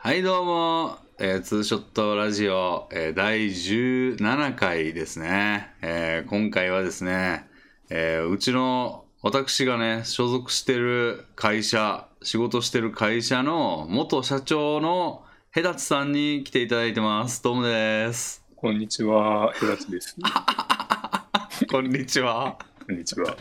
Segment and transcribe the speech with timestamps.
[0.00, 7.48] はいどうも、えーツーショットラジオ、えー第17回ですね、えー今回はですね、
[7.90, 17.42] えーうちの私がね所属してる会社仕事してる会社の元社長のヘダツさんに来ていただいてます。
[17.42, 18.44] どうもです。
[18.54, 20.16] こんにちは、ヘラチです。
[21.68, 22.56] こんにちは。
[22.86, 23.36] こんにちは。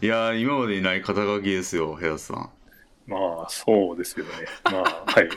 [0.00, 2.50] いやー今までいない肩書きですよヘダツさん
[3.08, 3.16] ま
[3.46, 4.32] あ、そうですよね。
[4.64, 5.28] まあ、はい。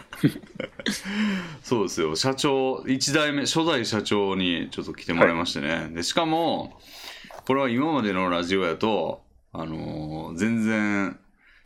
[1.64, 2.16] そうですよ。
[2.18, 6.78] 社長1代目初代社長にちょっと来てもらいましてね、でしかも
[7.46, 9.24] これは今までのラジオやと
[9.54, 11.18] あのー全然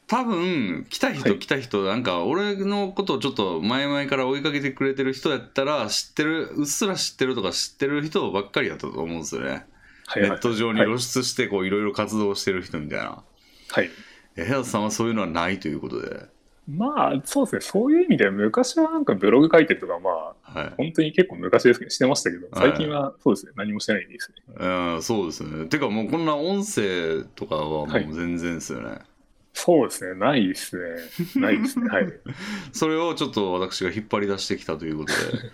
[0.07, 1.39] 多分来た人はい。
[1.39, 9.65] 来た人、なんか俺のことをちょっと前々から追いかけてくれてる人やったら知ってるうっすら知ってるとか知ってる人ばっかりやったと思うんですよね、
[10.05, 13.23] はい、ネット上にはい露出してこういろいろ活動してる人みたいな、
[13.71, 13.89] はい。
[14.37, 16.25] えヘアさんはそういうのはないということで、
[16.67, 17.61] まあ、そうですね。
[17.61, 20.09] そういう意味では、昔はなんかブログ書いてるとか、ま
[20.43, 23.51] あ、はい本当に結構昔ですけど、してましたけど、はい最近はそうですね。
[23.55, 24.55] 何もしてないですね。
[24.57, 25.65] うん、そうですね。
[25.67, 28.99] てかもうこんな音声とかはもうはい全然ですよね。
[29.53, 30.19] そうですね。
[30.19, 31.41] ないですね。
[31.41, 31.87] ないですね。
[31.87, 32.07] はい。
[32.73, 35.51] それをちょっと私が引っ張り出してきたということで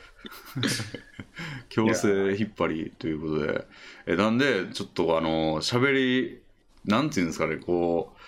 [1.69, 3.65] 強制引っ張りということで
[4.07, 6.41] えなんでちょっとあの喋り
[6.85, 8.20] なんていうんですかねこう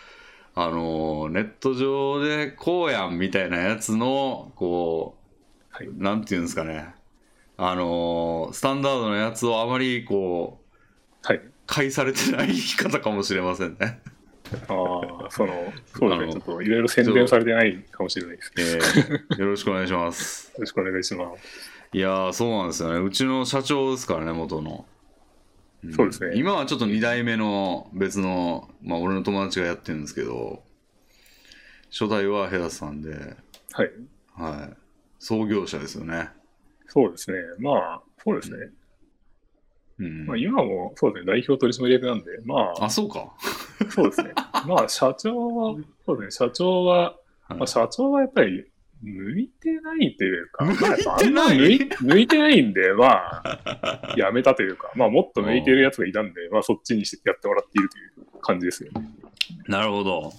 [0.55, 5.17] あのネット上でこうやんみたいなやつのこ
[5.71, 5.87] はい。
[5.87, 6.93] うなんていうんですかね
[7.57, 10.59] あのスタンダードなやつをあまりこ
[11.23, 11.41] うはい。
[11.65, 14.01] 返されてない生き方かもしれませんね。
[14.67, 16.33] ああ、その、そうですね。
[16.33, 18.51] ちょっといろいろ宣伝されてないかもしれないです。
[18.57, 20.51] えーよろしくお願いします。
[20.51, 21.43] よろしくお願いします。
[21.93, 24.85] いやーそうなんですよねうちの社長ですからね元の、ん
[25.91, 30.63] そうですね今はちょっと2代目の別のまあ俺の友達がやってるんですけど
[31.91, 33.35] 初代はヘダさんで
[33.71, 33.91] はい。
[34.35, 34.77] はい
[35.19, 36.29] 創業者ですよね
[36.93, 37.37] そうですね。
[37.57, 38.69] まあ、そうですね。
[39.97, 41.31] うん、まあ、今もそうですね。
[41.31, 43.33] 代表取締役なんで、まあ、あそうか、
[43.89, 44.31] そうですね。
[44.67, 45.75] まあ、社長は、
[46.05, 47.15] そうですね、社長は、
[47.47, 48.65] はいまあ、社長はやっぱり、
[49.03, 50.93] 向いてないというか、向いてな
[51.25, 51.29] い。
[51.29, 59.09] んま向い 向いてないんで、まあ、 やめたというか、まあ、もっと向いてるやつがいたんで、まあ、そっちにしてやってもらっているという感じですよね。
[59.67, 60.31] なるほど。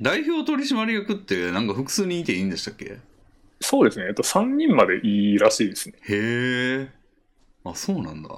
[0.00, 2.96] 代表取締役ってなんか複数にいていいんでしたっけ？
[3.60, 4.06] そうですね。
[4.08, 5.94] えっと、3人までいいらしいですね。
[6.08, 6.88] へえ。
[7.64, 8.28] あそうなんだ。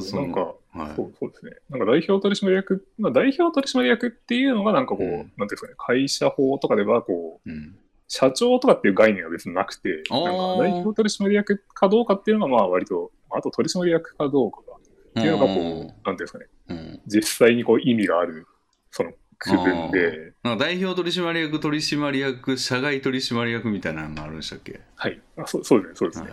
[0.00, 0.96] そなんか、はい。
[0.96, 1.52] そうそうですね。
[1.70, 5.10] なんか代表取締役、まあ、代表取締役っていうのが、なんかこう、うん。
[5.16, 7.76] なんていうんですかね、会社法とかでは、こう、うん
[8.08, 17.00] 社長とかっていう概念は別になくて、なんか代表取締役かどうかっていうのが、まあ割と、あと取締役かどうかっていうのがこう、なんていうんですかね、うん。
[17.06, 18.46] 実際にこう意味がある、
[18.90, 25.20] その区分で、なんか代表取締役、取締役、社外取締役みたいなのがあるんでしたっけ、はい。
[25.36, 26.30] あそうそうですね、そうですね。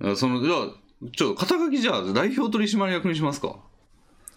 [0.00, 3.56] はい、あそのじゃあ、ちょっと肩書きじゃあ代表取締役にしますか？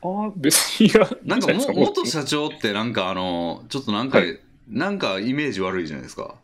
[0.03, 6.35] ああ、別にいや、なんかも元社長ってなんかあの、ちょっとなんか、はいなんかイメージ悪いじゃないですか。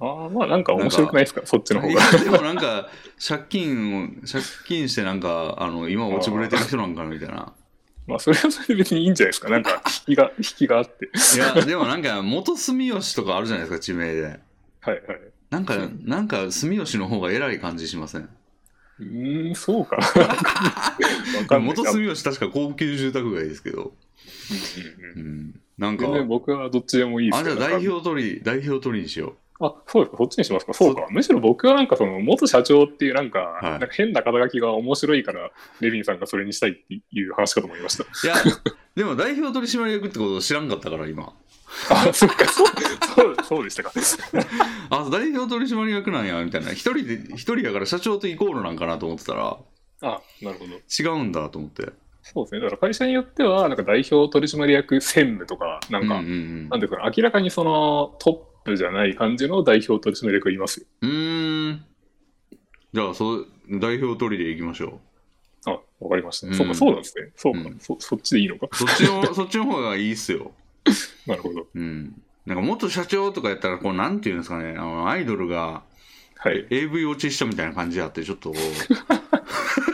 [0.00, 2.02] ああ、まあなんか面白くないですか、そっちの方いが。
[2.02, 2.90] やでもなんか
[3.26, 7.52] 借金を、借金してなんか、あの、今落ちぶれてる人なんかなみたいな。
[8.06, 9.48] まあそれはそれで別にいいんじゃないですか？
[9.48, 11.06] なんか引きが、引きがあって。
[11.06, 14.22] いや、でもなんか元住吉とかあるじゃないですか、地名で。
[14.22, 14.38] はい
[14.80, 15.00] はい。
[15.50, 18.28] なんか、なんか住吉の方が偉い感じしません？
[18.98, 19.98] うーん、そうか。
[21.60, 23.94] 元住吉確か高級住宅街ですけど。
[25.16, 25.60] うん。
[25.78, 30.74] なんか、全然僕はどっちでもいいですあ、じゃあ代表取り、代表取りにしよあ、そうですか、そっちにしますか。
[30.74, 31.06] そうか。
[31.10, 38.04] むしろ僕はなんかその、元社長っていうなんか、はいなんか変な肩書きが面白いから、レビンさんがそれにしたいっていう話かと思いました。
[38.04, 38.06] う。
[38.24, 38.34] いや、
[38.96, 41.32] でも代表取締役ってことを知らんかったから、今。
[41.90, 42.66] あ、そっか、そう、
[43.14, 43.92] そう、そうでしたか。
[44.90, 46.72] あ、代表取締役なんや、みたいな。
[46.72, 49.56] 一人で、一人やから社長とイコールなんかなと思ってたら、
[50.02, 50.74] あ、なるほど。
[50.74, 51.92] 違うんだと思って。
[52.24, 52.60] そうですね。
[52.62, 60.86] だから会社によっては、なんか代表取締役専務とか、なんか、うんうんなんていうかな、明らかにそのトップじゃない感じの代表取締役がいますよ。
[61.02, 61.84] うん。
[62.94, 65.00] じゃあ、そう、代表取りでいきましょ
[65.66, 67.30] あ、わかりました、うんそうか、そうなんですね。
[67.36, 68.68] そうか、うんそ、そっちでいいのか。
[68.72, 68.74] う。
[68.74, 70.52] そっちの、 そっちの方がいいっすよ。
[71.26, 71.66] なるほど。
[71.74, 72.22] うん。
[72.46, 75.82] なんか元社長とかやったら、こう、なんていうんですかね、あの、アイドルが、
[76.36, 76.66] はい。
[76.70, 78.54] AV 落ちしたみたいな感じであって、ちょっと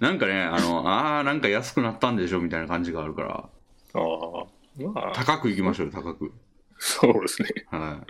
[0.00, 3.48] なんかね、あの、ああ、なんか安くなったんでしょみたいな感じがあるから、あ
[3.94, 4.46] あ、
[4.80, 6.32] まあ、高くいきましょうよ、高く。
[6.78, 7.48] そうですね。
[7.70, 8.00] は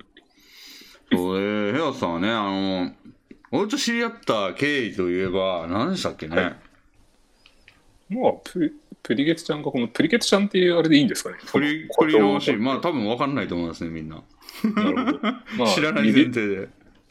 [1.10, 1.16] い。
[1.16, 2.92] そう、えー、ヘアさんはね、あの、
[3.50, 6.36] 俺と知り合った経緯といえば、何でしたっけね？
[6.36, 6.56] はい
[8.10, 11.36] まあ、ププリケツちゃんがこのプリケツちゃんっていうあれでいいんですかね？
[11.44, 14.22] 振り、この振り直し、このまあ多分分かんないと思いますね、みんな。
[14.74, 15.18] なるほど。
[15.22, 16.68] まあ 知らない前提で。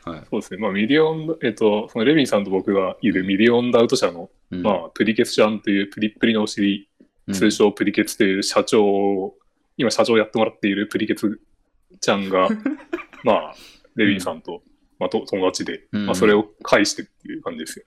[0.10, 0.24] はい。
[0.30, 0.60] そうですね。
[0.60, 9.36] まあ、ミリオン、えっと、そのレビンさんと僕がいるミリオンダウト社の、うんまあ、プリケツちゃんというプリップリのお尻、うん通称プリケツという社長を、
[9.76, 11.42] 今社長をやってもらっているプリケツ
[12.00, 12.48] ちゃんが、
[13.26, 13.56] まあ、
[13.98, 14.62] レビンさんと、
[14.98, 17.86] まあ、と友達で、うんまあ、それを介してっていう感じですよ。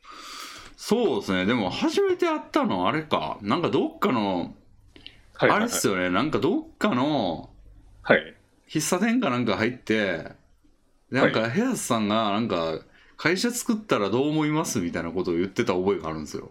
[0.77, 1.47] そうですね。
[1.47, 3.39] でも初めて会ったのあれか。
[3.43, 4.55] なんかどっかの。
[5.39, 6.11] あれっすよね。
[6.11, 7.51] なんかどっかの
[8.03, 8.35] はい。
[8.69, 10.35] 喫茶店かなんか入って、で
[11.11, 12.81] なんかヘアスさんがなんか
[13.17, 16.51] 会社作ったらどう思いますみたいなことを言ってた覚えがあるんですよ。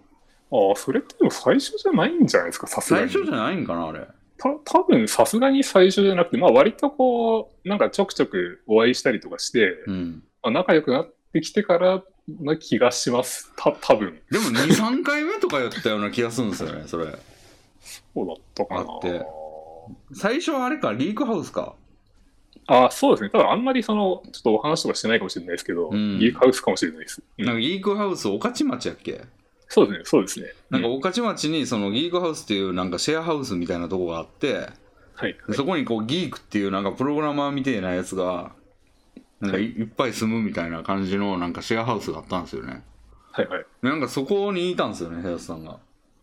[0.51, 3.09] ああ、それってでも最初じゃないんじゃないですか、さすがに。
[3.09, 4.07] 最初じゃないんかな、あれ。
[4.37, 10.23] た多分さすがに最初じゃなくて、まあ割とこう、なんかちょくちょくお会いしたりとかして、うん。
[10.41, 12.03] まあ、仲良くなってきてから
[12.39, 13.51] な気がします。
[13.55, 17.05] た多分でも2、3回目とかやったような気がするんですよね、それ。
[18.13, 18.81] そうだったかな。
[18.81, 19.25] あって
[20.13, 21.73] 最初はあれか、リークハウスか。
[22.71, 23.29] あそうですね。
[23.31, 27.21] ただあんまりその、ちょっとお話とかしてないかもしれないですけど、うんギークハウスかもしれないです。
[27.37, 29.21] うんなんかギークハウス、御徒町やっけ？
[29.67, 30.47] そうですね、そうですね。
[30.69, 34.65] なんかうん御徒町にそのギークハウスっていうなんかシェアハウスみたいなとこがあって、はい、
[35.15, 38.51] はいでそこにこうギークっていうなんかプログラマーみたいなやつが、
[39.41, 42.83] なんかいいっぱい住むみたいな感じのなんかシェアハウスがあったんですよね。
[43.31, 43.65] はい、はい。
[43.81, 45.77] でなんかそこにいたんですよね、ヘアスさんが。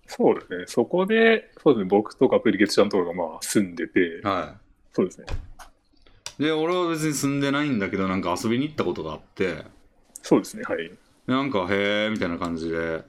[0.06, 0.64] そうですね。
[0.66, 4.54] そこで、そうですね、僕とかプリケツちゃんとかがまあ住んでて、は
[4.92, 5.26] そうですね。
[6.38, 6.42] い。
[6.42, 9.64] で、俺は別に住んでないんだけど、なんか遊びに行ったことがあって、
[10.22, 10.78] そうですね、はい。
[10.78, 10.94] で
[11.26, 13.04] なんかへーみたいな感じで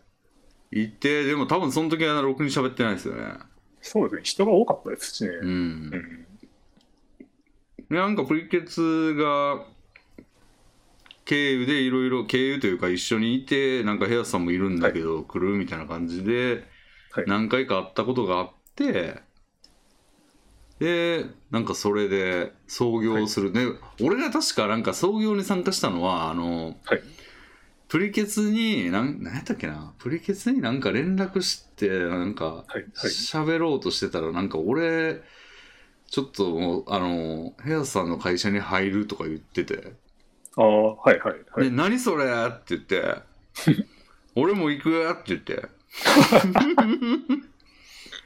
[0.72, 3.34] 行って、でも多分その時はろくに喋ってないですよね。
[3.82, 5.30] そうですね、人が多かったですしね。
[5.30, 5.46] う。
[5.46, 5.90] うんん。
[7.90, 9.66] で、なんかプリケツが
[11.26, 16.64] 経由でいろいろ経由というか一緒にいてなんかヘアスさんもいるんだけど、来るみたいな感じで
[17.12, 19.22] はい何回か会ったことがあって
[20.80, 23.66] でなんかそれで創業する、で
[24.02, 27.02] 俺が確かなんか創業に参加したのはあのはい。
[27.90, 29.94] プリケツになん何やったっけな？
[29.98, 32.74] プリケツになんか連絡してなんかはい。
[32.74, 32.86] はい。
[32.94, 35.22] 喋ろうとしてたらなんか俺
[36.10, 39.94] ちょっともうあのヘアさんの会社に入るとか言ってて
[40.58, 41.72] ああ、はい、はい、「ではい。
[41.72, 43.16] 何それ?」って言って
[44.36, 45.64] 「俺も行くよ」って言って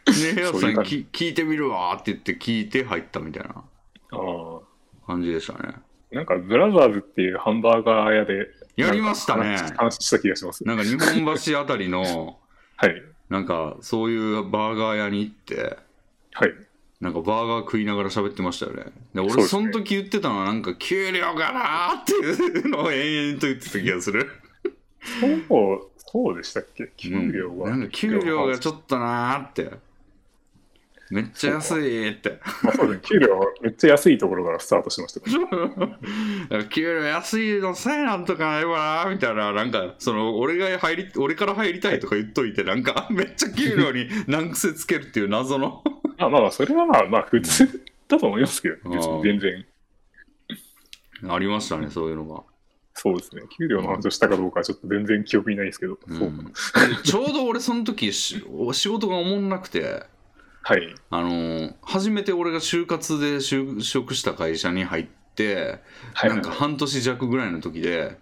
[0.05, 3.63] でヘアさんにき聞いてみるわって言って聞いて入ったみたいなあ
[4.11, 4.59] あ。
[5.07, 5.75] 感じでしたね
[6.11, 10.65] なんか、ブラザーズっていうハンバーガー屋で、やりましたねなんか話話した気がします。
[10.65, 12.37] なんか日本橋あたりの
[12.75, 13.03] はい。
[13.29, 15.77] なんかそういうバーガー屋に行って
[16.33, 16.53] はい。
[16.99, 18.85] なんかバーガー食いながら喋ってましたよね。
[19.13, 24.29] で、俺そうですねその時言ってたのはなんか給料がなーっていうのを延々と言ってた気がする。
[25.47, 26.91] そう、そうでしたっけ？
[26.97, 27.69] 給料は。
[27.71, 29.71] うんなんか給料がちょっとなーって。
[31.11, 32.39] めっちゃ安いって。
[32.63, 33.01] まあ、そうですね。
[33.03, 45.83] 給料はめっちゃ安いところからスタートしました給料安いのさえなんとかないわみたいな、なんかその俺が入り、俺から入りたいとか言っといて、なんか めっちゃ給料に難癖つけるっていう謎の。
[46.17, 49.65] まあまあまあ、それはまあまあ普通だと思いますけど、全然。
[51.29, 52.43] ありましたね、そういうのが。
[52.93, 53.41] そうですね。
[53.57, 55.97] 給料の話をしたかどうかはちょっと全然記憶にないですけど。
[56.07, 56.53] そううんで
[57.03, 58.43] ちょうど俺その時し
[58.73, 60.03] 仕事がおもんなくて、
[60.63, 60.95] はい。
[61.09, 65.05] あのー初めて俺が就活で就職した会社に入っ
[65.35, 65.79] て、
[66.13, 66.29] はい。
[66.29, 68.17] なんか半年弱ぐらいの時で、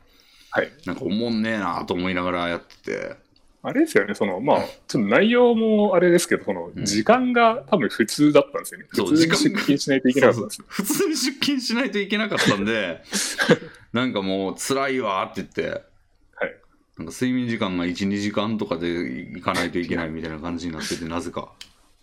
[0.52, 0.72] はい。
[0.86, 3.16] なんかおもんねえなと思いながらやってて、
[3.62, 8.88] あれですよね、その、まあ、ちょっと内容もあれですけど、その、うん時間が多分普通だったんですよね。
[8.94, 10.66] そう普通に時間が出勤しないといけなかったんですよ。
[10.70, 13.04] 普通に出勤しないといけなかったんで、
[13.92, 15.84] なんかもう辛いわって言って、
[16.36, 16.56] はい。
[16.98, 21.52] なんか睡眠時間が1、2時間とかで行かないといけないみたいな感じになってて、なぜか。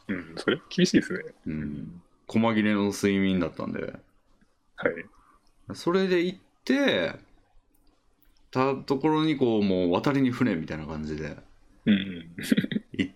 [0.09, 1.21] うん、それ厳しいですね。
[1.47, 2.03] うん。
[2.29, 3.81] 細切れの睡眠だったんで。
[3.83, 5.75] はい。
[5.75, 7.15] それで行って、
[8.51, 11.37] たところにこう、もう渡りに船みたいな感じで
[11.87, 12.37] うんうん。
[12.93, 13.15] 行っ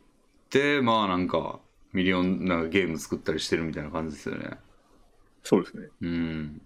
[0.50, 1.60] て、まあなんか、
[1.92, 4.58] ミリオンなんかゲーム作ったりしてるみたいな感じですよね。
[5.42, 5.88] そうですね。
[6.02, 6.62] うん。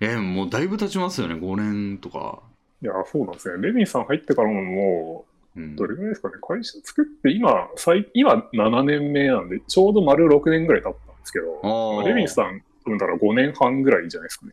[0.00, 2.42] いや、でももうだいぶ経ちますよね、5年とか。
[2.82, 3.62] いや、そうなんですね。
[3.66, 5.27] レビンさん入ってからもも。
[5.76, 6.34] どれぐらいですかね。
[6.40, 14.52] 会社作って、今、最今7年目なんで、ちょうど丸6年ぐらい経ったんですけど、レビンさん、多分だから5年半ぐらいじゃないですかね。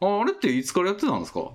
[0.00, 1.50] ああれっていつからやってたんですか？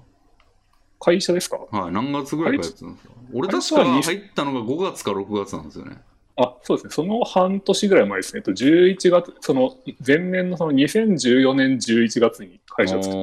[1.00, 1.58] 会社ですか？
[1.72, 3.14] はい、何月ぐらいからやってたんですか？
[3.34, 5.98] 俺確会社はにか入ったのが5月か6月なんですよね。
[6.38, 6.92] あ、そうですね。
[6.94, 8.40] その半年ぐらい前ですね。
[8.40, 13.18] えっと、11月、その前年のその2014年11月に会社を作っ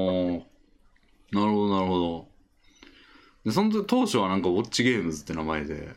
[1.31, 2.29] たなるほど、なるほど。
[3.45, 5.91] で、その時当初はなんかウォッチゲームズって名前で、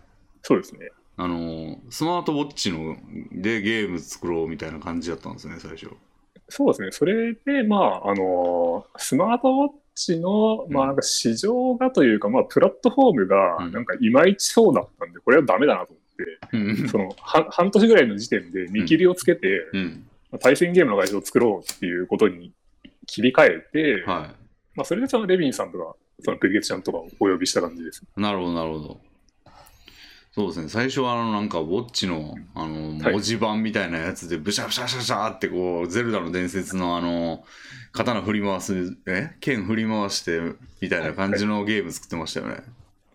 [0.44, 0.90] そうですね。
[1.18, 2.96] あの、スマートウォッチの
[3.32, 5.90] でゲーム作ろうみたいな感じだったんですね、最初。
[6.50, 6.92] そうですね。
[6.92, 15.94] それで、まあ、あの、スマートウォッチの、まあ、なんか市場がというか、まあ、プラットフォームが、なんかいまいちそうだったんで、これはダメだなと
[16.52, 20.08] 思って、その、は半年ぐらいの時点で見切りをつけて、うん。
[20.40, 22.54] 対戦ゲームの会社を作ろうっていうことに
[23.08, 24.34] 切り替えて、は
[24.76, 28.04] まあ、それでそのレビンさんとか、そのプリゲツちゃんとかをお呼びした感じです。
[28.18, 28.22] い。
[28.22, 29.02] なるほど、なるほど。
[30.32, 37.44] そうですね、最初はあのなんかウォッチのあのはい文字盤みたいなやつでブシャブシャブシャブシャってこうゼルダの伝説のあの
[37.92, 39.36] 刀振り回すえ？
[39.40, 40.40] 剣振り回して
[40.80, 42.62] みたいな感じのゲーム作ってましたよね。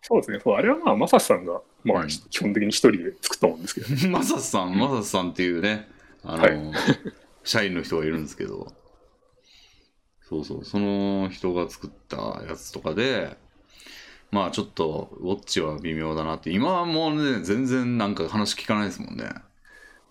[0.01, 0.41] そうですね。
[0.43, 5.89] そうあれはまあ、マサシさんが、まあ、うん基本的に一人で作ったもんですけど、マサスさん、マサスさんっていうね、
[6.25, 6.73] あの、はい
[7.45, 8.73] 社員の人がいるんですけど、
[10.33, 13.37] そうそう、その人が作ったやつとかで、
[14.31, 19.31] まあちょっと、ウォッチは微妙だなって、今はもうね、全然なんか話聞かないですもんね。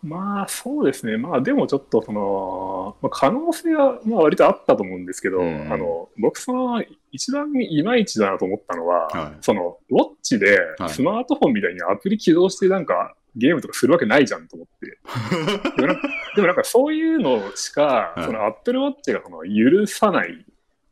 [0.04, 9.38] まあそうですね、まあでもちょっとその、まあ、可能性はまあ割とあったと思うんですけど、うんあの僕、その一番いまいちだなと思ったのは、はい。
[9.42, 10.90] そのウォッチではい。
[10.90, 15.00] スマートフォンみたいにアプリ起動してなんかゲームとかするわけないじゃんと思って。
[15.78, 20.46] でもなんかでもなんかそういうのしか、はいそのアップルウォッチがその許さない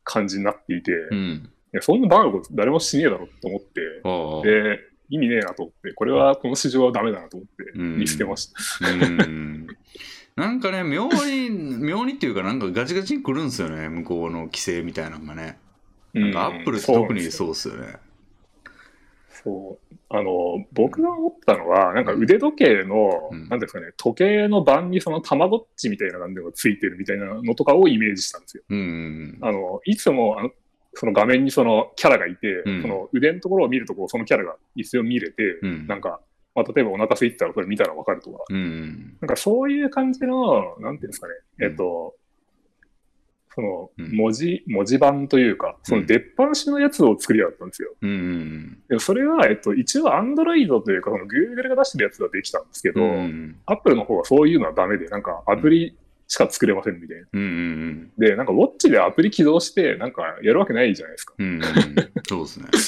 [0.03, 1.49] 感じになっていて、いうん。
[1.71, 3.81] やそんなバカなこと誰もしねえだろと思って。
[4.49, 4.79] で、
[5.09, 8.89] 意味ねえなと思って、これはこの市場はダメだなと思ってうん見捨てました。
[8.89, 9.67] うん。
[10.35, 15.59] なんかね、妙に、 妙にっていうか、なんかガチガチに来るんですよね、向こうの規制みたいなのがね。
[16.13, 17.97] なんかアップルって特にうそうっすよね。
[19.43, 19.88] そう。
[20.11, 28.63] あの、僕が思ったのは、なんか腕時計の、うんなんですかね、時計の盤にそのたまごっちみたいな感じがついてるみたいなのとかをイメージしたんですよ。
[28.69, 30.51] うんうんあの、いつも、あの、
[30.95, 35.87] その画面にそのキャラがいて、うんその腕のところを見るとこうそのキャラが一応見れて、うん。
[35.87, 36.19] なんか、
[36.55, 39.17] まあ、例えばお腹空いてたらそれ見たらわかるとか、うんうん。
[39.21, 42.15] なんかそういう感じの、なんていうんですかね、うんえっと、
[43.55, 47.95] そのうん文字、文字盤というか、その出っ放しのやつを作りやがったんですよ。
[48.01, 53.09] うんうんでもそれは、えっと、一応 Android というか、その Google が出してるやつはできたんですけど、うん。
[53.09, 53.55] うん。
[53.65, 57.27] Apple の方はそういうのはダメで、なんかアプリしか作れませんみたいな。
[57.33, 61.33] うんうんで、なんかウォッチでアプリ起動して、なんかやるわけないじゃないですか。
[61.37, 61.47] うん。
[61.47, 61.65] うんうん。
[62.27, 62.67] そうですね。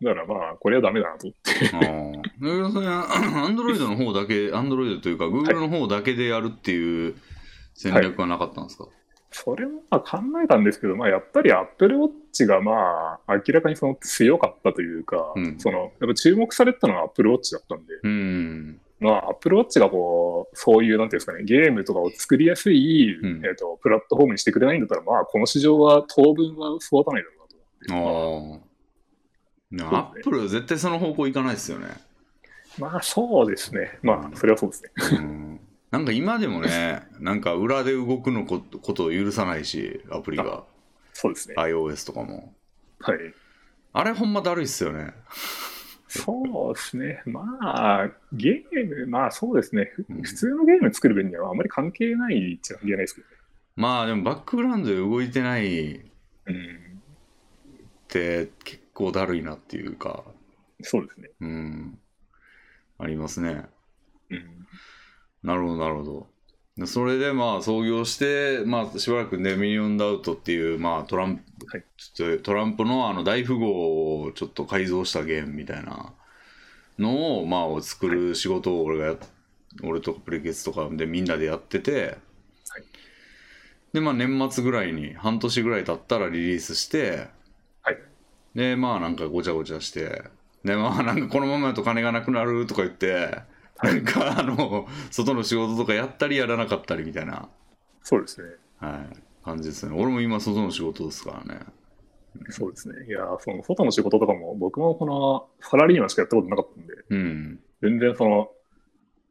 [0.00, 1.76] だからまあ、これはダメだなと思って。
[1.76, 2.22] ああ。
[2.22, 7.16] だけどそれは、アンドロイドの方だけ、アンドロイドというか、Google の方だけでやるっていう
[7.74, 8.86] 戦略はなかったんですか、
[9.30, 18.80] それもまあ考えたんですけど、まあ、やっぱり Apple Watch がまあ、明らかにその強かったというか、うんその、やっぱ注目されてたのは Apple Watch だったんで、うん。
[19.00, 28.64] まあ、Apple Watch がこう、そういう、なんていうんですかね、ゲームとかを作りやすい、うんえっ、と、プラットフォームにしてくれないんだったら、まあ、この市場は当分は育たないだろうなと思って。
[28.64, 28.68] ああ。
[29.70, 31.88] アップル絶対その方向行かないですよね。
[32.78, 33.98] まあ、そうですね。
[34.02, 35.18] まあ、それはそうですね。
[35.18, 35.60] うん。
[35.90, 40.64] なんか今でもね、 なんか裏で動くのことことを許さないし、アプリが。
[41.12, 41.54] そうですね。
[41.56, 42.54] iOS とかも。
[43.00, 43.18] はい。
[43.92, 45.14] あれほんまだるいっすよね。
[46.08, 47.22] そうですね。
[47.26, 49.90] まあ、ゲーム、まあそうですね。
[49.94, 53.36] ふうん普通のゲーム作る分にはあんまり関係ないっちゃ関係ないですけどね。
[53.76, 56.00] まあでもバックグラウンドで動いてないっ
[56.46, 57.02] うん。
[58.08, 60.24] て結構だるいなっていうか、
[60.82, 61.30] そうですね。
[61.40, 61.98] うん。
[62.98, 63.66] ありますね。
[64.30, 64.57] うん。
[65.42, 66.26] なるほど、なるほど。
[66.76, 71.84] でそれでまあ創業して、まあしばらくね、ミリオンダウトっていう、まあトランプ、はい。
[71.96, 76.12] ちょっとトランプのあの大富豪をちょっと改造したゲームみたいな
[76.98, 79.18] のを、まあ作る仕事を俺がやっ、
[79.82, 82.16] 俺とかプリケツとかでみんなでやってて、はい。
[83.92, 87.28] でまあ年末ぐらいに、半年ぐらい経ったらリリースして、
[87.82, 87.98] はい。
[88.54, 90.24] でまあなんかごちゃごちゃして、
[90.64, 93.40] でまあなんかこのままだと金がなくなるとか言って、
[93.82, 97.48] なんかあの外の仕事とかやったりやらなかったりみたいな、
[98.02, 98.48] そうですね。
[98.78, 99.94] はい、感じですね。
[99.94, 101.60] 俺も今外の仕事ですからね。
[102.50, 102.94] そうですね。
[103.06, 107.60] いや、その外の仕事とかも、僕もこのサラリーマンしかやったことなかったんで、うん。
[107.82, 108.50] 全然その、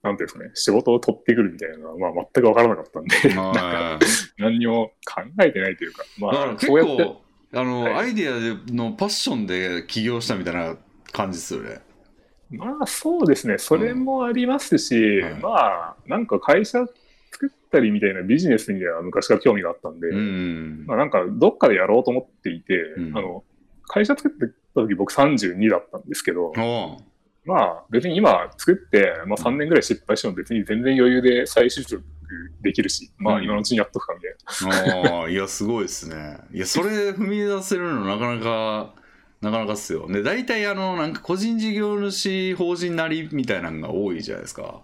[0.03, 3.99] なんていうんですかね、仕事を取ってくるみたいなのは、まあ、全くわからなかったんで、まあ、
[4.37, 7.21] 何にも考えてないというか、まあ、結構、
[7.53, 10.75] あの、はいアイディアでのパッションで起業したみたいな
[11.11, 11.79] 感じですよね。
[12.49, 16.85] まあそうですね、それもありますし、はいまあ、なんか会社
[17.31, 20.85] 作ったりみたいなビジネスには昔から興味があったんで、うん。
[20.87, 23.17] まあなんかどっかでやろうと思っていて、うん。
[23.17, 23.43] あの、
[23.83, 26.53] 会社作ってた時僕32だったんですけど、
[27.45, 32.03] まあ別に今作って、まあ3年ぐらい失敗しても別に全然余裕で再就職
[32.61, 33.37] できるし、まうん。
[33.39, 35.19] あ今のうちにやっとくかみたいな。
[35.19, 36.39] ああ、いや、すごいですね。
[36.53, 38.93] いや、それ踏み出せるのなかなか
[39.41, 40.07] なかなかっすよ。
[40.07, 44.81] で、大体あの、なんか個人事業主法人なりみたいなのが多いじゃないですか。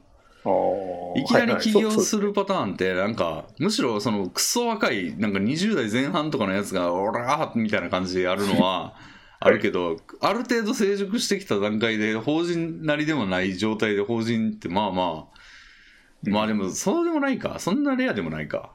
[1.15, 8.95] いきなり起業するパターンって、なんか、むしろそのクソ若い、なんか20代前半とかのやつが、オラーみたいな感じでやるのは、
[9.39, 17.59] あるけど、ある程度成熟してきた段階で、法人なりでもない状態で法人ってまあまあ、まあでも、そうでもないか。
[17.59, 18.71] そんなレアでもないか。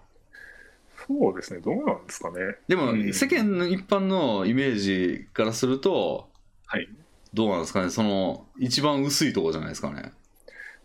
[1.09, 2.37] そうですね、どうなんですかね。
[2.69, 6.29] でも、世間の一般のイメージからすると、
[6.67, 6.87] はい。
[7.33, 10.13] どうなんですかね、その、一番薄いとこじゃないですかね。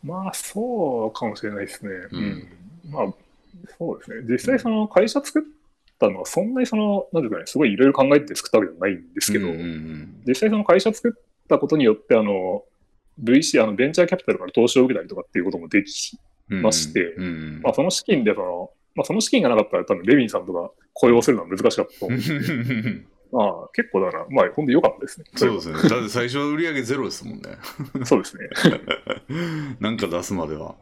[0.01, 1.91] まあ、そうかもしれないですね。
[2.11, 2.47] うん。
[2.89, 3.13] まあ、
[3.77, 4.17] そうですね。
[4.29, 5.43] 実際、その会社作っ
[5.99, 9.47] たのは、そんなにその、なんていうかね、すごいいろいろ考えて作ったわけじゃないんですけど、
[10.25, 12.63] 実際その会社作ったことによって、あの、
[13.21, 16.17] VC、あのベンチャーキャピタルから投資を受けたりとかっていうこともでき
[16.49, 17.15] まして、
[17.61, 23.01] まあ、その資金でその、まあ、その資金がなかったら多分レビンさんとか雇用するのは難しかったと思うんで
[23.33, 25.25] まあ、結構だから、まあ、ほんで良かったですね。
[25.35, 25.89] そうですね。
[25.89, 27.57] だって最初は売り上げゼロですもんね。
[28.05, 28.47] そうですね。
[29.81, 30.75] なんか出すまでは。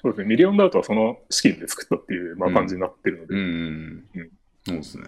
[0.00, 0.28] そうですね。
[0.28, 3.34] ミリオンダウトはその資金で作ったっていう、まあ、感じになってるので。
[3.34, 3.40] うん。
[3.40, 4.30] うん、うん、
[4.64, 5.04] そうですね。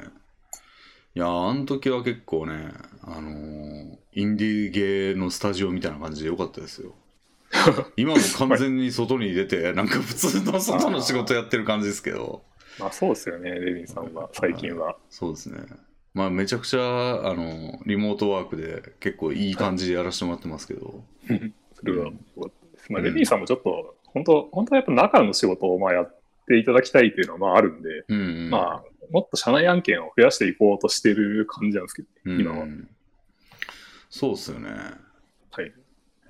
[1.15, 6.95] いやあの時は結構ね、あのー、インディーゲーのスタジオみたいな感じで良かったですよ。
[7.97, 12.43] 今も完全に外に出て、なんか普通の外の仕事やってる感じですけど。
[12.79, 14.97] まあそうですよね、レビンさんは、最近は。
[15.11, 15.61] そうですね。
[16.15, 21.05] まあめちゃくちゃ、あの、リモートワークで結構いい感じでやらせてもらってますけど。
[21.75, 22.11] それは、
[22.89, 32.67] まあ、レビンさんもちょっと、本当、本当はやっぱ中の仕事をまあやっていただきたいっていうのはまああるんで、うんうん、まあ、もっと社内案件を増やしていこうとしてる感じなんですけど、今は。
[34.11, 34.71] そうっすよね。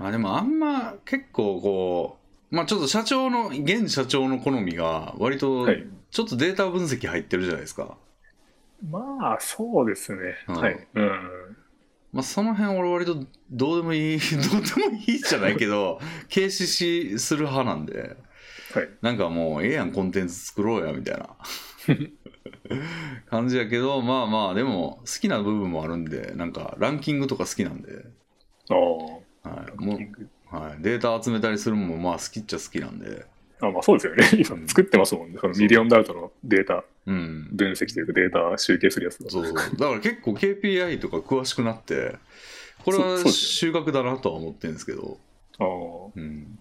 [0.06, 2.18] あでもあんま結構こ
[2.50, 5.66] う、まあちょっと社長の、現社長の好みが割と
[6.10, 7.96] ちょっとデータ分析入ってるじゃないですか。
[8.88, 10.34] まあそうですね。
[10.48, 10.86] うん、はい。
[10.94, 11.56] うん。
[12.12, 16.00] まあその辺俺割とどうでもいい、 どうでもいいじゃないけど、
[16.32, 18.16] 軽視しする派なんで、
[18.74, 21.28] はい、なんかもうええやんコンテンツ作ろうやみたいな
[23.30, 28.04] 感じやけど、まあまあでも好きな部分もあるんで、なんかランキングとか好きなんで。
[28.68, 29.21] ああ。
[29.42, 33.26] はい、もう、はい、データ集めたりするのもまあ好きっちゃ好きなんで。
[33.60, 34.24] あまあそうですよね。
[34.32, 35.38] 今作ってますもんね。
[35.40, 39.54] そのミリオンダウトのデータ、うん、分析というかデータ集計するやつそうそう。
[39.54, 42.16] だから結構 KPI とか詳しくなって、
[42.84, 45.18] これは収穫だなとは思ってるんですけど。
[45.58, 45.66] ああ。
[46.14, 46.58] うん。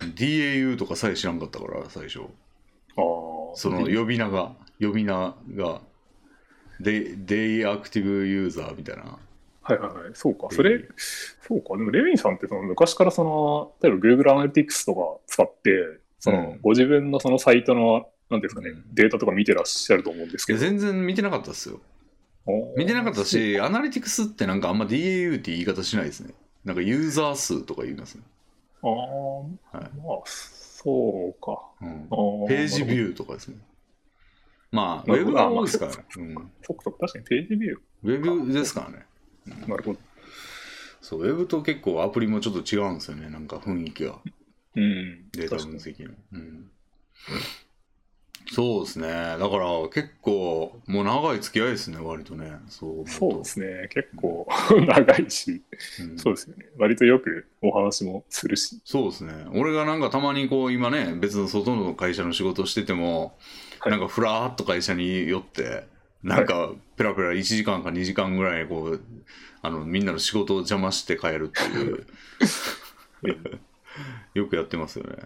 [0.00, 2.20] DAU とかさえ知らんかったから、最初。
[2.20, 2.26] ああ。
[3.54, 5.80] その呼び名が、呼び名が、
[6.80, 9.18] デイアクティブユーザーみたいな。
[9.62, 10.10] はいはいはい。
[10.14, 10.48] そうか。
[10.50, 11.76] それ、そうか。
[11.76, 20.58] でも、レヴィンさんってその昔からその、例えば Google アナリティクスとか使って、その、ご自分のそのサイトの、なんですかね、データとか見てらっしゃると思うんですけど。
[20.58, 21.80] 全然見てなかったですよ。
[22.76, 26.34] 見てなかったし、アナリティクスってなんかあんま DAU って言い方しないですね。
[26.64, 28.22] なんかユーザー数とか言いますね。
[28.82, 32.08] ああ、はい、まあ、そうか、うん。
[32.48, 33.56] ページビューとかですね。
[34.72, 36.04] まあ、ウェブが多いですからね。
[36.16, 37.78] うん、そっかそっか、確かにページビュー。
[38.04, 39.06] ウェブですからね。
[39.46, 39.98] なるほど。
[41.00, 44.18] そう、ウェブと結構アプリもちょっと違うんですよね、なんか雰囲気が。
[44.76, 45.28] うん。
[45.32, 46.14] データ分析の。
[46.32, 46.70] うん。
[48.52, 49.08] そうですね。
[49.08, 52.52] だから結構、もう長い付き合いですね、割とね。
[52.68, 53.88] そうそうですね。
[53.92, 54.48] 結構
[54.86, 55.62] 長いし、
[56.00, 56.66] うん、そうですよね。
[56.76, 58.80] 割とよくお話もするし。
[58.84, 59.46] そうですね。
[59.54, 63.38] 俺がなんかたまにこう、今ね、別の外の会社の仕事してても、
[63.78, 65.84] はい、なんかふらーっと会社に寄って、
[66.22, 69.00] なんか、ペラペラ1時間か2時間ぐらい、こう、
[69.62, 72.06] あの、みんなの仕事を邪魔して帰るっていう。
[74.34, 75.16] よくやってますよね。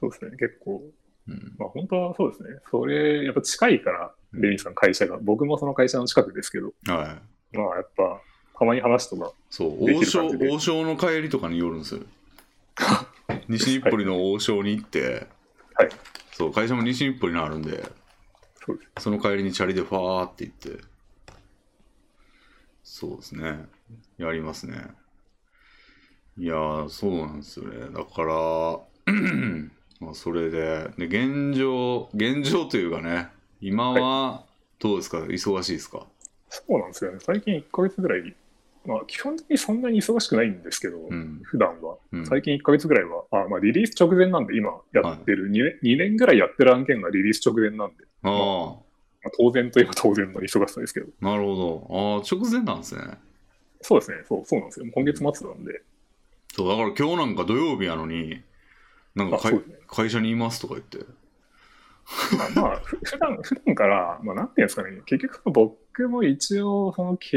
[0.00, 0.82] そうですね、結構。
[1.28, 2.48] うん、まあ本当はそうですね。
[2.70, 5.18] それ、やっぱ近いから、レニさん会社が。
[5.20, 6.72] 僕もその会社の近くですけど。
[6.86, 7.18] は
[7.52, 7.56] い。
[7.56, 8.20] まあやっぱ、
[8.58, 12.00] たまに話とかそう、王将、王将の帰りとかによるんですよ。
[13.48, 15.26] 西日暮里の王将に行って、
[15.74, 15.88] はい。
[16.32, 17.84] そう、会社も西日暮里にあるんで、
[18.98, 20.84] その帰りにチャリでファーって行って、
[22.82, 23.66] そうですね。
[24.16, 24.88] やりますね。
[26.38, 27.80] いやー、そうなんですよね。
[27.92, 28.78] だから、
[30.00, 33.28] まあそれで、で、現状、現状というかね、
[33.60, 34.44] 今は
[34.78, 36.06] どうですか、はい、忙しいですか？
[36.48, 37.18] そうなんですよね。
[37.20, 38.34] 最近1ヶ月ぐらい、
[38.86, 41.98] まあ基本的にそんなに忙しくないんですけど、うん、普段は。
[42.24, 51.06] 最近1ヶ月ぐらいは、あまあリリース直前なんで今やってる、はい、2, 年2年ぐらいやってる案件がリリース直前なんで、あ、まあ、当然といえば当然の忙しさですけど。
[51.20, 51.86] なるほど。
[51.90, 53.02] ああ、直前なんですね。
[53.80, 54.18] そうですね。
[54.28, 54.86] そう、そうなんですよ。
[54.92, 55.82] 今月末なんで。
[56.54, 58.42] そう、だから今日なんか土曜日やのに、
[59.14, 60.98] なんか、ね、会社にいますとか言って。
[62.36, 67.36] まあ、まあ、 普段普段から、まあ、なんていうんですかね、結局僕僕も一応その経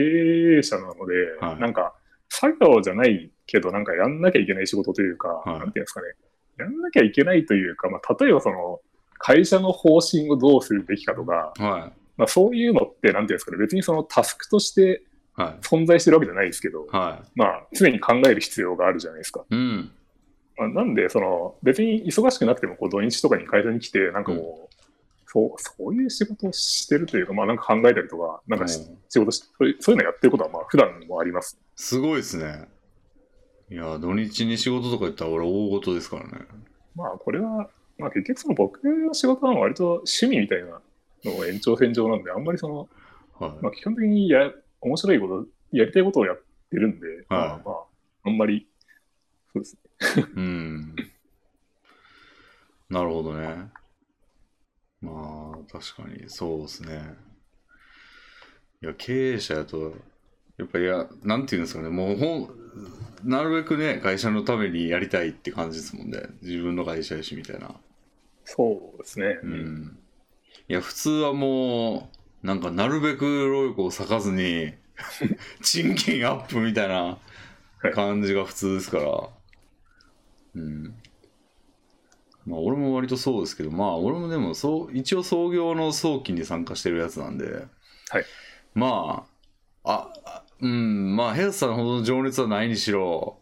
[0.59, 1.95] 営者なので、はいなんか
[2.29, 6.07] 作業じゃないけど、なんかやんなきゃいけない仕事というか、はいなんていうんですかね、
[6.59, 8.79] やんなきゃいけないというか、まあ、例えばその
[9.23, 15.03] 会社の方針をどうするべきかとか、はまあ、そういうのって、なんていうんですかね、別にそのタスクとして。
[15.61, 19.41] 存在してるわけじゃないですけど、はまあ、常に考える必要があるじゃないですか。
[19.49, 19.55] い。
[19.55, 19.91] うん。
[20.57, 24.75] まあ、なんで、その、別に忙しくなくても、こう、土日とかに会社に来て、なんかもう、
[25.25, 28.85] そう、そういう仕事をしてるというか、まあ、なんか考えたりとか、なんか仕
[29.19, 31.57] 事しそういう、そういうのやってることは、まあ、普段もあります。
[31.75, 32.67] すごいですね。
[33.69, 36.45] いや、土日に仕事とか言ったら俺大事ですからね。
[36.95, 37.69] まあ、これは、
[38.01, 40.81] まあ、結局、その僕の仕事は割と趣味みたいな
[41.23, 42.89] のを延長線上なんで、あんまりその、
[43.39, 43.63] はい。
[43.63, 47.83] まあ、基本的にや、面白いこと、やりたいことをやってるんで、まあ、まあ、
[48.23, 48.67] あんまり、
[49.53, 49.77] そうです
[50.17, 50.25] ね。
[50.35, 50.95] うん。
[52.89, 53.69] なるほどね。
[55.01, 57.15] まあ、確かに、そうですね。
[58.81, 59.93] いや、経営者やと、
[60.57, 62.49] やっぱいや、なんていうんですかね、もうほん、
[63.23, 66.21] なるべくね、会社のためにやりたいって感じですもんね。
[66.41, 67.75] 自分の会社やし、みたいな。
[68.53, 69.39] そうですね。
[69.43, 69.97] うん。
[70.67, 72.09] いや、普通はも
[72.43, 74.73] う、なんか、なるべく労力を割かずに、
[75.63, 77.17] 賃金アップみたいな
[77.93, 79.29] 感じが普通ですから。
[80.55, 80.93] うん。
[82.45, 87.67] まあ、俺も割とそうですけど、まあ、俺もでも、そう、一応創業の早期に参加してるやつなんで、
[88.09, 88.25] はい。
[88.73, 89.25] ま
[89.85, 93.39] あ、あ、あうん、まあ、ヘルスさんほどの情熱はないにしろ、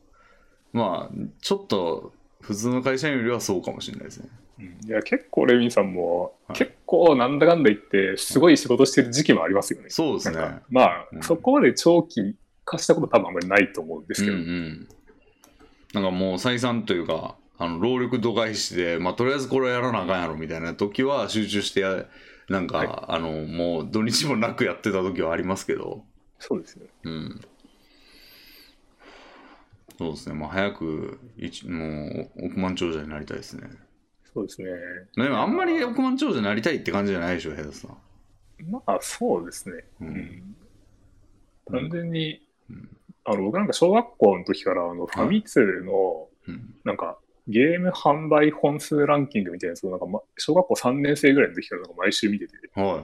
[0.72, 4.30] まあ、ちょっと、普通の会社員よりはそうかもしれないですね。
[4.60, 4.88] うん。
[4.88, 6.58] いや、結構レミンさんも、はい。
[6.58, 9.90] 結構なんだかんだ言って、すごい仕事してる時期もありますよね。
[9.90, 10.38] そうですね。
[10.70, 11.24] まあ、うん。
[11.24, 12.36] そこまで長期
[12.70, 14.88] 化したこと多分あんまりないと思うんですけど、うんうん、
[15.94, 22.06] なんかもう採算というかあの労力度外視で、まあ、とりあえずこれやらなあかんやろみたいな時は集中してや
[22.48, 22.90] なんか、はい。
[22.90, 26.04] あのもう土日もなくやってた時はありますけど、
[26.40, 26.90] そうですよね。
[27.04, 27.42] うん、
[29.98, 30.36] そうですね。
[30.36, 33.70] まあ早く一もう億万長者になりたいですね
[34.40, 34.70] そうですね。
[35.16, 37.98] でもあんまり億万長者になりたいって感じじゃないでしょヘダさん。
[38.70, 39.84] まあ、そうですね。
[40.02, 40.12] ううん。
[40.12, 40.56] ん
[41.66, 42.90] 単純に、うん。
[43.26, 46.76] あの僕なんか小学校の時からあのファミ通のうん。
[46.84, 53.04] なんかゲーム販売本数ランキングみたいなやつをなんか、ま、小学校3年生ぐらいの時からなんか毎週見てて、は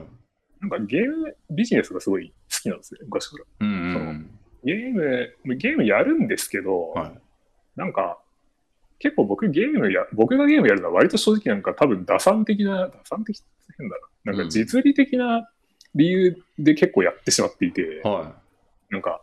[0.60, 0.60] い。
[0.60, 3.44] なんかゲームビジネスがすごい好きなんですよ、昔から。
[3.60, 4.30] うんうん
[4.64, 7.20] ゲーム、ゲームやるんですけど、はい。
[7.76, 8.18] なんか、
[8.98, 13.42] 結構僕ゲームや、僕がゲームやるのは割と正直なんか多分打算的な、打算的
[13.78, 14.32] 変だな。
[14.32, 15.48] なんか実利的な
[15.94, 18.34] 理由で結構やってしまっていて、は
[18.90, 19.20] なんか、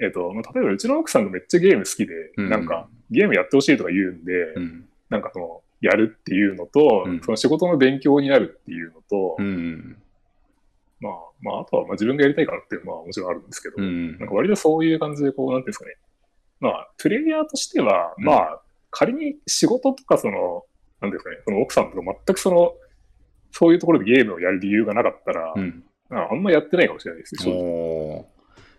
[0.00, 2.50] えっ、と、まあ例えばうちの奥さんがめっちゃゲーム好きで、うん。
[2.50, 4.88] なんかゲームやってほしいとか言うんで、いうん。
[5.10, 7.20] なんかその、やるっていうのと、うん。
[7.20, 9.96] その仕事の勉強になるっていうのと、うん
[11.00, 14.18] まあ、まあ、あとはまあ自分がやりたいからっていうのはまあもちろんあるんですけど、うん。
[14.18, 15.96] なんか割とそういう感じで、こう、なんていうんですかね。
[16.60, 18.24] まあ、プレイヤーとしては、うん。
[18.24, 18.61] まあ、
[18.92, 20.64] 仮に仕事とか、その、
[21.00, 22.74] なんですかね、その奥さんとか全くその、
[23.50, 25.82] そういうところでゲームをやる理由がなかったら、うん。
[26.10, 28.26] ああんまやってないかもしれないですね、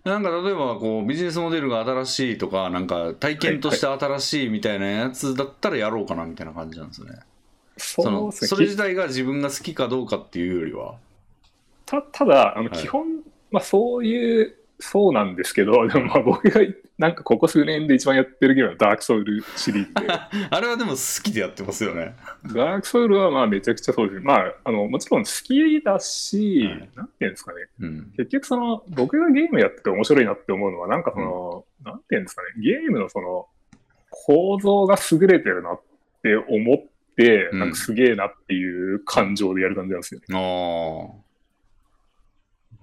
[0.04, 7.20] なんか例えばこうビジネスモデルが新しいとかなんか体験として新しいみたいなやつだったらやろうかなみたいな感じなんですね。
[7.78, 8.48] そのそうですね。
[8.50, 10.96] それ自体が自分が好きかどうかっていうよりは。
[11.86, 12.80] たただ、あのはい。
[12.80, 13.08] 基本、
[13.52, 16.62] まあそういう、そうなんですけど、でもまあ僕が
[16.98, 20.14] なんかここ数年で一番やってるゲームはダークソウルシリーズで、
[20.52, 22.16] あれはでも好きでやってますよね。
[22.54, 24.26] ダークソウルはまあめちゃくちゃそうですね。
[24.26, 28.14] まあ、あの、もちろん好きだし、はいなんていうんですかね、うん。
[28.18, 33.48] 結局その、僕がゲームやってて面白いなって思うのは、なんかその、なんていうんですかね、ゲームのその、
[34.10, 35.82] 構造が優れてるなっ
[36.22, 36.78] て思っ
[37.16, 40.26] て、うんなんかすげえなっていう感情でやる感じなんですよね。
[40.32, 41.24] ああ。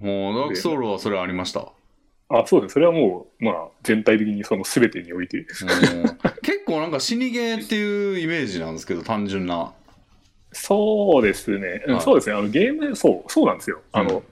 [0.00, 1.72] もうダークソウルはそれありました。
[2.30, 2.74] あ、そうです。
[2.74, 5.38] それはもう、まあ、全体的にその全てにおいて。
[5.38, 5.46] うん
[6.42, 9.72] 結構なんか死にゲーっていうイメージなんですけど単純な。
[10.52, 11.82] そうですね。
[11.86, 12.36] うんはいそうですね。
[12.36, 13.80] あの、ゲーム、そう、そうなんですよ。
[13.92, 14.22] あの、うん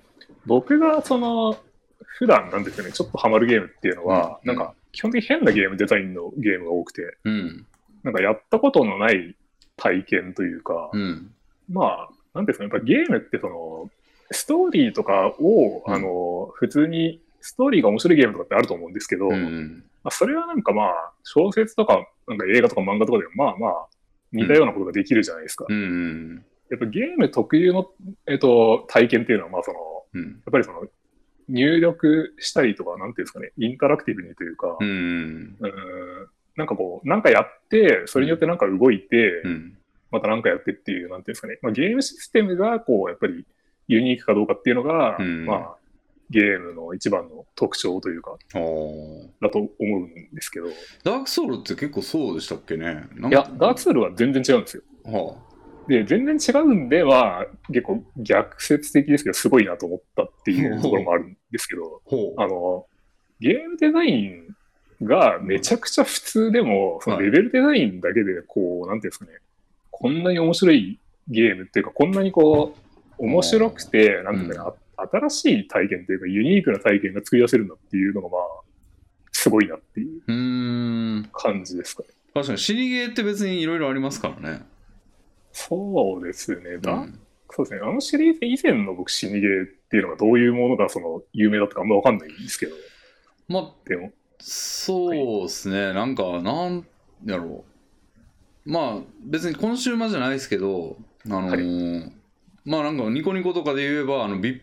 [0.46, 1.58] 僕がその、
[1.98, 7.66] 普段なんですよね、ちょっとハマるゲームっていうのは、うんなんか、基本的に変なゲームデザインのゲームが多くて、うん。
[8.02, 9.36] なんかやったことのない
[9.76, 11.30] 体験というか、うん。
[11.68, 13.90] まあ、なんですかね、やっぱゲームってその、
[14.30, 19.84] ストーリーとかを、うんあの、普通に、ストーリーが面白いゲームとかってあると思うんですけど、うん。
[20.02, 23.86] まあ、それはなんかまあ、小説とか、なんか映画とか漫画とかでも、まあまあ、
[24.32, 25.66] 似たようなことができるじゃないですか。
[25.68, 26.44] うん。
[26.70, 27.90] やっぱゲーム特有の、
[28.26, 29.78] えっと、体験っていうのは、まあその、
[30.14, 30.22] うん。
[30.22, 30.86] やっぱりその、
[31.48, 35.56] 入力したりとか、なんていうんですかね、インタラクティブにというか、うん。
[36.56, 39.78] なんかこう、なんかやって、それによってなんか動いて、うん。
[40.10, 43.46] またなんかやってっていう、なんていうんですかね、まあ、ゲームシステムが、こう、やっぱり
[43.88, 45.76] ユニークかどうかっていうのが、うんまあ、
[46.30, 50.66] ゲームの一番の特徴というか、だと思うんですけど。
[51.04, 53.04] ダークソウルって結構そうでしたっけね？
[53.30, 54.82] いや、ダークソウルは全然違うんですよ。
[55.04, 62.02] はあ、で、全然違うんでは、結構逆説的ですけど、すごいなと思ったっていうところもあるんですけど、
[62.36, 62.86] あの、
[63.40, 64.54] ゲームデザイン
[65.02, 69.30] がめちゃくちゃ普通でも、そのレベルデザインだけで、こう、なんていうんですかね、
[69.90, 72.74] こんなに面白いゲームっていうか、こんなにこ
[73.18, 74.74] う、面白くて、なんていうかな、
[75.10, 78.40] 新しい体験というか、ユニークな体験が作り出せるんだっていうのが、まあ、
[79.32, 82.08] すごいなっていう感じですかね。
[82.34, 84.62] 確かに、死にゲーって別にいろいろありますからね。
[85.52, 86.78] そうですね。
[86.78, 87.80] だ、うん、そうですね。
[87.82, 92.76] あのシリーズ以前の僕、死にゲーっていうのがどういうものがその有名だったかあんまわかんないんですけど。
[93.48, 94.12] まあ、でも。
[94.40, 95.86] そうですね。
[95.86, 96.86] はい、なんか、なん
[97.24, 97.64] やろ
[98.66, 98.70] う。
[98.70, 102.12] まあ、別にコンシューマーじゃないですけど、あのーはい、
[102.64, 104.60] まあなんかニコニコとかで言えば、あの、ビ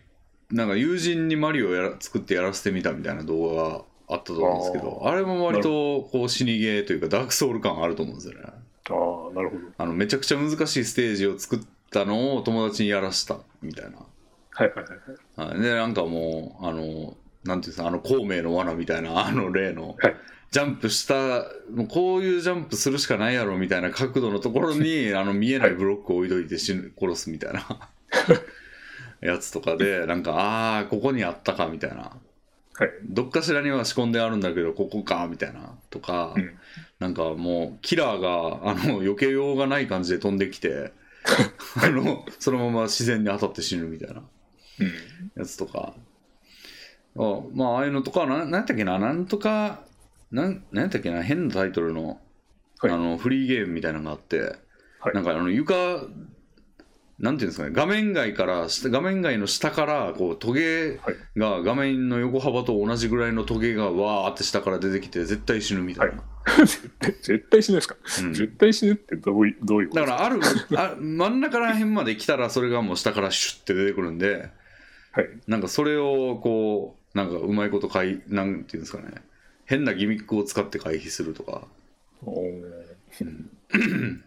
[0.50, 8.44] なんか友人にマリオやら作ってやらせてみたみたいな動画があったと思うんですけど、あれも割とこう死にゲーというかダークソウル感あると思うんですよね。
[8.44, 9.62] ああ、なるほど。
[9.78, 13.98] あの、めちゃくちゃ難しいステージを作ったのを友達にやらしたみたいな。
[14.50, 14.84] はいはい
[15.38, 15.60] はい、はい。
[15.60, 20.16] で、なんかもう、あの、なんていうんですか、あの、孔明の罠みたいな、 あの例の、はい、
[20.50, 27.90] ジャンプした、もうこういうジャンプするしかないやろみたいな角度のところに、あの、見えないブロックを置いといて死ぬ、殺すみたいな
[29.20, 32.16] やつとかで、なんか、ああ、ここにあったかみたいな。
[32.78, 35.74] はい、どっかしらには仕込んであるんだけど、ここかみたいな。
[35.88, 36.58] とか、うん、
[36.98, 40.92] なんかもう、キラーが、あの、避けようがない感じで飛んできて、
[41.82, 44.22] あの、そのまま自然に当たって死ぬみたいな。
[45.36, 45.94] やつとか。
[47.18, 49.84] あまあ、ああいうのとか、ななんやったっけな、なんとか、
[50.30, 52.20] なん、なんやったっけな、変なタイトルの、
[52.80, 54.40] はい、あの、フリーゲームみたいなのがあって、
[55.00, 55.74] はい、なんかあの、床、
[57.18, 61.00] なんていうんですかね、画面外から、画面外の下から、こう、トゲ
[61.34, 66.22] が画面の横幅と同じぐらいのトゲがわーって下から出てきて、絶対死ぬみたいな。
[66.44, 66.66] はい、
[67.22, 70.40] 絶対死ぬですか、うん、絶対死ぬってどういうどういうことだから、ある
[70.76, 74.50] あ、真ん中ら辺まで来たら、それがもう下からシュッて出てくるんで、
[75.12, 79.06] はい、なんかそれを、こう、なんかうまいことい、なんていうんですかね、
[79.64, 81.66] 変なギミックを使って回避するとか。
[82.26, 82.62] うん、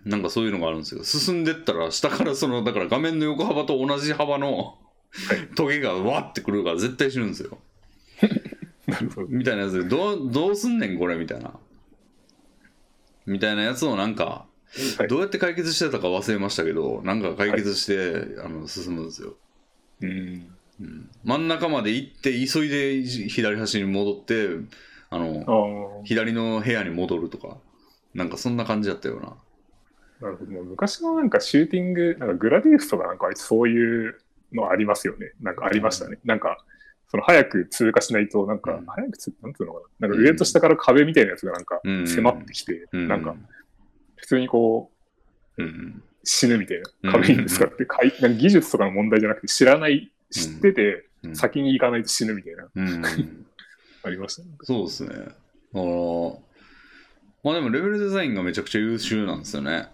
[0.05, 1.03] なんかそういうのがあるんですよ。
[1.03, 4.77] 進んでったら、下からその、だから画面の横幅と同じ幅の
[5.55, 7.57] トゲがわってくるから絶対死ぬんですよ。
[9.29, 11.53] みたいなやつで、どう、どうすんねんこれみたいな。
[13.25, 14.45] みたいなやつをなんか、
[15.07, 19.35] どうやって解決してたか忘れましたけど、なんか解決して、はい、あの進むんですよ。
[20.01, 24.49] うん、うん、真ん中まで行って急いで左端に戻って
[25.09, 27.57] あの左の部屋に戻るとか
[28.13, 29.35] なんかそんな感じだったよな。
[30.21, 30.51] なるほど。
[30.63, 34.19] 昔のなんかシューティング、なんかグラディウスとかなんかそういう
[34.53, 35.33] のありますよね。
[35.41, 36.19] なんかありましたね。
[36.21, 36.57] うん、なんか、
[37.09, 40.07] その早く通過しないと、なんか、うん、早くつ、なんていうのかな。
[40.07, 43.35] なんか上と下から壁みたいなやつがなんか迫ってきて、うん、なんか、
[44.17, 44.91] 普通にこ
[45.57, 45.61] う、
[46.23, 52.67] 死ぬみたいな壁にぶつかって、かいなんか技術とかの問題じゃなくて知らない、知ってて、先に行かないと死ぬみたいな。
[54.03, 54.49] ありましたね。
[54.63, 55.09] そうですね。
[55.73, 56.41] あの
[57.43, 59.87] まあでもレベルデザインがめちゃくちゃ優秀なんですよね。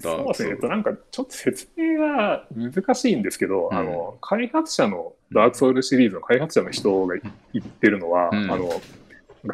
[0.00, 0.50] そうですね。
[0.50, 7.16] えっと、なんかちょっと説明が難しいんですけど、うん、あの、開発者の、ダークソウルシリーズの開発者の人が
[7.52, 8.80] 言ってるのは、うん、あの、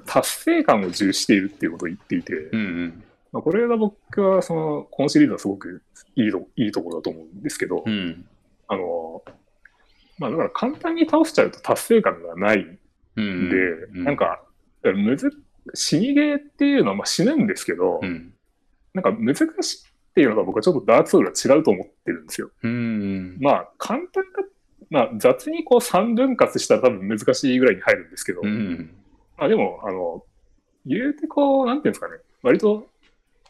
[0.04, 3.04] 達成感を重視しているっていうことを言っていて、うんうん。
[3.32, 5.82] まあ、これが僕は、その、このシリーズはすごく
[6.16, 8.26] いいといいところだと思うんですけど、うん、
[8.68, 9.22] あの、
[10.18, 12.76] まあだから簡単に倒しちゃうと達成感がないんで、
[13.16, 14.42] うんうん、なんか、
[14.82, 15.32] むず
[15.75, 18.33] 死にゲーっていうのはまあ死ぬんですけど、うん、
[18.94, 22.51] なんか難しいっていうのが僕はちょっとダークソウルは違うと思ってるんですよ。
[22.62, 24.42] うん、まあ簡単か、
[24.90, 28.94] まあ雑にこう3分割したら多分難しいぐらいに入るんですけど、うん、
[29.38, 30.25] まあでも、あの、
[30.85, 32.87] 言うてこう、なんていうんですかね、割と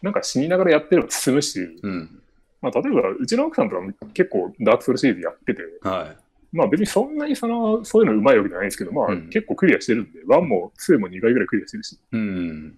[0.02, 2.22] なんか死にながらやってれば進むし、うん、
[2.60, 3.82] まあ例えばうちの奥さんとか
[4.14, 6.22] 結構ダークソウルシリーズやってて、はい
[6.52, 11.98] まあ別にそんなにその、そういうのうまいわけじゃないんですけど、まあ結構クリアしてるんで、1も2も2回ぐらいクリアしてるし。
[12.12, 12.70] うん。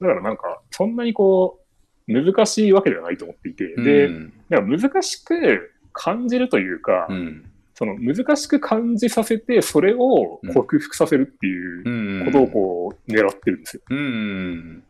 [0.00, 1.60] だからなんか、そんなにこ
[2.08, 4.10] う、難しいわけではないと思っていて、で、
[4.50, 7.08] 難しく感じるというか、
[7.74, 13.82] その難しく感じさせて、それを克服させるっていうことをこう、狙ってるんですよ。
[13.90, 14.84] うん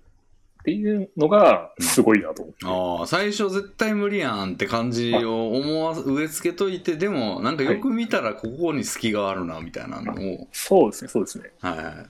[0.64, 2.64] っていうのがすごいなと思って。
[2.64, 10.48] ああ、最初絶対無理やんって感じを思わ、植え付けといて、でもなんかよく見たらここに隙があるなみたいなのを。
[10.52, 11.50] そうですね、そうですね。
[11.60, 12.06] は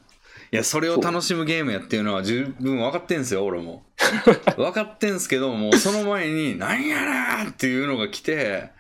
[0.53, 0.55] い。
[0.55, 3.83] いや、それを楽しむゲームやっていうのは十分分かってんすよ、俺も。
[4.57, 8.71] 分かってんすけど、もうその前に、なんやらっていうのが来て、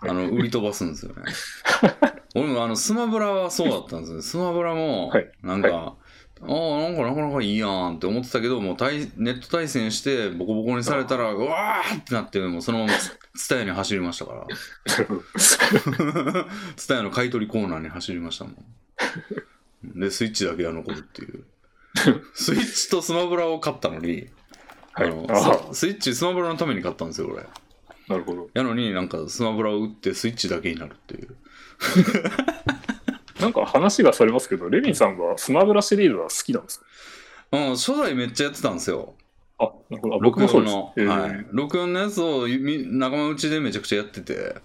[0.00, 1.22] あの、売り飛ばすんですよね。
[2.34, 5.94] 俺もあのスマブラはそうだったんですよスマブラもはいなんか、は
[6.44, 12.92] ああなんかなかなかいいやんって思ってたけどもう対ネット対戦してボコボコにされたらうわーってなってもうそのまま
[13.34, 14.46] ツタヤに走りましたから。
[16.76, 20.00] ツタヤの買い取りコーナーに走りましたもん。
[20.00, 21.44] でスイッチだけが残るっていう。
[22.34, 24.28] スイッチとスマブラを買ったのに、
[24.92, 25.08] はい。
[25.08, 27.42] あのあススイッチスマブラのために買ったんですよ俺。
[27.42, 27.46] あ、
[28.08, 28.50] なるほど。
[28.52, 31.36] やのになんかスマブラを打ってスイッチだけになるっていう
[33.42, 36.86] なんか話がされますけど、レミンさんはスマブラシリーズは好きなんですか？
[37.52, 39.14] うん初代めっちゃやってたんですよ。
[39.58, 40.14] あ、なるほど。
[40.14, 40.74] あ僕もそうです。
[40.74, 41.06] の、えー。
[41.06, 44.56] はい、64のやつをみ仲間内でめちゃくちゃやってて、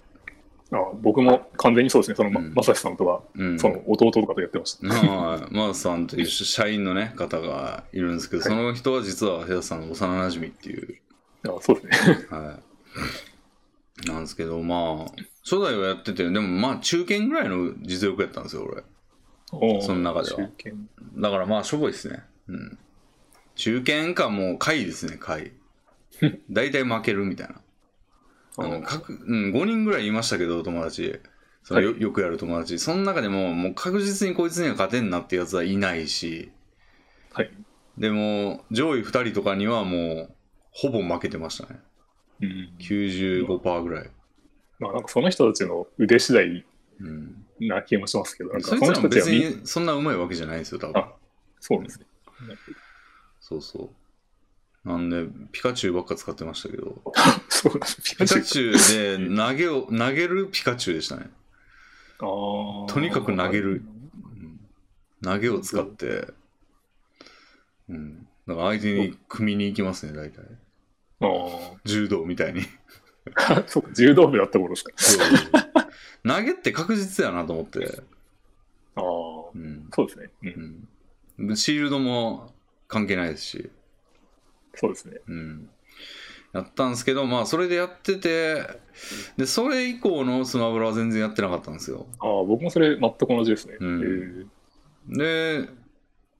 [0.72, 2.14] あ僕も完全にそうですね。
[2.16, 2.54] その、まうん。
[2.54, 4.88] まさしさんとか、うん、その弟とかとやってました。
[4.88, 8.48] はい、マースさんという社員のね方がいるんですけど、はい。
[8.48, 10.98] その人は実はヘアさんの幼馴染っていう、
[11.46, 12.26] あそうですね。
[12.30, 12.58] は
[14.04, 15.12] い、なんですけどまあ
[15.48, 18.82] 初代はやっててでもまあ中堅ぐらいの実力やったんですよ俺。
[19.80, 20.50] その中では。
[21.16, 22.22] だからまあしょぼいですね。
[22.48, 22.78] うん。
[23.54, 25.52] 中堅かもう下位ですね下位。
[26.50, 27.62] 大体負けるみたいな。
[28.58, 31.18] あの各、うん、5人ぐらいいましたけど友達。
[31.62, 32.78] そのよ,、よくやる友達。
[32.78, 36.50] その中でももう確実にこいつには勝てんなってやつはいないし。
[37.32, 37.50] はい。
[37.96, 40.34] でも上位2人とかにはもう
[40.72, 41.80] ほぼ負けてましたね。
[42.42, 42.74] うん。
[42.80, 44.10] 95%ぐらい、
[44.78, 46.64] まあなんかその人たちの腕次第
[47.00, 51.12] うん、な気もしますけど、なんかその人たちはそんなうまいわけじゃないんですよ多分あ
[51.60, 52.06] そうですね。
[53.40, 53.90] そうそ
[54.84, 57.00] うなんでピカチュウばっか使ってましたけど
[57.48, 57.72] そう。
[57.74, 59.28] ピピカチュウ。
[59.28, 61.30] で投げを投げるピカチュウでしたね
[62.18, 63.70] あーとにかく投げる。
[63.72, 63.98] うん
[65.22, 66.28] 投げを使って、
[67.88, 68.28] うん。
[68.46, 70.44] だから相手に組みに行きますね、大体。
[71.84, 72.62] 柔道みたいに。
[73.66, 74.92] そうか、柔道部だった頃ですか。
[76.26, 78.02] 投げって確実やなと思って。
[78.96, 79.04] ああ、
[79.54, 79.88] うん。
[79.94, 80.30] そうですね。
[80.42, 80.88] うん、
[81.48, 81.56] うん。
[81.56, 82.52] シールドも
[82.88, 83.70] 関係ないですし。
[84.74, 85.20] そうですね。
[85.26, 85.70] うん。
[86.52, 88.66] やったんですけど、まあ、それでやってて、
[89.36, 92.06] で、それ以降のスマブラは全然やってなかったんですよ。
[92.20, 93.76] ああ、僕もそれ全く同じですね。
[93.80, 94.46] うんえー
[95.08, 95.68] で、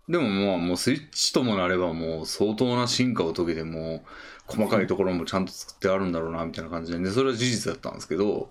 [0.08, 4.02] でもまあもうスイッチともなればもう相当な進化を遂げてもう
[4.48, 8.50] 細かいところもちゃんと作ってあるんだろうなみたいな感じででそれは事実だったんですけど、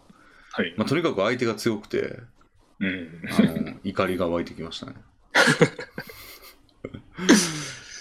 [0.52, 0.74] はい。
[0.78, 2.20] まあ、とにかく相手が強くて
[2.80, 3.22] うん。
[3.30, 4.94] あの怒りが湧いてきましたね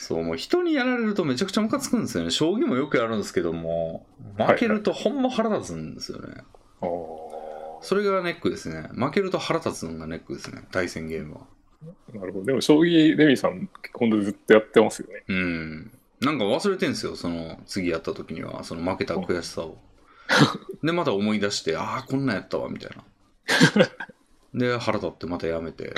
[0.01, 4.07] そうもう人にやられるとめちゃくちゃムカつくんですよね将棋もよくやるんですけども
[4.37, 6.35] 負けるとほんま腹立つんですよね、
[6.83, 6.89] ああ、
[7.81, 11.41] それがネックですね負けると腹立つのがネックですね対戦ゲームは
[12.15, 12.45] なるほど。
[12.45, 15.25] でも、将棋、レミさん、本当ずっとやってますよね。
[15.29, 15.96] うん。
[16.21, 19.79] なんか忘れてんすよ、その次やった時には、その負けた悔しさを。
[20.83, 23.05] で、また思い出して、ああ、こんなんやったわ、みたいな。
[24.55, 25.95] で、腹立ってまたやめて。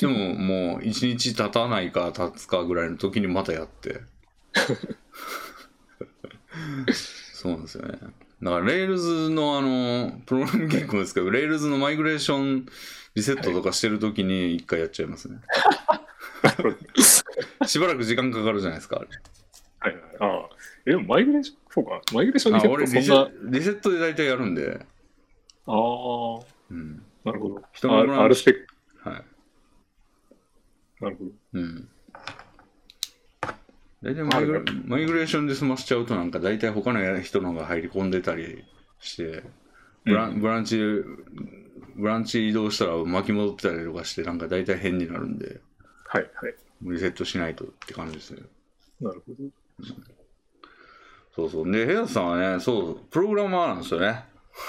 [0.00, 4.00] でも、もう、一日経たないか経つかぐらいの時にまたやって。
[7.34, 7.98] そうなんですよね。
[8.42, 12.66] だから、 Rails のあの、プログラム言語ですけど、 Rails のマイグレーション
[13.14, 15.38] リセットとかしてる時に一回やっちゃいますね。
[17.66, 19.08] しばらく時間かかるじゃないですか、あれ。
[19.82, 20.02] はいはい。
[20.20, 20.48] ああ。
[20.86, 22.00] え、でもマイグレーション、そうか。
[22.12, 23.58] マイグレーションあリセ俺リセットそんな。
[23.58, 24.86] リセットで大体やるんで、
[25.66, 27.02] ああ、うん。
[27.24, 27.62] なるほど。
[27.72, 29.08] 人のプラン RSpec。
[29.08, 29.24] はい。
[31.00, 31.30] なるほど。
[31.54, 31.88] うん。
[34.02, 38.64] 大体マイグレマイグレーションで済ましちゃうとなんか大体他の人のが入り込んでたり
[38.98, 39.44] して、
[40.04, 45.60] ブラン,、うブランチ、ブランチ移動したら巻き戻ってたりとかしてなんか大体変になるんで、
[46.06, 46.54] はいはい。
[46.82, 48.42] リセットしないとって感じですね。
[49.00, 49.48] なるほど。
[51.34, 51.70] そうそう。
[51.70, 54.24] で、ヘアさんはね、そう、プログラマーなんですよね。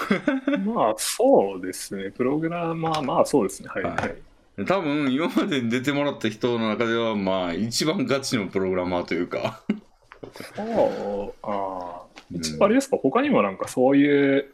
[0.64, 2.10] まあ、そうですね。
[2.10, 3.68] プログラマー、まあそうですね。
[3.68, 4.14] はいははい
[4.68, 9.64] 多分今までに出てもらった人の中ではまあ一番ガチのプログラマーというか
[10.54, 12.02] そう、ああ。
[12.30, 14.46] うん一応あれですか、他にもなんかそういう、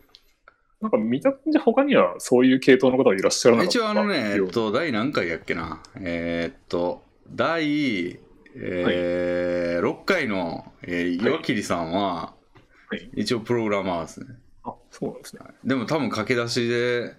[0.80, 5.82] なんか見た感じ他にはそういう系統の方はいらっしゃらなかった一応あのね、えよっと、第何回やっけな？
[5.96, 8.18] えーっと、第、
[8.54, 12.34] えー6回の、えー岩切さんは、
[12.88, 14.26] はい一応プログラマーですね。
[14.64, 15.42] あ、そうなんですね。
[15.64, 17.14] でも多分駆け出しで、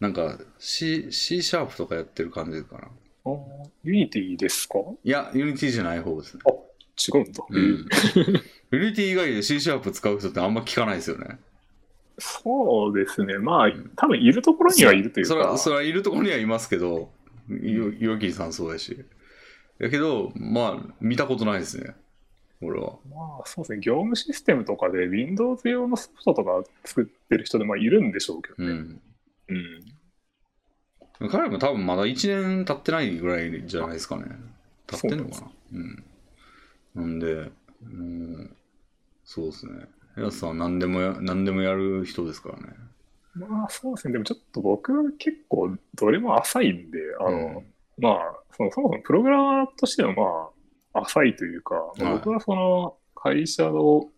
[0.00, 2.88] なんか C, C シャープとかやってる感じかな。
[3.26, 3.30] あ
[3.84, 4.78] Unity ですか？
[5.04, 6.42] いや、 Unity じゃない方ですね。
[6.98, 7.44] 違うんだ。
[7.48, 7.86] うん。
[8.72, 11.38] ユニティ以外で C シャープ使う人ってあんま聞かないですよね。
[12.18, 13.38] そうですね。
[13.38, 17.10] まあ、多分いるところにはいるというそれは、か、それはいるところにはいますけど、
[17.48, 17.70] い
[18.00, 19.04] 岩切さんそうやし。
[19.80, 21.94] やけど、まあ、見たことないですね。
[22.62, 22.98] 俺は。
[23.08, 23.80] まあそうですね。
[23.80, 28.70] 業務システムとかで Windows 用のソフトとか作ってる人でまあいるんでしょうけどね。
[28.70, 29.00] うん。
[31.20, 31.28] うん。
[31.30, 34.26] 彼も多分まだ1年経ってないぐらいじゃないですかね。
[34.86, 35.50] 経ってんのかな？
[35.72, 36.04] うん。
[36.94, 37.50] なんで、
[37.82, 38.56] うん、
[39.24, 39.86] そうですね。
[40.16, 42.74] やすさんは何でもや、何でもやる人ですからね。
[43.34, 44.12] まあそうですね。
[44.12, 47.64] でもちょっと僕は結構どれも浅いんで、あの、うん
[47.98, 50.50] まあそのそもそもプログラマーとしてはま
[50.94, 54.08] あ浅いというか、まあはい僕はその会社の、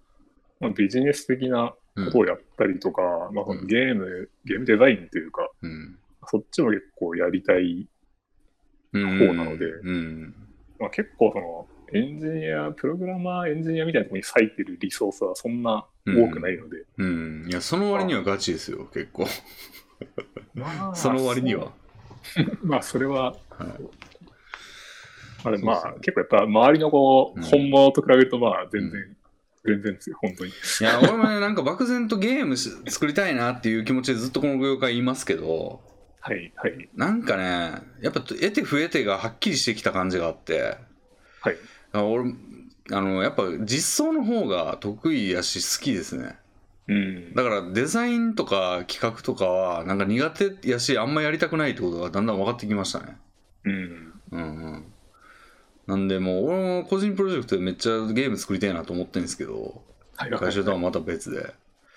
[0.61, 3.03] まあ、ビジネス的なことをやったりとか、
[3.33, 5.99] まあそのゲーム、ゲームデザインというか、うん。
[6.29, 7.89] そっちも結構やりたい、
[8.93, 9.19] うん。
[9.19, 10.35] 方なのでうん。
[10.79, 17.47] まあ、結構そのエンジニア、プログラマー、エンジニアみたいなところに割いてるリソースはそんな多くないので、うん。
[17.49, 19.27] いや、その割にはガチですよ、結構。
[20.55, 21.73] まあ その割には。
[22.63, 23.75] まあそれは、はいま
[25.45, 29.17] あ、でもまあ結構やっぱ周りのこう、うん本物と比べるとまあ全然、う
[29.65, 30.51] 全然ですよ、本当に。
[30.51, 35.81] いや、俺もね、なんか漠然とゲームし作りたいなっていう気持ちでずっとこの業界いますけど、
[36.21, 40.77] はい、はい、なんかね、やっぱ得て増えてがはっきりしてきた感じがあって、
[41.41, 41.57] はい。
[41.93, 42.33] あ俺、
[42.93, 46.37] あの、やっぱ実装の方が得意やし好きですね。
[46.89, 47.35] うん。
[47.35, 53.17] だからデザインとか企画とかはなんか苦手やしあんまやりたくないってことがだんだん分かってきましたね。
[53.65, 54.13] うん。
[54.33, 54.45] うんう
[54.77, 54.85] ん。
[55.93, 59.83] なんでもう俺も個人プロジェクトでめっちゃゲーム作りたいなと思ってるんですけど、
[60.17, 61.53] はい、会社とはまた別で。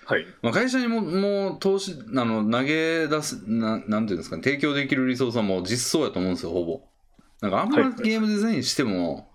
[0.05, 0.25] はい。
[0.41, 6.81] まあ、会社にももう投資あの投げ出すな、なんていうんですかね、提供できるリソースはもう実装やと思うんですよ、ほぼ。
[7.39, 9.29] なんかあんまはいはいゲームデザインしても、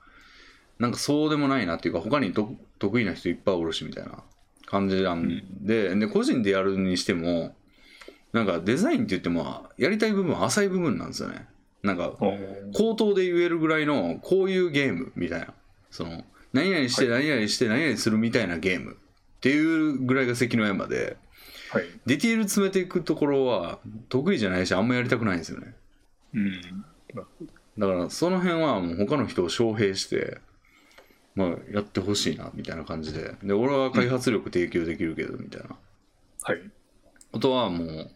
[0.78, 4.22] なんかそうでもないなっていうか、他にと得意な人いっぱいおるしみたいな
[4.66, 7.56] 感じなんで、で、個人でやるにしても、
[8.34, 11.46] なんかデザインって言っても、やりたい部分は浅い部分なんですよね。
[11.82, 12.12] なんか、
[12.74, 15.54] 口頭で言えるぐらいのこういうゲームみたいな。
[15.90, 18.92] その何々して何々して何々するみたいなゲーム。
[18.92, 18.96] っ
[19.40, 21.16] ていうぐらいが関の山で。
[21.70, 21.84] はい。
[22.04, 23.78] ディティール詰めていくところは
[24.08, 25.74] 得意じゃないしあんまやりたくないんですよね。
[26.34, 26.84] うん。
[27.78, 30.38] だからその辺はもう他の人を招聘して
[31.34, 33.34] まあやってほしいなみたいな感じで。
[33.42, 35.76] で俺は開発力提供できるけどみたいな。
[36.42, 36.70] はい。
[37.32, 38.10] ことはもう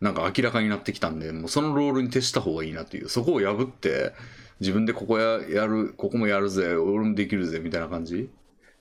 [0.00, 4.12] なんか明らかになってきたんでもうそのロールに徹した方がいいなっていうそこを破って
[4.60, 8.30] 自分でここややるここもやるぜ俺もできるぜみたいな感じ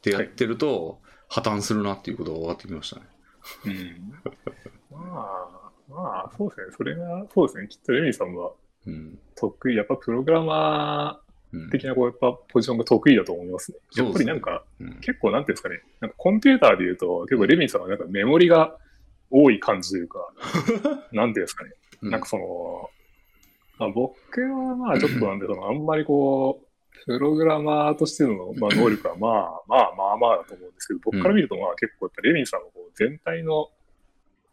[0.01, 3.01] でやってると、破綻するなっていうことが分かってきましたね
[3.65, 4.13] うん。
[4.91, 6.67] まあ、まあ、そうですね。
[6.77, 7.67] それが、そうですね。
[7.67, 8.51] きっとレミさんは
[8.85, 11.19] うん、得意、やっぱプログラマ
[11.51, 13.77] うんー的なこう、やっぱポジションが得意だと思いますね。
[13.97, 18.77] やっぱりなんか、うん結構なんていうんですかね、なんかコンピューターで言うと、結構レミンさんはなんかメモリが
[19.29, 20.33] 多い感じというか、
[21.11, 21.71] なんていうんですかね、
[22.01, 22.89] うんなんかその、
[23.79, 26.67] まあ、僕はまあちょっとなんで、そのあんまりこう、
[27.05, 33.69] プログラマーとしてのまあ能力は まあまあまあまあだと思うんですけど、僕から見るとまあ結構やっぱレミンさんのこう全体の、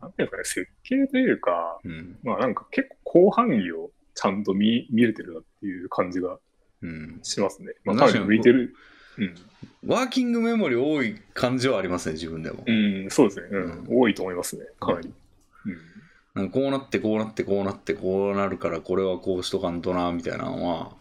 [0.01, 6.39] なんていうんですかね、設計というか、うんまあなんか結構広範囲をちゃんと見見れてるなっていう感じが
[6.83, 7.73] うんしますね。
[7.85, 8.75] まあかなり向いてる。
[9.19, 9.35] うん。
[9.87, 13.63] ワーキングメモリ多い感じはありますね自分でも、うん、そうですね、うん。
[13.63, 13.87] うん。
[13.89, 15.13] 多いと思いますね、かなり。
[15.67, 15.79] うん。
[16.35, 20.93] なんかこうなってこうなってこうなってこうなるからこれはこうしとかんとなみたいなのは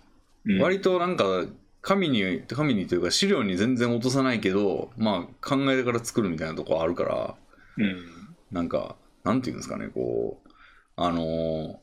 [0.45, 0.61] うん。
[0.61, 1.45] 割となんか
[1.81, 7.35] 紙に紙にというか資料に全然落とさないけどまあ考えてから作るみたいなとこあるから
[7.77, 8.03] うん。
[8.51, 10.49] なんかなんていうんですかねこう
[10.95, 11.75] あのー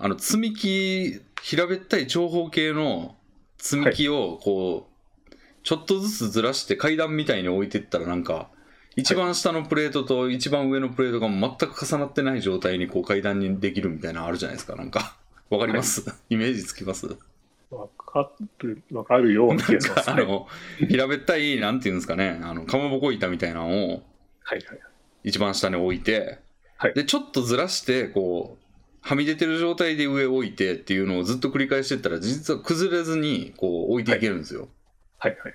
[0.00, 3.16] あの積み木平べったい長方形の
[3.58, 4.87] 積み木をこう、
[5.62, 8.48] ちょっとずつずらして階段みたいに置いてったらなんか
[8.96, 14.76] 一番下のプレートと一番上のプレートが全く重なってない状態にこう階段にできるみたいなのあるじゃないですか。
[14.76, 15.16] なんか
[15.50, 17.06] わかります、イメージつきます？
[17.70, 20.16] わかる、わかるような気がしますね。
[20.16, 20.46] かあの
[20.88, 22.40] 平べったいなんていうんですかね。
[22.42, 24.02] あのかまぼこ板みたいなのを
[24.42, 24.62] はいはい。
[25.24, 26.38] 一番下に置いて、
[26.76, 26.94] はい。
[26.94, 28.64] でちょっとずらしてこう
[29.00, 34.68] はみ出てる状態で上置いてっていうのをずっと繰り返してったら実は崩れずにこう置いていけるんですよ、
[35.18, 35.54] はいはいはい。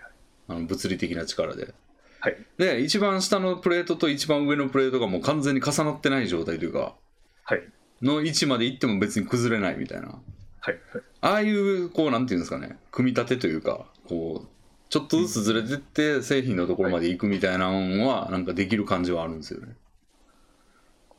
[0.50, 1.74] あの物理的な力で。
[2.20, 6.96] はいで一番下のプレートと一番上のプレートがもう完全に重なってない状態というか
[7.44, 7.64] はい
[8.02, 11.04] の位置まで行っても別に崩れないみたいなはいはい。
[11.20, 14.48] ああいうこうなんていうんですかね組み立てというかこう
[14.90, 19.76] ちょっとずつずれてって製品のところまで行くみたいなのはなんかできる感じはあるんですよね。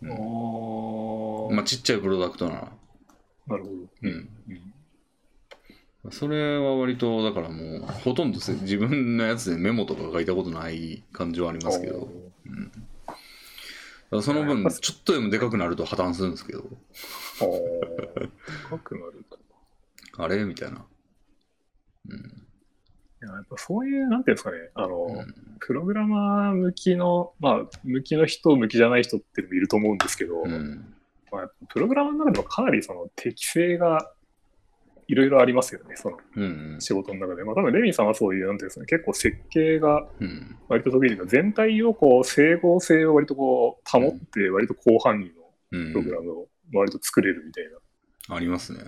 [0.02, 0.06] う
[1.52, 2.72] んまあちっちゃいプロダクトなら。
[3.48, 3.74] なるほど。
[4.02, 4.28] うん。
[4.48, 4.73] うん
[6.10, 12.08] それは割とだからもうほとんどせ自分のやつでメモとか書いたことない感じはありますけど、だか
[14.10, 16.68] らその分ちょっとでもでかくなると破綻するんですけど、で
[18.68, 19.38] かくなると。
[20.22, 20.44] あれ？
[20.44, 20.84] みたいな。
[22.08, 22.16] うん。
[22.16, 25.34] いややっぱそういう、なんていうんですかね、あの、うん
[25.66, 30.94] プログラマー向きの、まあ、向きの人、向きじゃない人っていると思うんですけど、うん。
[31.32, 34.12] まあ、プログラマーの中でもかなりその適性が
[35.06, 37.34] いろいろありますよね、その仕事の中で。
[37.34, 40.06] うんうん、まあ、多分レミさんはそういう、なんていうんですかね、結構設計が
[40.68, 45.32] 割と得意で、全体をこう整合性を割とこう保って、割と広範囲
[45.72, 47.70] のプログラムを割と作れるみたいな。
[48.30, 48.80] うん、ありますね。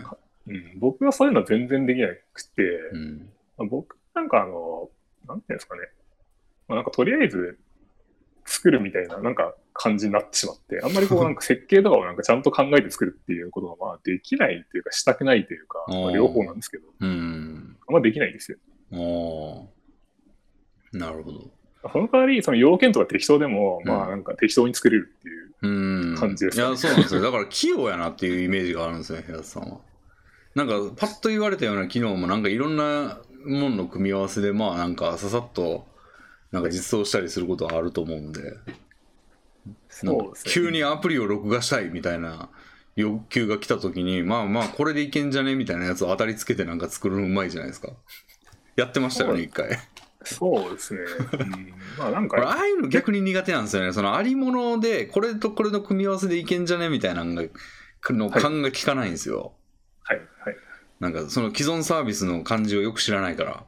[0.48, 2.62] うん、僕はそういうのは全然できなくて、
[2.92, 4.90] うんまあ、僕なんかあの、
[5.26, 5.82] なんていうんですかね、
[6.68, 7.58] まあ、なんかとりあえず
[8.47, 18.59] 作るみたいな、なんか感じになってしまって、あんまりこうなんか設計とかをなんかちゃんと考えて作るっていうことがまあできないっていうか、したくないというか、 まあ、両方なんですけど、うん、あんまできないんですよ。
[20.92, 21.51] なるほど。
[21.92, 27.20] その代わり、その要件とか適当でも、うん、まあなんか適当に作れるっていう感じです、ね、いや、そうなんですよ。
[27.20, 29.80] だから器用やなっていうイメージがあるんですよ、平田さんは。
[30.55, 35.86] なんか、パッと言われたような機能も、なんかいろんなものの組み合わせで、まあなんかささっと、
[36.57, 38.40] なんか実装したりすることはあると思うんで。
[39.90, 42.48] そうですね、急にアプリを録画したいみたいな
[42.96, 47.88] 欲求が来た時にまあまあこれでいけんじゃねみたいなやつを当たりつけてなんか作るのうまいじゃないですか。
[48.76, 49.78] やってましたよね一回。
[50.24, 51.00] そうですね、
[51.32, 53.92] うん、まあなんかああいうの逆に苦手なんですよね。
[53.92, 57.48] そのありものでこれとこれの組み合わせでいけんじゃねみたいなのが
[58.11, 59.52] の勘が効かないんですよ。
[60.02, 60.57] はいはい。
[61.00, 63.64] なんかその既存サービスの感じをよく知らないから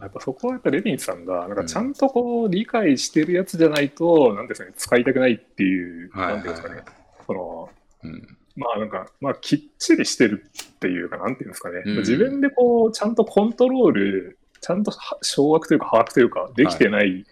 [0.00, 6.82] やっぱそこはやっぱレビンさんが、なんかちゃんとこう理解してるやつじゃないと、なんですかね、使いたくないっていう、なんていうんですかね、
[7.26, 7.70] その、
[8.02, 14.92] うん、まあなんか、まあきっちりしてるっていうか、なんていうんですかね、うん、自分でこう、ちゃんとコントロール、ちゃんと
[15.22, 17.24] 掌握というか把握というか、できてない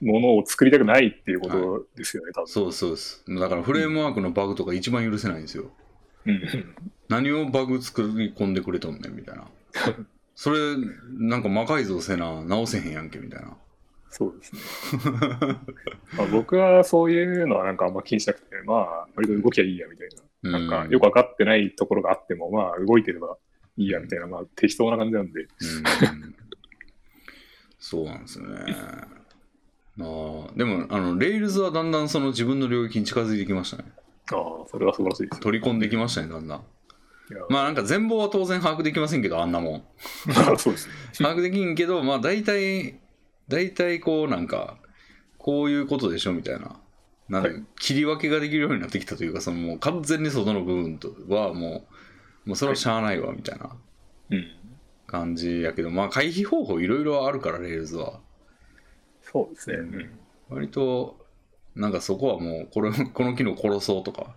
[0.00, 2.46] ものを作りたくないっていうことですよね、はい、多分。
[2.46, 3.24] そうそうです。
[3.28, 5.70] だからフレームワークのバグとか一番許せないんですよ。
[6.26, 6.40] うん、
[7.08, 9.44] 何をバグ作り込んでくれとんねんみたいな。
[10.34, 10.76] それ、
[11.18, 13.56] なんか魔改造せな、直せへんやんけみたいな。
[14.10, 14.60] そうですね。
[16.16, 20.24] まあ僕はそういうのはなんかあんま気にしなくて、まあ、割と動きゃいいやみたいな。
[20.58, 23.36] なんかよく分かってないところがあっても、まあ動いてれば
[23.76, 25.42] いいやみたいな、まあ適当な感じなんで。
[25.42, 25.48] うん、
[27.78, 28.76] そうなんですよね。
[30.00, 33.84] あでも、あの、レイルズはだんだんその自分の領域に近づいてきましたね。
[34.32, 36.64] ああ、それは素晴らしいです、取り込んできましたね、だんだん。
[37.48, 39.82] まあなんか全貌は当然把握できませんけど、あんなもん。
[40.58, 40.94] そうですね。
[41.18, 43.00] 把握できんけど、まあ大体、
[43.48, 44.78] 大体こうなんか、
[45.38, 46.80] こういうことでしょみたいな。
[47.28, 51.86] なんはい、切り分けができるようになってきたというか、そのもう完全に外の部分とはも
[52.44, 53.74] う、もうそれはしゃあないわ、みたいな
[55.06, 58.20] 感じやけど、まあ回避方法いろいろあるから、 Rails は。
[59.22, 59.76] そうですね。
[59.76, 60.18] うん、
[60.50, 61.24] 割と、
[61.74, 64.36] なんかそこはもうこれ、この機能殺そうとか、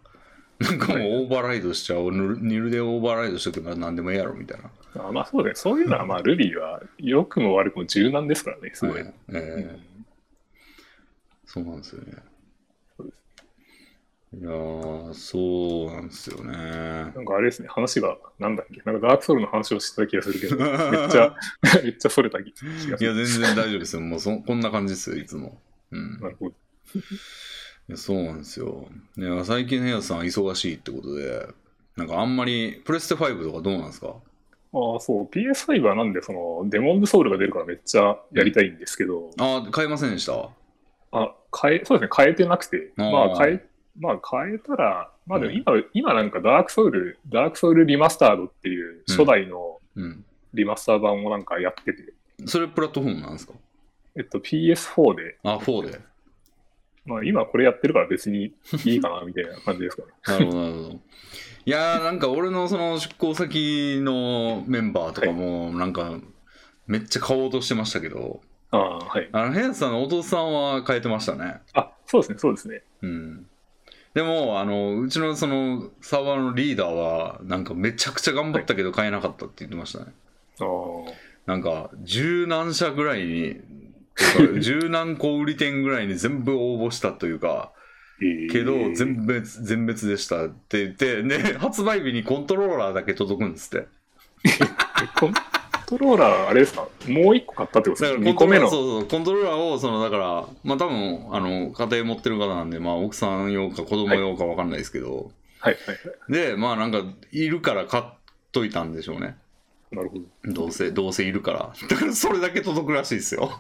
[0.60, 4.72] なんかもうオーバーライドしちゃおう、 nil でオーバーライドしとけば何でもいいやろみたいな。
[5.08, 5.56] あまあそうだね。
[5.56, 9.02] そういうのはまあ Ruby は良くも悪くも柔軟ですからね、すごい。
[9.02, 10.06] はい、えーうん、
[11.46, 12.14] そうなんですよね。
[14.34, 14.50] いや
[15.14, 16.54] そうなんですよね。
[16.54, 20.58] なんかあれですね、話が、なんだっけ、なんかダークソウルの話をしてた気がするけど、
[20.92, 21.36] めっちゃ、
[21.82, 22.98] めっちゃそれた気がする。
[23.00, 24.02] いや、全然大丈夫ですよ。
[24.02, 25.62] もうそこんな感じですよ、いつも。
[25.92, 26.20] うん。
[26.20, 26.56] なるほど。
[27.88, 28.88] やそうなんですよ。
[29.44, 31.48] 最近のやつさん忙しいってことで、
[31.96, 34.16] なんかあんまり、プレステ5とかどうなんですか？
[34.74, 39.32] ああ、そう、PS5 はなんで、その、デモンズソウルが出るからめっちゃやりたいんですけど。
[39.40, 40.50] ああ、変えませんでした？
[41.14, 42.92] あ、変え、そうですね、変えてなくて。
[42.98, 43.66] あまあ、変え、
[44.00, 49.80] まあ、変えたら、まあでも今、うん、今なんかダークソウル、ダークソウルリマスタードっていう初代の
[50.54, 52.14] リマスター版をなんかやってて。
[52.40, 53.54] うん、それプラットフォームなんですか？
[54.18, 55.38] えっと、PS4 で。
[55.44, 56.00] あ、4で。
[57.08, 58.54] まあ今これやってるから別に
[58.86, 60.10] いいかなみたいな感じですかね。
[60.28, 61.00] なるほど、なるほど。
[61.66, 66.20] いやーなんか俺のその出向先のメンバーとかもなんか
[66.86, 68.42] めっちゃ買おうとしてましたけど、
[68.72, 69.30] ああ、はい。
[69.32, 71.62] あの、ヘンさんの弟さんは変えてましたね。
[71.74, 72.84] あ、そうですね、そうですね。
[73.02, 73.48] うん。
[74.14, 80.06] でも、あの、うちのそのサーバーのリーダーは、なんかめちゃくちゃ頑張ったけど買えなかったって言ってましたね。
[80.60, 80.68] ああ。
[81.46, 83.62] なんか、十何社ぐらいに
[84.60, 87.72] 十何個売り店ぐらいに全部応募したというか、
[88.52, 93.88] けど全滅全滅でしたって言ってね発売日にコントローラーだけ届くんですって。
[95.20, 95.34] コン
[95.86, 96.88] トローラーあれですか？
[97.08, 98.70] もう一個買ったってことですか？2個目の？
[98.70, 105.96] そうそうコントローラーをそのだからまあ多分あの家庭持ってる方なんでまあ奥さん用か子供用か分かんないですけど、はいはい
[106.34, 108.04] はい、でまあなんかいるから買っ
[108.52, 109.38] といたんでしょうね
[109.92, 110.54] なるほど。
[110.54, 111.74] どうせ、どうせいるから。
[111.88, 113.60] だからそれだけ届くらしいですよ。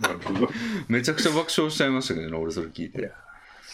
[0.00, 0.48] なるほど。
[0.88, 3.12] めちゃくちゃ爆笑しちゃいましたけどね、俺それ聞いて。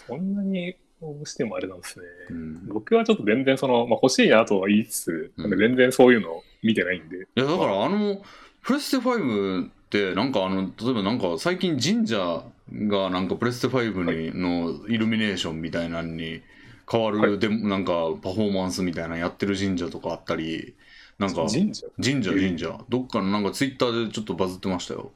[0.07, 2.07] そんなに応募してもあれなんですね。
[2.31, 7.17] うん、僕はちょっと全然その、まあ、欲しいなとは言いつつ、うん、全然そういうの見てないんで。
[7.17, 8.23] いや、だからあの、
[8.63, 16.43] プレステ5って、なんかあの、例えばなんか最近神社がなんかプレステ5にのイルミネーションみたいなのに、
[16.91, 17.93] 変わる、はいでもなんか
[18.23, 20.75] パフォーマンスみたいなのやってる神社とかあったり
[21.19, 21.87] なんか神社？
[22.03, 22.79] 神社神社。
[22.89, 25.13] どっかのなんかツイッターでちょっとバズってましたよ。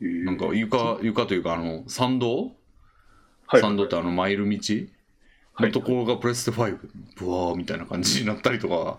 [0.00, 2.52] なんか床床というかあの参道？
[3.46, 3.60] はい。
[3.60, 4.58] 参道ってあのマイル道？
[5.54, 5.68] はい。
[5.68, 6.78] のところがプレステ5
[7.16, 7.30] ブ。
[7.30, 8.98] ワーみたいな感じになったりとか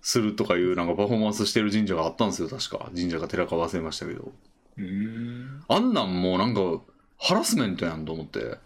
[0.00, 2.90] するとかいうなんかパフォーマンスしてる神社があったんですよ確か。
[2.94, 4.32] 神社が寺か忘れましたけど。
[4.76, 6.60] あんなんもうなんか
[7.18, 8.56] ハラスメントやんと思って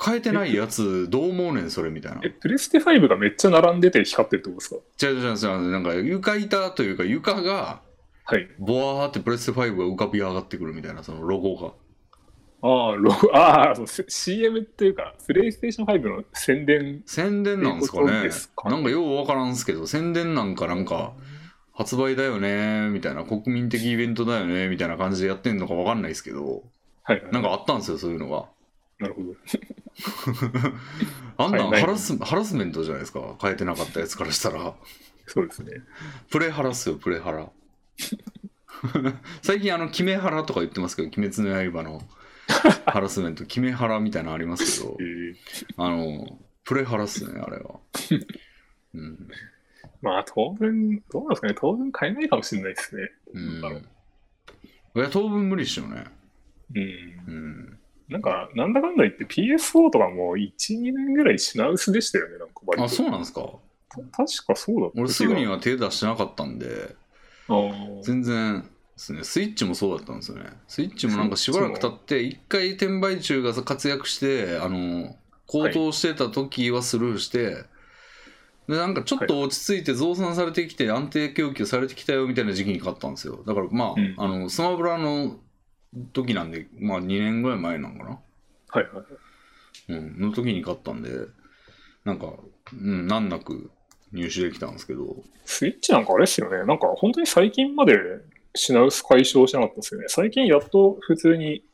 [0.00, 5.06] 変えてないやつどう思うねんそれみたいなえ、プレステ5がめっちゃ並んでて光ってるってことですか？
[5.06, 7.82] 違う違う違うなんか床板というか床が
[8.24, 8.48] はい。
[8.58, 11.72] ボワーってプレステ5が浮かび上がってくるみたいなそのロゴが
[12.60, 17.02] ああ、ロゴ、ああ、そう CM っていうか、プレイステーション5の宣伝。
[17.06, 21.12] 宣伝なんですかっていうこねとですかねなんかようわからんすけど宣伝なんかなんか
[21.72, 26.64] 発売だよねみたいな国民的イベントだよねみたいな感じでやってんのかわかんないですけど
[27.04, 27.32] はい、はい。
[27.32, 28.46] なんかあったんですよそういうのが
[28.98, 29.28] なるほど。
[31.36, 33.36] あんなんハラスハラスメントじゃないですか。
[33.40, 34.74] 変えてなかったやつからしたら。
[35.26, 35.72] そうですね。
[36.30, 37.50] プレハラっすよプレハラ。
[39.42, 42.00] 最近あのキメハラとか言ってますけど鬼滅の刃の
[42.86, 43.44] ハラスメント。
[43.44, 44.96] キメハラみたいなのありますけど。
[45.00, 45.36] えー。
[45.76, 47.80] あのプレハラっすねあれは、
[48.94, 49.28] うん。
[50.02, 51.54] まあ、当分、どうなんですかね。
[51.58, 53.10] 当分買えないかもしれないですね。
[53.32, 53.86] うん。
[54.96, 56.04] いや当分無理っしょね。
[56.74, 56.78] う。
[56.78, 56.88] うん。
[57.26, 57.77] うん
[58.08, 62.38] なんか、なんだかんだ言って PS4 とかも1、2年ぐらい品薄でしたよね。
[62.38, 62.84] なんか割と。
[62.84, 63.42] あそうなんですか。
[64.12, 66.94] 確かそうだった俺すぐには手出してなかったんで
[68.02, 69.24] 全然ですね。
[69.24, 70.44] スイッチもそうだったんですよね。
[70.66, 77.64] スイッチもなんかしばらく経って一回転売中が活躍してあの高騰してた時はスルーして、
[78.68, 83.42] でなんかちょっと落ち着いて増産されてきて安定供給されてきたよみたいな時期に買ったんですよ。
[83.46, 84.14] だからまあ,、うん。
[84.18, 85.38] あのスマブラの
[86.12, 88.18] 時なんでまあ2年ぐらい前なんかな
[88.70, 89.04] はいはい。
[89.88, 91.10] うん、の時に買ったんで、
[92.04, 92.34] なんか、
[92.72, 93.70] うん、難なく
[94.12, 96.58] 入手できたんですけど、スイッチなんかあれですよね。
[96.66, 97.98] なんか本当に最近まで
[98.54, 100.06] 品薄解消しなかったですよね。
[100.08, 101.64] 最近やっと普通に、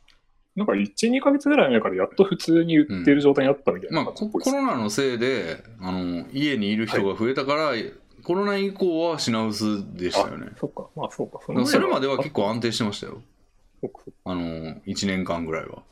[0.55, 7.73] なんか1、2ヶ月ぐらい前からやっと普通に売ってる状態になったみたいまあ、な感じっコぽいですコロナのせいで、あの、家にいる人が増えたから、
[8.23, 10.53] コロナ以降は品薄でしたよね。
[10.57, 11.41] そっか、まあそうか。
[11.67, 13.23] それまでは結構あ安定してましたよ。
[14.24, 15.82] あの、1年間ぐらいは。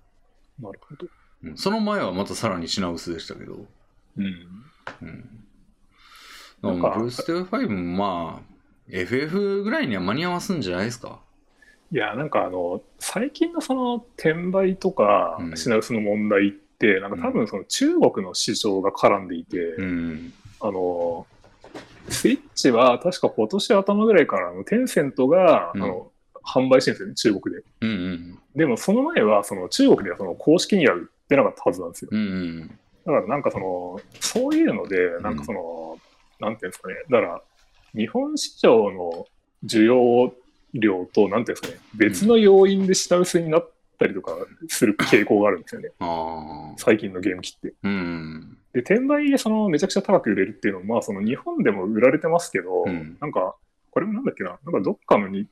[0.61, 1.07] なるほど。
[1.45, 3.67] うんその前はまたさらに品薄でしたけど。
[4.17, 4.25] うん。
[5.03, 5.45] うん。
[6.63, 8.53] なんかだからプレステ5もまあ、
[8.89, 11.19] FF ぐらいには間に合わすんじゃないですか。
[11.91, 20.33] いや、なんかあの、最近のその転売とかうん品薄の問題って、なんか多分その中国の市場が絡んでいて、うん。
[20.61, 21.27] あの、
[22.09, 26.12] スイッチは確か今年頭ぐらいからあのテンセントが、うんあの
[26.45, 27.63] 販売してるんですよね、中国で。
[27.81, 28.39] うんうん。
[28.55, 32.09] でもその前はその中国ではその公式には売ってなかったはずなんですよ。
[32.13, 32.23] うんう
[32.65, 32.69] ん。
[32.69, 35.99] だからなんかその、そういうので、なんかその、
[36.41, 37.43] なんていうんですかね、だから
[37.95, 39.27] 日本市場の
[39.65, 40.33] 需要
[40.75, 44.37] 量と、なんていうんですかね、別の要因で下薄になったりとか
[44.69, 46.75] する傾向があるんですよね、ああ。
[46.79, 47.75] 最近のゲーム機って。
[47.83, 48.59] うん。
[48.73, 53.55] で、転売でそのめちゃくちゃ高く売れるっていうのも、まあその日本でも売られてますけど、うんなんか、
[53.91, 55.47] これもなんだっけな、なんかどっかのに、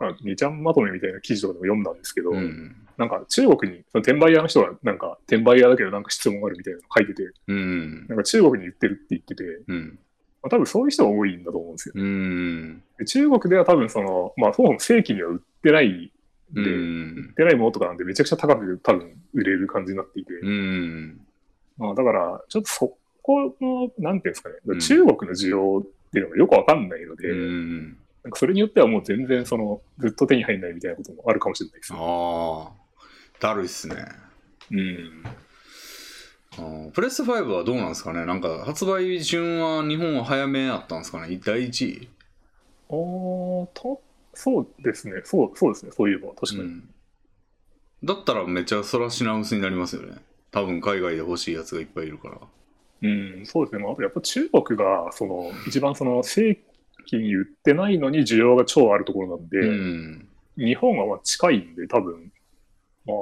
[0.00, 2.76] なんか2ちゃんまとめみたいな記事とかでも読んだんですけど、うん。
[2.96, 8.06] なんか中国に、その転売屋の人がなんか転売屋だけどなんか質問があるみたいなの書いてて、うん。
[8.06, 9.98] なんか中国に言ってるって言ってて、うん。
[10.42, 11.94] まあ、多分そういう人が多いんだと思うんですよ。
[11.96, 12.82] うん。
[12.98, 17.34] で中国では多分その、まあそもそも正規には売ってないんで、う売んっ。
[17.34, 21.20] てないものとかなんでめちゃくちゃ高く多分売れる感じになっていて、うん。
[21.76, 27.98] まあだからちょっとそこの、なんていうんですかね、うん中国の需要っていうのがよくわかんないので、うん。
[28.28, 31.94] なんかそれによってはもう全然そのずっと手に入んないみたいなこともあるかもしれないです。
[31.94, 32.70] ああ。
[33.40, 33.96] だるいっすね。
[34.70, 35.22] うん。
[36.58, 38.26] あープレステ5はどうなんですかね？
[38.26, 41.40] なんか発売順は日本は早めやったんですかね？
[41.42, 42.08] 第1位
[42.90, 44.02] あーと、
[44.34, 45.22] そうですね。
[45.24, 45.92] そう、そうですね。
[45.96, 46.60] そういえば、確かに。
[46.60, 46.90] うん。
[48.04, 50.18] だったらめっちゃそら品薄になりますよね。
[50.50, 52.38] 多分海外で欲しいやつがいっぱいいるから。
[53.00, 53.84] うん、そうですね。
[53.84, 56.58] まあ、やっぱ中国が、その、一番その、正
[57.10, 60.28] 規に売ってないのに需要が超あるところなんで、うん。
[60.56, 62.32] 日本はまあ近いんで、多分、
[63.06, 63.16] まあ、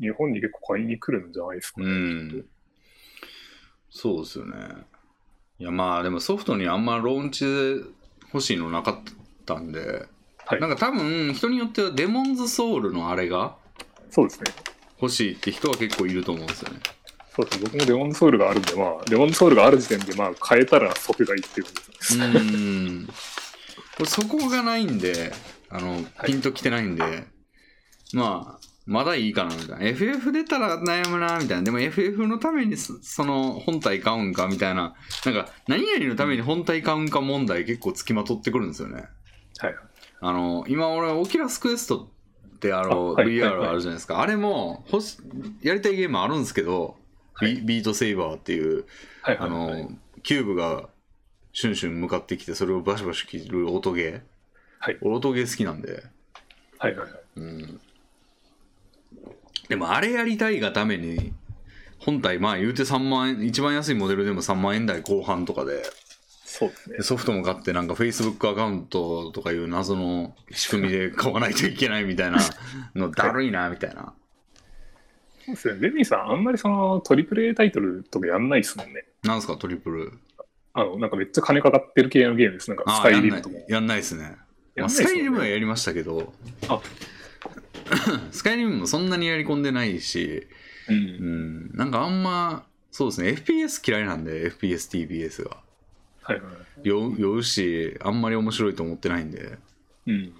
[0.00, 1.90] 日本に結構買いに来るんじゃないですかうね。
[1.92, 2.44] ん。
[3.90, 4.56] そうですよね。
[5.58, 7.50] いやまあでもソフトにあんまローンチで
[8.32, 9.14] 欲しいのなかっ
[9.44, 10.06] たんで、
[10.46, 13.56] はいなんか多分人によってはデモンズソウルのあれが
[14.08, 14.52] そうですね。
[15.00, 16.80] 欲しいって人は結構いると思うんですよね。
[17.42, 17.70] そうですね。
[17.72, 22.18] 僕もデモンズソウルがあるんで、まあ、デモンズソウルがある時点で、まあ、変えたら即買いっていう感じです。
[22.18, 23.06] うん。
[23.06, 23.12] こ
[24.00, 25.32] れそこがないんで、
[25.68, 27.24] あの、ピンときてないんで、
[28.12, 29.86] まあ、まだいいかなみたいな。
[29.86, 31.62] FF 出たら悩むなみたいな。
[31.62, 34.94] でも FF のためにそその本体買うんかみたいな。
[35.24, 39.04] なんか何々のために本体買うんか問題結構つきまとってくるんですよね。
[39.58, 39.74] はい。
[40.22, 42.10] あの、今俺、 Oculus Quest
[42.56, 44.20] ってあの、VR はいあるじゃないですか。
[44.20, 44.84] あれも
[45.62, 46.99] やりたいゲームあるんですけど、はい
[47.40, 48.84] ビ Beat Saber っていう、
[49.22, 49.38] はい。
[49.38, 49.88] あの、はい。
[50.22, 50.88] キューブが
[51.52, 54.20] シュンシュン向かってきて、それをバシバシ切る音ゲー。
[54.78, 54.98] はい。
[55.00, 56.04] 音ゲー好きなんで。
[56.78, 56.96] はい。
[56.96, 57.08] はい。
[57.36, 57.80] うん。
[59.68, 61.32] でもあれやりたいがために、
[61.98, 65.82] 本体、まあ言うて3万円、一番安いモデルでも3万円台後半とかで、
[66.44, 67.02] そうですねで。
[67.04, 72.38] ソフトも買ってなんか Facebook アカウントとかいう謎の仕組みで買わないといけないみたいな
[72.96, 74.12] のだるいなみたいな。
[75.44, 75.80] そうですね。
[75.80, 79.04] レミさん、あんまりそのトリプル A タイトルとかやんないですもんね。
[79.22, 80.12] なんすかトリプル？
[80.72, 82.70] あの、なんかめっちゃ金かかってる系のゲームです。
[82.70, 83.56] なんかスあカあ、やんないイリムとか。。
[83.68, 84.22] やんないですね。
[84.22, 84.30] まあ、
[84.76, 86.32] やんないっすよねスカイリムはやりましたけど、
[86.68, 86.80] あ
[88.30, 90.46] スカイリムもそんなにやり込んでないし、
[90.88, 90.92] う。
[90.92, 95.56] うんん、なんかあんま、そうですね、FPS 嫌いなんで、FPS、TBS が。
[96.22, 96.88] はいはい。
[96.88, 99.58] 酔うし、あんまり面白いと思ってないんで。
[100.06, 100.32] うん。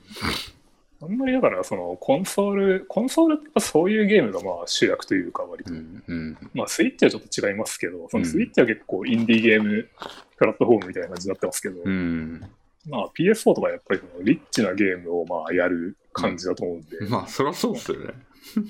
[1.03, 5.73] あんまりだから、そのコンソール、コンソールってそういうゲームがまあ主役というか、割と。
[5.73, 6.39] うん、うん。
[6.53, 9.89] まあ、スイッチはちょっと違いますけど、そのスイッチは結構インディーゲーム
[10.37, 12.45] プラットフォームみたいな感じになってますけど、うん。
[12.87, 18.15] まあ PS4 とかやっぱりそのリッチなゲームをまあやる感じだと思うんで、 まあ、そりゃそうっすよね。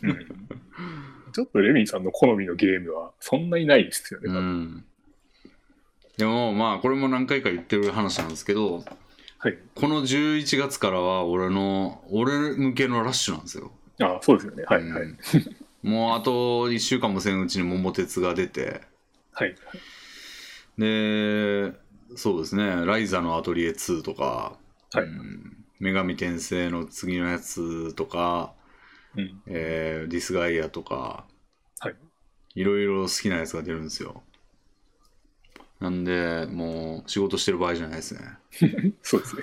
[0.02, 0.48] うん
[1.32, 4.32] ちょっとレミーさんの好みのゲームはそんなにないですよね。
[4.32, 4.84] うん。
[6.16, 8.84] でも、まあ、これも何回か言ってる話なんですけど、
[9.40, 9.58] はい。
[9.74, 13.72] この11月からは俺の、俺向けのラッシュなんですよ。
[14.02, 14.64] あそうですよね。
[14.66, 15.02] はい、はい。
[15.02, 15.18] うん
[15.82, 18.82] もうあと1週間もせんうちに桃鉄が出て、
[19.32, 19.56] はい。
[20.78, 21.72] で、
[22.16, 24.58] そうですね、ライザのアトリエ2とか、
[24.92, 28.52] はいうん女神転生の次のやつとか、
[29.16, 29.42] うん。
[29.46, 31.26] えーディスガイアとか、
[31.78, 31.96] はい。
[32.56, 34.22] いろいろ好きなやつが出るんですよ。
[35.80, 38.20] なんで、もう仕事してる場合じゃないですね。
[39.02, 39.42] そうですね。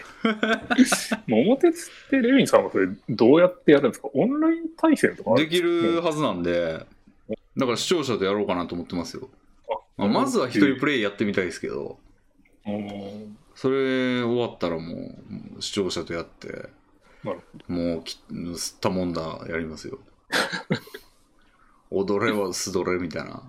[1.27, 4.09] 桃鉄ってレミーさんはそれどうやってやるんですか？
[4.13, 6.85] オンライン対戦とかできるはずなんで、
[7.57, 9.29] だから視聴者とやろうかなと思ってますよ。
[9.97, 11.97] まあ、まずは一人プレイやってみたいですけど、
[12.67, 15.15] うんそれ終わったらも
[15.57, 16.69] う視聴者とやって、
[17.67, 19.97] もうき吸ったもんだやりますよ。
[21.89, 23.41] 踊れは素どれみたいな。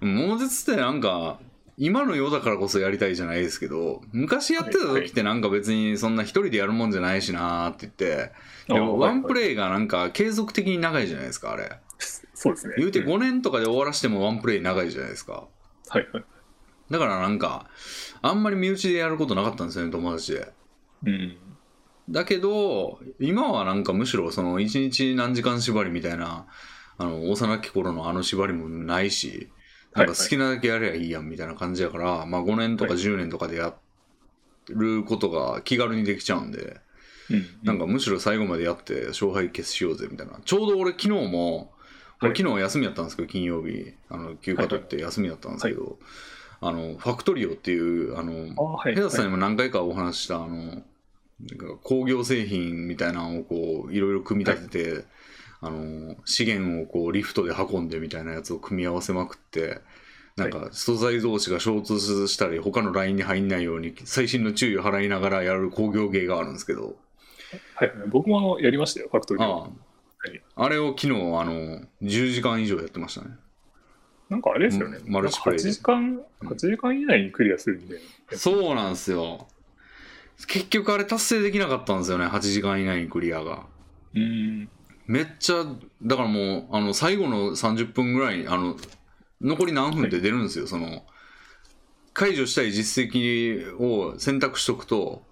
[0.00, 1.38] 桃鉄ってなんか、
[1.76, 8.32] 今の世だからこそやりたいじゃないですけど、昔やってた時ってなんか別にそんな一人でやるもんじゃないしなーって言って、
[8.68, 9.32] でもワンプ。
[9.32, 11.78] レイがなんか継続的に長いじゃないですか、あれ。
[12.34, 12.74] そうですね。
[12.76, 15.46] 言うて5年とかで終わらしてもワンプレイ長いじゃないですか。
[15.88, 16.24] はいはい。
[16.90, 17.66] だからなんか、
[18.20, 20.52] あんまり身内でやることなかったんですよね、友達で。
[21.06, 21.36] うん。
[22.10, 26.46] だけど、今はなんかむしろその1日何時間縛りみたいな、
[26.98, 29.50] あの、幼き頃のあの縛りもないし、
[29.94, 33.02] なんか好きなだけやればいいやんみたいな感じやから、まあ5年とかはい。
[33.02, 33.74] 10年とかでや
[34.68, 36.80] ることが気軽にできちゃうんで、
[37.30, 37.46] うん。
[37.62, 40.40] なんかむしろ最後までやって勝敗決しようぜみたいな。
[40.44, 41.72] ちょうど俺昨日も、
[42.20, 42.36] 俺はい。
[42.36, 45.98] 昨日休みやったんですけど、金曜日、あの休暇取って休みやったんですけど、
[46.60, 48.94] あの、ファクトリオっていう、あの、あはい。
[48.94, 50.82] ヘダさんにも何回かお話しした、あの、なん
[51.58, 55.04] か工業製品みたいなのをこう、いろいろ組み立てて、
[55.60, 59.80] あの、資源をこう、リフトで運んでみたいなやつを組み合わせまくって、
[60.36, 66.96] なんか素材同士が衝突したり、他のラインに入んないように、細心の注意を払いながらやる工業芸があるんですけど、
[67.74, 68.08] はいはい。
[68.08, 69.44] 僕もやりましたよ、ファクトリー。
[69.44, 69.70] ああ
[70.54, 73.36] あれを昨日、あの、10時間以上やってましたね。
[74.28, 74.98] なんかあれですよね。
[75.04, 77.98] うんマルチプレイで8時間、8時間以内にクリアするみたい
[78.30, 78.38] な。
[78.38, 79.48] そうなんですよ。
[80.46, 83.66] 結局あれ達成できなかったんですよね、8時間以内にクリアが。
[84.14, 84.68] うん。
[85.10, 85.64] めっちゃ、
[86.04, 88.76] だからもう、あの、最後の30分ぐらいに、あの、
[89.40, 91.04] 残り何分で出るんですよ、その、
[92.12, 95.24] 解除したい実績を選択しとくと、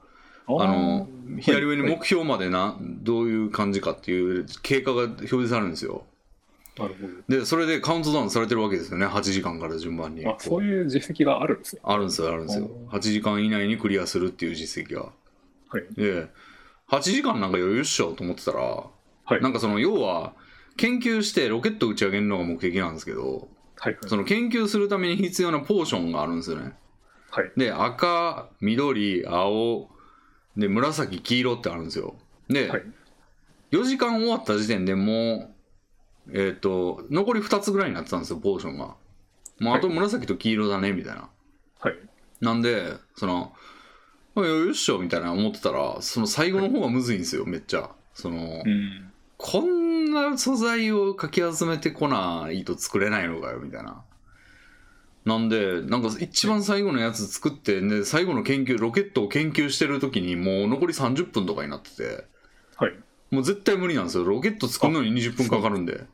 [0.49, 1.09] あの、
[1.39, 6.07] 左上にはい目標までな、どういう感じかっていう経過が表示されるんですよ。
[6.77, 10.25] なるほで、それでカウントダウンされてるわけですよね、8時間から順番に。
[10.25, 10.31] ど。
[10.31, 11.83] あ、そういう実績があるんですね。
[11.85, 12.69] あるんですよ、あるんですよ。
[12.89, 15.13] 8時間以内にクリアするっていう実績が。
[15.69, 15.85] はい。
[15.95, 16.27] で、
[16.89, 18.85] 8時間なんか余裕っしょと思ってたら、
[19.29, 19.43] はい。
[19.43, 20.33] なんかその要は
[20.77, 23.99] 研究してロケット打ち上げるのが目的なんですけどはい。
[24.07, 26.73] その研究するために必要なポーションがあるんですよね
[27.31, 27.53] はい。
[27.57, 29.91] で赤緑青
[30.57, 32.17] で紫黄色ってあるんですよ
[32.49, 32.83] で、はい。
[33.71, 35.55] 4時間終わった時点でも
[36.27, 38.95] うえっ、と残り2つぐらいになってたんですよポーションが
[39.61, 41.29] もうあと紫と黄色だねみたいな、
[41.81, 41.95] はい。
[42.41, 43.53] なんでその
[44.35, 49.13] まあ余裕っしょみたいな思ってたらその最後の方がむずいんですよめっちゃその、うん。
[49.39, 54.03] こんな素材をかき集めてこないと作れないのかよみたいな。
[55.25, 62.25] なんで、なんか一番最後のやつ作って、で、最後の研究、ロケットを研究してる時にもう残り30分とかになってて、
[62.77, 62.95] はい。
[63.31, 64.25] もう絶対無理なんですよ。
[64.25, 66.05] ロケット作るのに20分かかるんで。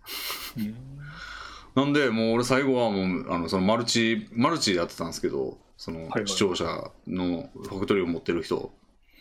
[1.74, 6.64] なんで、もう俺最後はもう、あの、そのマルチ、マルチでやってたんですけど、そのはい視聴者
[7.06, 8.72] のファクトリーを持ってる人、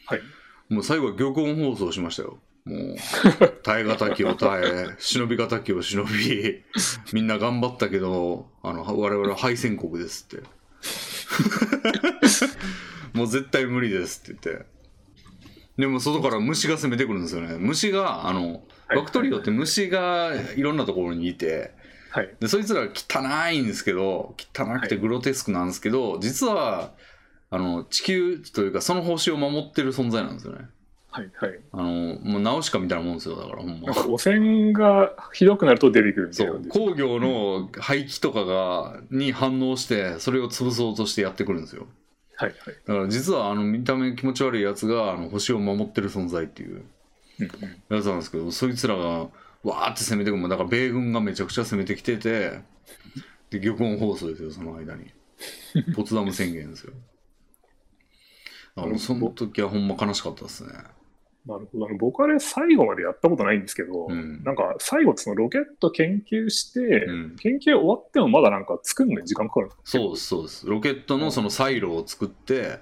[0.07, 0.21] はい。
[0.69, 2.39] もう最後は玉音放送しましたよ。
[2.65, 2.95] もう、
[3.63, 6.63] 耐え難きを耐え、忍び難きを忍び、
[7.11, 10.43] みんな頑張ったけど、あの、我々は敗戦国ですって。
[13.17, 14.65] もう絶対無理ですって言って。
[15.77, 17.57] でも外から虫が攻めてくるんですよね。
[17.59, 18.61] 虫が、あの、はい
[18.93, 21.73] ファクトリオって虫がいろんなところにいて、
[22.11, 22.35] はい。
[22.39, 26.91] でそいつら汚いんですけど汚くてグロテスクなんですけど、実は
[27.49, 30.65] あの地球というかその星を守ってる存在なんですよね
[31.13, 31.31] はい。
[31.35, 31.59] はい。
[31.71, 31.83] あの
[32.21, 36.51] もうナウシカみたいなもんですよだからほんま汚染がひどくなると出てくるみたそ。
[36.51, 41.85] う工業の排気とかがに反応してそれを潰そうとしてやってくるんですよ
[42.35, 42.49] はい。
[42.49, 42.57] はい。
[42.87, 46.83] だから実はあの見た目気持ち悪いやつがあの星を守ってる存在っていう
[47.89, 49.27] やつなんですけどそいつらが
[49.63, 52.61] わーって攻めてくるだから米軍がめちゃくちゃ攻めてきてて
[53.51, 55.11] で玉音放送ですよその間に
[55.95, 56.93] ポツダム宣言ですよ
[58.75, 60.73] だからその時はほんま悲しかったですね
[61.45, 61.87] なるほど。
[61.99, 64.41] 僕あれ最後までやったことないんですけど、うん。
[64.43, 67.35] なんか最後そのロケット研究して、うん。
[67.35, 69.85] 研究終わってもまだなんか作るのに時間かかるんですか？
[69.99, 70.67] そうですそうです。
[70.67, 72.79] ロケットのそのサイロを作って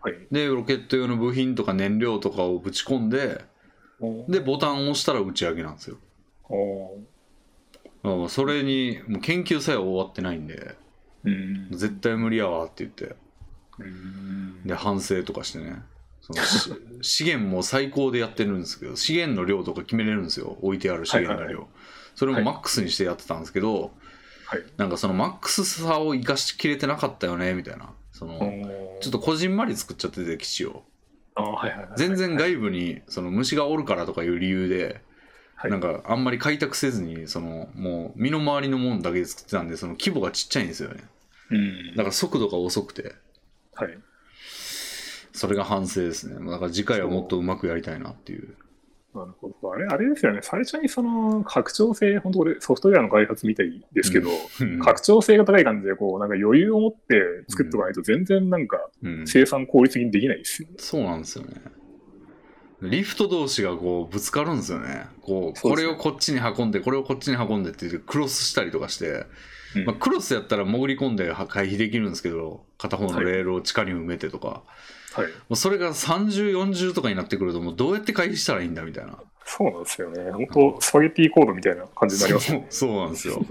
[0.00, 0.14] はい。
[0.30, 3.44] でロケット用の部品とか燃料とかをぶち込んで
[4.28, 5.98] でボタンを押したら打ち上げなんですよ。
[6.48, 6.98] おー。
[8.04, 10.76] だからそれにもう研究さえ終わってないんで
[11.24, 11.68] うん。
[11.72, 13.16] 絶対無理やわって言って。
[13.78, 14.62] うん。
[14.64, 15.82] で反省とかしてね
[17.00, 20.58] 資源も最高でやってるんですけど資源の量とか決めれるんですよ。
[20.60, 21.68] 置いてある資源の量、
[22.14, 22.44] それもはい。
[22.44, 23.92] マックスにしてやってたんですけど、
[24.46, 24.64] はい。
[24.76, 27.92] なんかそのマックスさを生かしきれてなかったよねみたいな。
[28.12, 28.40] その、
[29.00, 30.84] ちょっとこじんまり作っちゃってて基地を
[31.34, 31.88] はいはいはい。
[31.96, 35.00] 全然はい外部にその虫がおるからとかいう理由で、
[35.54, 35.70] はい。
[35.70, 41.04] なんかあんまり開拓せずにそのもう身の回りのものだけで作ってたんでその規模がちっちゃいんですよね。
[41.50, 41.90] うん。
[41.96, 43.14] だから速度が遅くて。
[43.74, 43.98] はい。
[45.38, 48.54] それが反省ですねだから次回はもっとうまくやりたいなっていう
[49.14, 49.72] なるほど。
[49.72, 50.40] あれ、あれですよね。
[50.42, 54.28] 最初にその拡張性、本当俺ソフトウェアの開発みたいですけど、
[54.60, 60.74] うん拡張性が高い感じで、こう、なんか余裕を持って作っておかないと全然なんかうん生産効率的にできないですよね。
[60.78, 61.54] そうなんですよね。
[62.80, 65.06] リフト同士がこうぶつかるんですよね。
[65.22, 69.26] こうこれをこっちに運んでこれをこっちに運んでって言ってクロスしたりとかして、
[69.74, 74.97] うんまあ、クロスやったら潜り込んで回避できるんですけど片方のレールを地下に埋めてとか、はい。
[75.16, 79.18] もうそれが3040とかになってくるともうどうやって回避したらいいんだみたいな。
[79.44, 80.30] そうなんですよね。
[80.30, 83.42] 本当スパゲッティコードみたいな感じになりますそうそうなんですよ。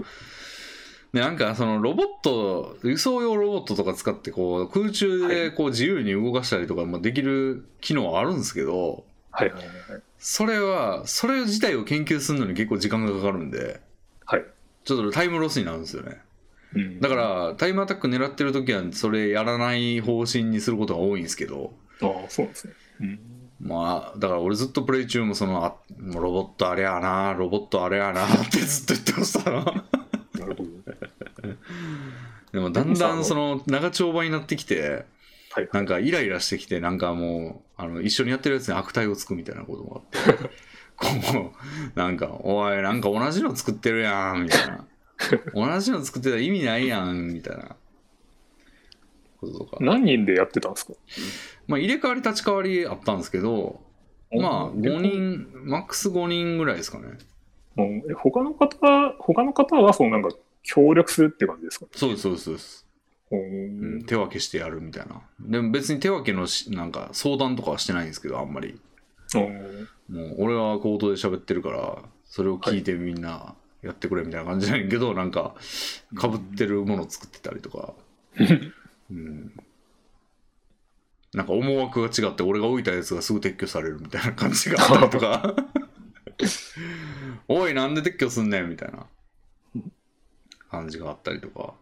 [1.12, 10.02] でなんかそのロボット輸送用ロボットとか使ってこう空中でこう自由に動かしたりとかもできる機能はあるんですけど、はいはいはいはい。
[10.18, 13.80] それはそれ自体を研究するのに結構時間がかかるんで
[14.24, 14.44] はい。
[14.84, 16.18] ちょっとタイムロスになるんですよね
[16.74, 22.74] うんだからタイムアタック狙ってる時はそれやらない方針にすることが多いんですけどああ、そうなんですね。
[23.00, 23.20] うん。
[23.60, 30.64] まあだから俺ずっとプレイ中もそのあロボットあれやなロボットあれやなってずっと言ってましたななるほど。
[32.52, 35.04] でもだんだんその長丁場になってきて
[35.50, 35.68] はい。
[35.72, 40.44] なんかイライラしてきてなんかもうあの一緒にやってるやつに悪態をつくみたいなこともあって
[40.96, 41.52] こ
[41.96, 44.84] うなんか「おいなんか同じの作ってるやん」みたいな
[45.54, 47.76] 「同じの作ってたら意味ないやん」みたいな。
[49.40, 49.76] こととか。
[49.80, 50.94] 何人でやってたんですか？
[51.66, 53.80] まあ入れ替わり立ち替わりあったんですけど
[54.32, 55.00] まあ5。
[55.00, 57.18] 人マックス5人ぐらいですかね。
[57.76, 57.96] うん。
[58.10, 61.86] え他の方は、他の方は、そのなんか、協力するって感じですか？
[61.94, 62.86] そうですそうですそうです、
[63.30, 64.02] ううんん。
[64.04, 65.22] 手分けしてやるみたいな。
[65.40, 68.80] でも別に手分けのしなんか相談とかはしてないんですけどあんまり。
[69.34, 69.88] うん。
[70.14, 75.54] もう俺は口頭で喋ってるからそれを聞いてみんなやってくれみたいな感じなんやけど、なんか
[76.14, 77.94] かぶってるもの作ってたりとか、
[79.10, 79.52] うん、
[81.34, 85.54] なんか思惑が違って俺が置いたやつがすぐ撤去されるみたいな感じがあったりとか。
[87.48, 89.06] おいなんで撤去すんねんみたいな。
[90.70, 91.74] 感じがあったりとか。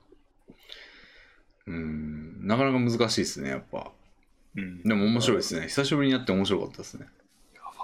[1.67, 2.47] うん。
[2.47, 3.91] なかなか難しいですねやっぱ。
[4.57, 4.83] うん。
[4.83, 5.67] でも面白いですね。
[5.67, 7.07] 久しぶりにやって面白かったですね。
[7.07, 7.16] フ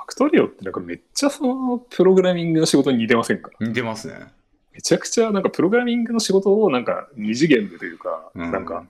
[0.03, 3.50] ァクトリオってなんかめっちゃそのプログラミングの仕事に似てませんか？
[3.61, 4.32] 似てますね。
[4.72, 8.53] めちゃくちゃなんかプログラミングの仕事をなんか二次元でというか、うん。
[8.53, 8.86] なんか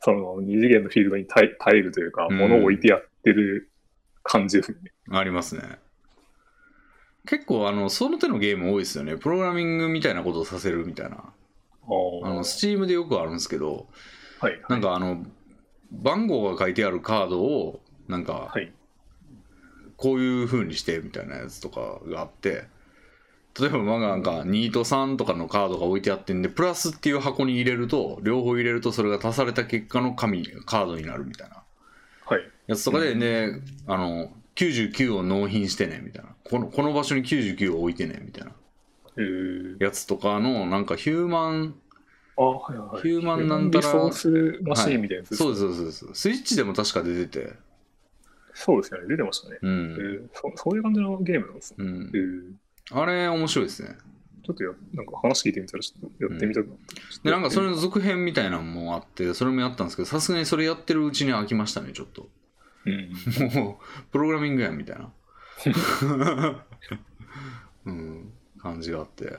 [0.00, 2.38] その二次元のフィールドに耐え耐えるというか、うん。
[2.38, 3.70] 物を置いてやってる
[4.22, 4.78] 感じですね。
[5.10, 5.62] ありますね。
[7.26, 9.16] 結構あのその手のゲーム多いですよね。
[9.16, 11.24] プログラミングみたいなことをさせるみたいな。
[12.24, 13.86] あのスチームでよくあるんですけど、
[14.40, 15.24] はいはい、なんかあの
[15.92, 18.72] 番号が書いてあるカードをなんか、はい、
[19.96, 22.64] こういう風にしてみたいなやつとかがあって
[23.58, 31.62] 例えばまあなんか2と3とかのカードが置いてあってんでプラスっていう箱に入れると両方入れるとそれが足された結果の紙カードになるみたいな。
[32.26, 36.30] はい、やつとかでね、あの99を納品してねみたいな。
[36.44, 38.52] このこの場所に99を置いてねみたいな。
[39.16, 41.74] えー、やつとかのなんかヒューマン
[42.38, 46.20] あはいはい、ヒューマンなんたらリソースマシーンみたいなやつ、そうそうですそうです。
[46.20, 47.54] スイッチでも確か出てて
[48.56, 49.08] そうですよね。
[49.08, 52.10] 出てましたね、えうん、ーそそういう感じのゲームなんですね、うん。
[52.14, 53.00] え、ー。
[53.00, 53.96] あれ面白いですね。
[54.44, 62.28] ちょっとやなんか話聞いてみたらちょっとやってみたくなった、でなんかそれのの続編みたいなのもあってそれもやったんですけどさすがにそれやってるうちに飽きましたねちょっと。
[62.86, 63.12] うん。
[63.54, 65.12] もうプログラミングやんみたいな。
[67.86, 68.32] うん。
[68.62, 69.38] 感じがあって。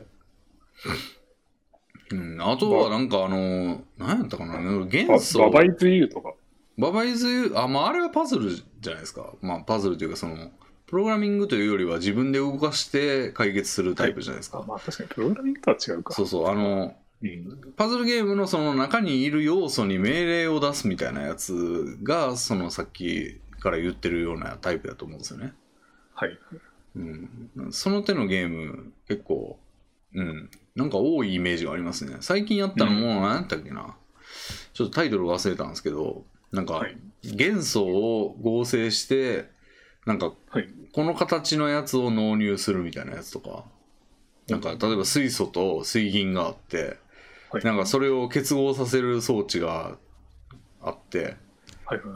[2.12, 2.42] うん。
[2.42, 4.60] あとはなんかあの何やったかな。
[4.60, 6.34] 元バ素ババイズユーとか
[6.78, 9.34] ババイズあまああれはパズルじゃないですか。
[9.42, 10.52] まあパズルというかその
[10.86, 16.14] プログラミングというよりは自分で動かして解決するタイプじゃないですか、あまあ確かにプログラミングとは違うか。
[16.14, 16.48] そうそう。
[16.48, 25.54] あのうんパズルゲームのその中にいる要素に命令を出すみたいなやつがそのさっきから言ってるようなタイプだと思うんですよね。
[26.14, 26.38] はい。
[26.96, 27.30] うん、
[27.72, 29.60] その手のゲーム結構、
[30.14, 32.18] うん、なんか多いイメージがありますね。
[32.22, 33.96] 最近やったのも何やったっけな、
[34.74, 36.98] ちょっとタイトル忘れたんですけどなんかはい。
[37.24, 39.50] 元素を合成して
[40.06, 40.68] なんかはい。
[40.94, 43.66] この形のやつを納入するみたいなやつとか。
[44.48, 46.98] なんか例えば水素と水銀があって
[47.52, 47.64] はい。
[47.64, 49.98] なんかそれを結合させる装置が
[50.82, 51.36] あって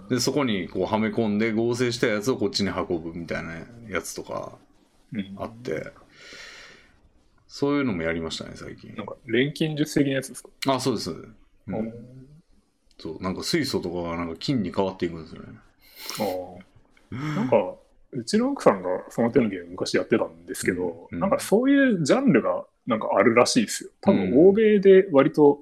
[0.10, 3.56] でそこにこうはめ込んで合成したやつをこっちに運ぶみたいな
[3.90, 4.54] やつとか
[5.14, 5.36] うん。
[5.38, 5.92] あって。
[7.54, 8.96] そういうのもやりましたね最近。
[8.96, 11.36] なんか錬金術的なやつですか、あそうです、う
[11.68, 11.92] あん、
[13.02, 15.48] そうなんか水素とかがなんか金に変わっていくんですよね。
[16.20, 17.76] あなんか
[18.12, 21.20] うちの奥さんがその手のゲーム昔やってたんですけど、うん。
[21.20, 23.90] なんかそういうジャンルがなんかあるらしいですよ。
[24.02, 25.62] 多分うん欧米で割と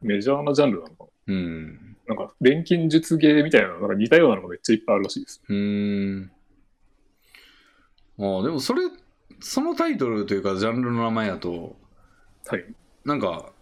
[0.00, 1.96] メジャーなジャンルなのかうん。
[2.06, 6.30] ななんか錬金術ゲーみたいななんか似たようなのがめっちゃいっぱいあるらしいですうーん。
[8.18, 8.82] ああでもそれ
[9.40, 11.76] そのタイトルというかジャンルの名前やと
[12.46, 12.64] はい。
[13.04, 13.52] なんか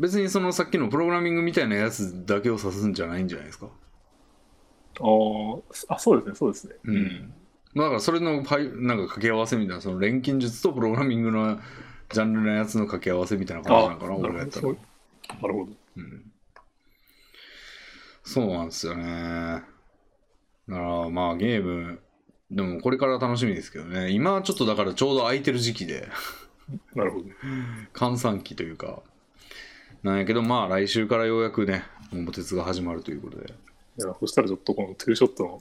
[0.00, 3.68] 別にそのさっきのプログラミングみたいなやつだけを指すんじゃないんじゃないですか？
[4.98, 6.74] あーあそうですねそうですね。
[6.84, 7.32] うん。
[7.76, 11.60] だからそれのパイなんか掛け合わせみたいなその錬金術とプログラミングの
[12.12, 14.78] ジャンルのやつの掛け合わせみたいな感じなのかなな俺がやったらなる
[15.38, 15.68] ほど。
[15.96, 16.32] うん。
[18.24, 19.62] そうなんですよね。
[20.68, 22.00] だからまあゲーム
[22.50, 24.10] でもこれから楽しみですけどね。
[24.10, 26.08] 今はちょっとだからちょうど空いてる時期で。
[26.94, 27.24] なるほど。
[27.92, 29.02] 閑散期というか
[30.02, 33.52] なんやけどまあ来週からようやくね桃鉄が始まるということで。
[33.98, 35.60] いやそしたらちょっとこのトゥーショット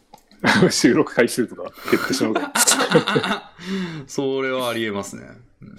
[0.63, 2.53] の 収録回数とか減ってしまうか。
[4.07, 5.27] それはありえますね、
[5.61, 5.75] うん。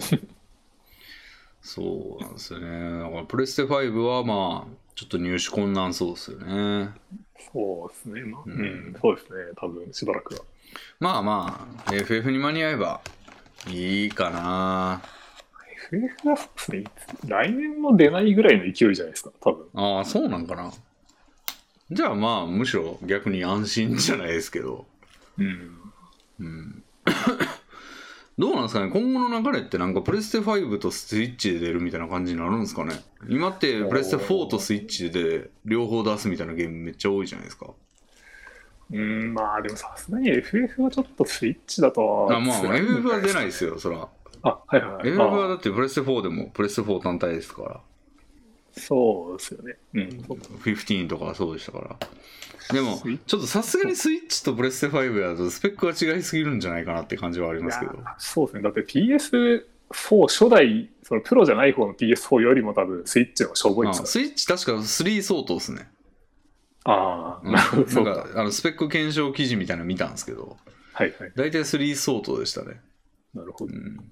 [1.61, 2.99] そうなんですよね。
[3.03, 6.91] だからプレステ5はまあちょっと入手困難そうですよね。
[7.51, 8.59] そうですね、まあ、ううん。
[8.91, 9.39] ん、そうですね。
[9.55, 10.41] 多分しばらくは。
[10.99, 13.01] まあまあ FF に間に合えば
[13.67, 15.01] いいかな
[15.91, 16.83] FF はそうで
[17.27, 19.65] 来年も出ないぐらいの勢いじゃないですか多分。
[19.73, 20.71] ああそうなんかな。
[21.91, 24.85] じゃあまあむしろ逆に安心じゃないですけど。
[25.37, 25.77] うん。
[26.39, 26.83] うん。
[28.39, 28.89] どうなんですかね？
[28.91, 32.95] 今後の流れってなんかプレステ5とスイッチで出るみたいな感じになるんですかね？
[33.27, 37.67] 今ってプレステ4とスイッチで両方出すみたいなゲームめっちゃ多いじゃないですか。
[38.93, 44.07] うんまあでもさすがに FF はちょっとスイッチだとはあまあ FF は出ないいですよそら
[44.43, 44.91] あはいはい。
[44.91, 47.81] はい FF はあだってプレステ4でもプレステ4単体ですから。
[48.73, 49.75] そうですよね。
[49.93, 50.23] うん。
[50.23, 51.97] そう15とかはそうでしたから。
[52.73, 57.99] でもちょっとさすがにスイッチとプレステ5やとスペックが違いすぎるんじゃないかなって感じはありますけど。
[58.17, 58.63] そうですね。
[58.63, 59.63] だって PS4
[60.27, 65.89] 初代そのプロじゃない方の PS4 よりも多分スイッチの方がしょぼいあですかスイッチ確か3相当ですね。
[66.85, 67.51] らああうん。
[67.51, 68.39] なるほど。
[68.39, 70.57] あのスペック検証記事みたいなの見たんですけど。
[70.93, 71.31] はいはい。
[71.35, 72.79] 大体3相当でしたね。
[73.33, 73.73] なるほど。
[73.73, 74.11] うん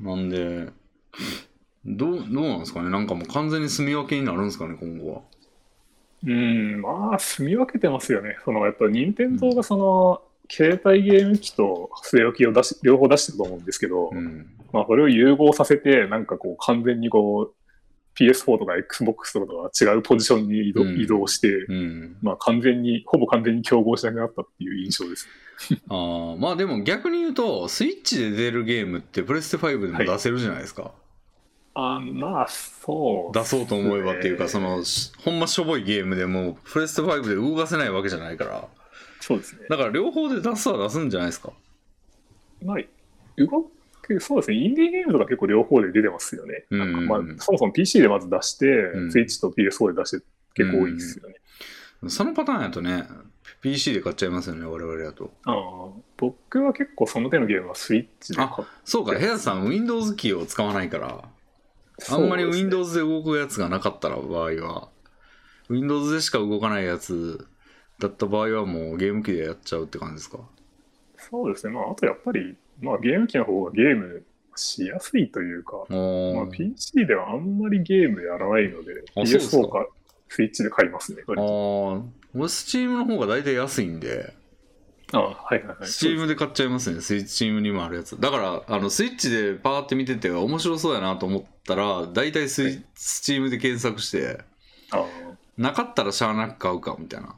[0.00, 0.68] なんで
[1.84, 2.90] どうどうなんですかね？
[2.90, 5.20] なんかもう完全に住み分けになるんですかね今後は。
[6.26, 8.36] うんまあ住み分けてますよね。
[8.44, 14.46] そのやっぱ任天堂がその、携帯ゲーム機と据え置きを出し両方出してると思うんですけど、うん。
[14.72, 17.54] まあ、それを融合させてなんかこう完全にこう
[18.18, 22.16] PS4 とか Xbox とかとは違うポジションに移動,、うん移動して、うん。
[22.22, 25.28] まあ完全に、ほぼ完全に競合しなくなったっていう印象です。
[25.88, 30.92] ああ、まあでも逆に言うと、スイッチで出るゲームってプレステ5でも出せるじゃないですか。
[31.76, 38.68] あまあ、そう、出そうと思えばっていうか、その、しほんましょぼいゲームでも、プレステ5で動かせないわけじゃないから。
[39.20, 39.66] そうですね。
[39.68, 41.52] だから両方で出すは出すんじゃないですか。
[42.62, 42.76] まあ、
[43.36, 43.72] 動く、
[44.20, 44.56] そうですね。
[44.56, 46.66] インディーゲームとか結構両方で出てますよね。
[46.70, 51.36] うんなんかまあ、そもそも PC でまず出して、うんスイッチと PS4 で出して結構多いですよね。
[52.08, 53.04] そのパターンやとね、
[53.62, 55.32] PC で買っちゃいますよね、我々だと。
[55.44, 58.50] ああ僕は結構その手のゲームはスイッチで買っ
[58.84, 61.24] そうか、ヘアさん Windows キーを使わないから、
[62.10, 64.88] あんまり Windows で動くやつがなかったら場合は、
[65.70, 67.46] Windows でしか動かないやつ
[68.00, 70.40] だった場合はもうゲーム機でやっちゃうって感じですか？
[71.16, 71.72] そうですね。
[71.72, 74.24] まあ、あとやっぱり、まあ、ゲーム機の方がゲーム
[74.56, 79.56] しやすいというか、おまあ、ー PC ではあんまりゲームやらないので、あそうですか。
[79.58, 79.86] PS4 か
[80.28, 81.22] スイッチで買いますね。
[81.26, 81.46] あ割と。
[81.46, 82.02] ー。
[82.34, 84.34] 俺 Steam の方が大体安いんで、
[85.12, 85.76] ああはいはいはい。
[85.82, 88.20] Steam で買っちゃいますね、スイッチ Steam にもあるやつ。
[88.20, 92.84] だから、あのスイッチでパーって見てて面白そうやなと思ったら、大体スイ、はい。
[92.96, 94.40] Steam で検索して、
[94.90, 95.04] ああ
[95.56, 97.34] なかったらしゃあなく買うかみたいな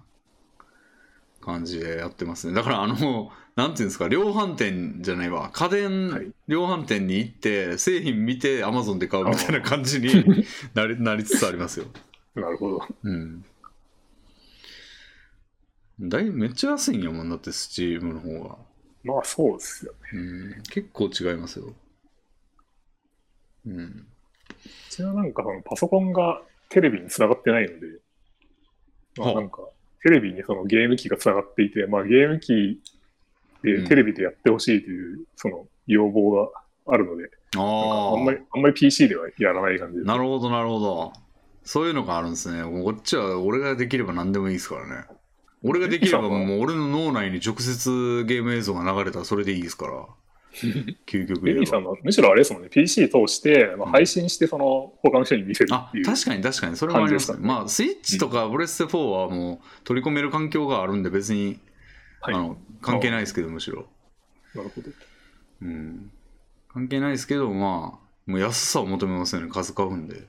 [1.47, 2.55] 感じでやってますね。
[2.55, 10.45] だからあの、なんていうんですか、量販店じゃないわ、家はい電量販店に行って、製品見て Amazon で買うみたいな感じに
[10.75, 11.87] なり なりつつありますよ。
[12.35, 12.83] なるほど。
[13.05, 13.45] うん。
[16.01, 18.59] だいめっちゃ安いんやもんだって、Steam の方が。
[19.05, 19.99] まあそうですよね。
[20.15, 21.73] うん、結構違いますよ。
[23.67, 23.79] うん。
[23.79, 24.07] う
[24.91, 27.87] ちはなんかパソコンがテレビにつながってないので、
[29.17, 29.63] まあなんか
[30.03, 32.57] テレビにそのゲーム機がつながっていて、まあゲーム機う
[33.69, 36.51] んでテレビでやってほしいというその要望が
[36.87, 40.07] あるので、あああんまり、あんまり PC ではやらない感じです。
[40.07, 41.13] なるほど、なるほど。
[41.65, 42.63] そういうのがあるんですね。
[42.63, 45.05] こっちは俺ができれば何でもいいですからね。
[45.65, 50.07] 俺ができればもう俺の脳内に直接ゲーム映像が流れたらそれでいいですから。
[51.07, 51.61] 究極言えば。
[51.61, 56.05] ベビーさんはむしろあれですもんね、PC 通して、まあ、うん配信してその他の人に見せるあっていう。
[56.05, 57.39] 確かに確かにそれもありますね。
[57.41, 61.59] まあスイッチとかブレステ4はもう取り込める環境があるんで別に、
[62.21, 63.87] はいあの関係ないですけどむしろ。
[64.55, 64.91] なるほど。
[65.63, 66.11] うん。
[66.69, 70.27] 関係ないですけどまあもう安さを求めますよね数買うんで。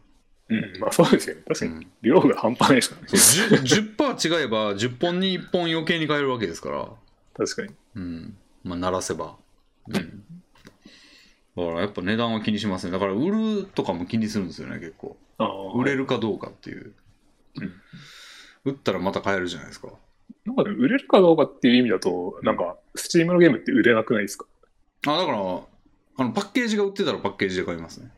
[0.49, 1.41] うん、まあそうですよね。
[1.47, 3.07] 確かにうん量が半端ないですからね。
[3.17, 6.89] そう 10%, 10違えば10本に1本余計に買えるわけですから。
[7.35, 7.73] 確かに。
[7.95, 8.37] うん。
[8.63, 9.35] まあ、鳴らせば。
[9.89, 9.95] うん。
[9.95, 9.99] だ
[11.65, 12.91] からやっぱ値段は気にしますね。
[12.91, 15.17] だから売るとかも気にするんですよね、結構。
[15.75, 16.93] 売れるかどうかっていう。
[17.59, 17.71] うん
[18.65, 19.87] 売ったらまた買えるじゃないですか。
[20.45, 24.45] なんか売れるかどうかっていう意味だと、なんか、スチームのゲームって売れなくないですか？
[25.05, 28.11] あ、だから、あの、パッケージが売ってたらパッケージで買いますね。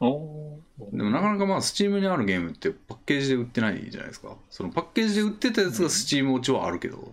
[0.00, 0.62] でも
[1.10, 4.36] なかなかまあ、スチームにあるゲームってパッケージで売ってないじゃないですか。
[4.50, 7.12] そのパッケージで売ってたやつがスチーム落ちはあるけど、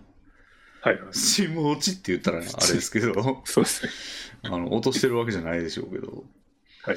[0.86, 1.10] はいは
[1.50, 3.90] ム落ちって言ったらあれですけど、そうですね。
[4.48, 6.24] あの落としてるわけじゃないでしょうけど。
[6.82, 6.96] はい。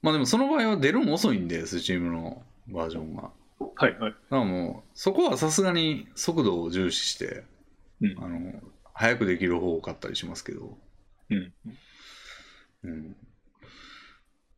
[0.00, 3.30] まあでもその場合は出るの遅いんで、スチームのバージョンが。
[3.76, 4.10] はいはい。
[4.10, 7.44] だからもう、そこはさすがに速度を重視して、
[8.00, 8.62] うんあの、
[8.94, 10.78] 早くできる方を買ったりしますけど、
[11.28, 11.52] うん。
[12.84, 13.16] うん。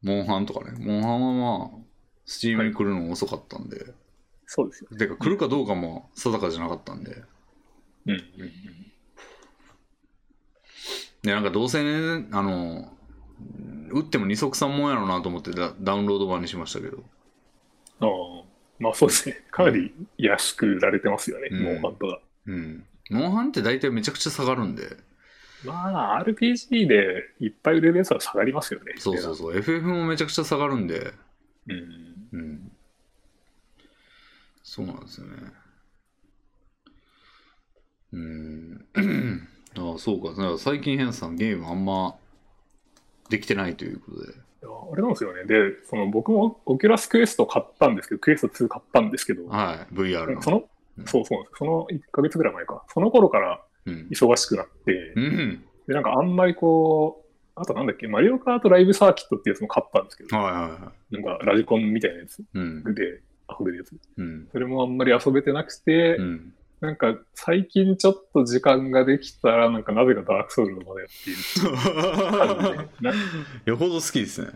[0.02, 1.70] モンハンとかね、モンハンはまあ、
[2.24, 3.92] スチームに来るの遅かったんで、
[4.46, 4.96] そうですよ。
[4.96, 7.24] てか来るかどうかも定かじゃなかったんで、
[8.06, 8.52] うんうん
[11.22, 12.92] で、なんかどうせね、あの、
[13.90, 17.02] 打っても二足三門やろうなと思ってダダウンロード版にしましたけど、
[18.00, 18.46] ああ。
[18.78, 19.42] まあそうですね。
[19.50, 22.20] かなり安く売られてますよね、うんモンハンとか。
[22.46, 22.86] うん。
[23.10, 24.96] モンハンって大体めちゃくちゃ下がるんで、
[25.64, 28.94] まあ、RPG でいっぱい売れるやつは下がりますよね。
[28.98, 31.12] そうそうそう、FF もめちゃくちゃ下がるんで、
[31.68, 32.28] うん。
[32.32, 32.72] うん。
[34.62, 35.52] そうなんですよね。
[38.12, 38.86] うん。
[39.78, 40.30] ああ、そうか。
[40.30, 42.16] だから最近変さんゲームあんま
[43.28, 44.32] できてないということで。
[44.32, 45.44] いやあれなんですよね。
[45.44, 50.42] で、その僕も Oculus Quest 買ったんですけど、 Quest 2買ったんですけど、はい、VR の。
[50.42, 50.60] その、う
[51.02, 51.44] んそうそう。
[51.58, 52.82] その1ヶ月ぐらい前か。
[52.88, 54.08] その頃からうん。
[54.10, 55.64] 忙しくなって、うん。
[55.86, 62.44] で、なんかあんまりこう、あとなんだっけ、マリオカートライブサーキットっていうやつも買ったんですけど、はいはいはなんかラジコンみたいなやつい。
[62.54, 62.94] うん。
[62.94, 63.96] で遊べるやつ。
[64.18, 64.48] うん。
[64.50, 66.54] それもあんまり遊べてなくて、うん。
[66.80, 71.34] なんか最近ちょっと時間ができたら、なんかなぜかダークソウルをまだやってい
[73.64, 74.50] る よほど好きですね。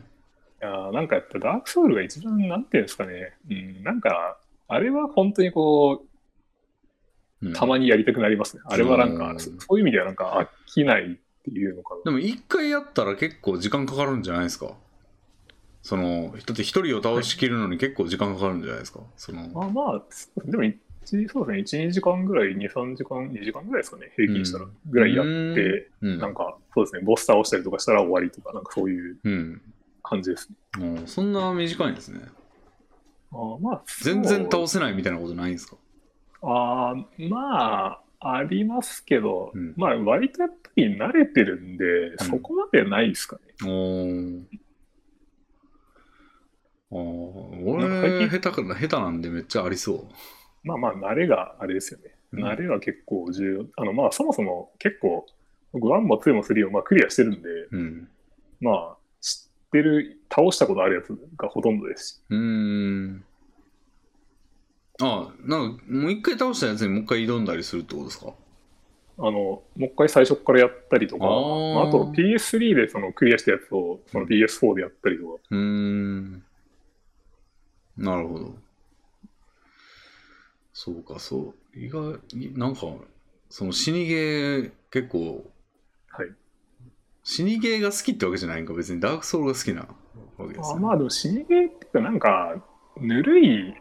[0.63, 4.39] いやーなんかやっぱダークソウルが一番なんていうんですかね、うん、なんか、
[4.69, 6.11] あれは本当にこう
[7.55, 8.63] たまにやりたくなりますね。
[8.67, 12.03] あれはなんか、うんそそういう意味ではなんか飽きないっていうのかな。
[12.05, 14.75] でも一回やったら結構時間かかるんじゃないですか。
[15.83, 19.01] その、だって一人を倒しきるのに結構時間かかるんじゃないですか。
[19.17, 20.03] その、あまあ、
[20.45, 20.65] でも
[21.19, 29.63] 一そうですね、1、2時間ぐらい、2、3時間、2時間ぐらいですかね、平均したら、ぐらいやって、うん、なんか、そうですね、ボス倒したりとかしたら終わりとか、なんかそういううん。
[30.03, 30.87] 感じですね。
[30.95, 32.21] もうそんな短いんですね。
[33.33, 35.77] あまあ、全然倒せないみたいなことないんですか？
[36.43, 39.75] あーまあ、ありますけど、うん。
[39.77, 43.43] まあ、割とやっぱり慣れてるんで、そこまでないですかね。
[43.61, 44.57] あーなんか
[47.65, 50.09] 俺、最下手か下手なんでめっちゃありそ
[50.63, 52.15] まあまあ、慣れがあれですよね。
[52.33, 53.67] うん慣れは結構重要。
[53.77, 55.27] あの、まあ、そもそも結構、
[55.73, 57.69] 僕1も2も3もまあクリアしてるんで、う。
[57.73, 58.09] うん。
[58.61, 62.21] まあ、知ってる、倒したことあるやつがほとんどですし。
[62.31, 63.25] うーん。
[65.03, 68.33] あなんか、もう一回倒したやつにもう一回挑んだりするってことですか？
[69.19, 76.45] あの、もう一回最初からやったりとか、あーまあ、あと PS3 でそのクリアしたやつをその PS4 でやったりとか、うーん。
[77.97, 78.55] なるほど。
[80.83, 81.79] そうか、そう。
[81.79, 82.87] 意外に、なんか、
[83.51, 85.45] その死にゲー結構、
[86.09, 86.29] はい。
[87.23, 90.77] 死にゲーが好きってわけじゃないんか、別にダークソウルが好きなわけですね。
[90.77, 92.65] あまあでも死にゲーっていうかなんか、
[92.99, 93.75] ぬるい、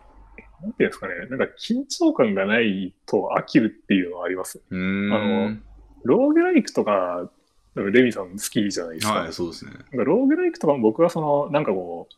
[0.61, 4.61] なんていうんですかね、なんか緊張感がないと飽きるっていうのはあります。
[4.69, 5.13] うーん。
[5.13, 5.57] あの
[6.03, 7.31] ローグライクとか、
[7.75, 9.13] レミさん好きじゃないですか。
[9.13, 9.71] はい、そうですね。
[9.93, 12.15] ローグライクとかも僕はその、なんかこう、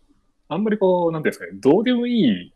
[0.47, 2.53] あんまりこう、なんていうんですかね、どうでもいい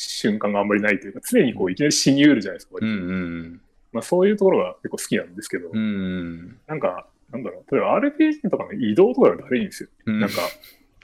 [0.00, 2.76] 瞬間があんまりないというか、常にこう、いきなり死にうるじゃないですか。
[2.80, 3.60] うんうん
[3.90, 5.76] まあそういうところが結構好きなんですけど、うん。
[5.76, 9.88] うんなんか、なんだろう、例えば RPG とかの移動とかがだるいんですよ。
[10.06, 10.20] うん。
[10.20, 10.42] なんか、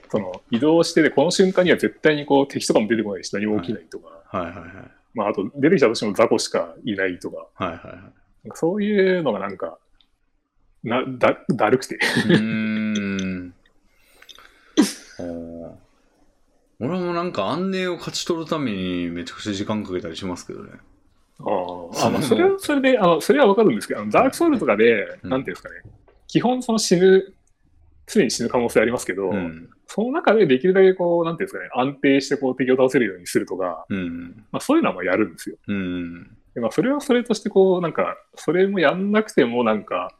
[0.09, 4.65] その移動してて、この瞬間には絶対にこう敵とかも出てこないし、何も起きないとか、はいはいはい。
[5.13, 8.11] まああと出てきたとしても雑魚しかいないとか、はいはいは
[8.45, 8.49] い。
[8.49, 9.79] かそういうのがなんか、
[10.83, 11.95] なだだるくて。
[11.95, 13.53] うーん。
[16.79, 20.71] 俺もなんか安寧を勝ち取るためにめちゃくちゃ時間かけたりしますけどね。
[21.39, 25.81] あーあ、まあそれはそれで、あのそれはわかるんですけど、あのダークソウルとかで、うんなんていうんですかね、
[26.27, 27.33] 基本その死ぬ、
[28.07, 29.69] 常に死ぬ可能性ありますけど、うん。
[29.87, 34.45] その中でできるだけこう、なんていうんですかね、安定してこう敵を倒せるようにするとか、うん。
[34.51, 35.57] まあそういうのはまあやるんですよ。
[35.67, 36.37] うん。
[36.55, 40.15] でまあ、それはそれとして、こう、なんか、それもやんなくても、なんか、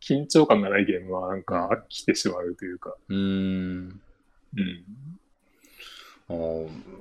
[0.00, 4.00] 緊張感がないゲームは、なんか、飽きてしまうというか、うーん。
[4.56, 4.84] うん。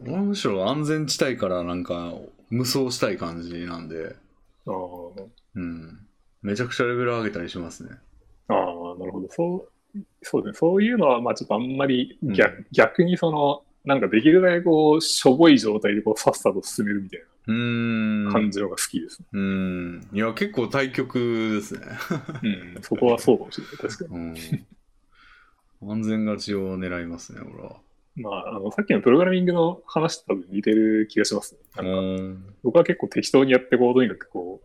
[0.03, 2.14] むしろ安全地帯からなんか
[2.49, 4.16] 無双したい感じなんで、
[4.68, 6.08] あーうん。
[6.41, 7.91] めちゃくちゃレベル上げたりしますね。
[8.48, 9.28] あー、なるほど。
[9.30, 10.58] そう、そうですね。
[10.58, 18.24] そういうのは、まあ、ちょっとあんまり逆、う逆にその、なんかできるだけこう、しょぼい状態でこう、さっさと進めるみたいうー。
[18.24, 19.26] なん感じのが好きですね。
[19.34, 20.10] うん。
[20.14, 21.82] いや、結構対局ですね。
[22.76, 22.82] うん。
[22.82, 23.78] そこはそうかもしれない。
[23.78, 24.20] 確かに。
[24.20, 25.91] うん。
[25.91, 27.78] 安全勝ちを狙いますね、俺は。
[28.16, 31.62] まあ、あの、さっきのプログラミングの話と多分似てる気がしますね。
[31.76, 32.56] なんか、うん。
[32.64, 34.62] 僕は結構適当にやって、こう、とにかくこ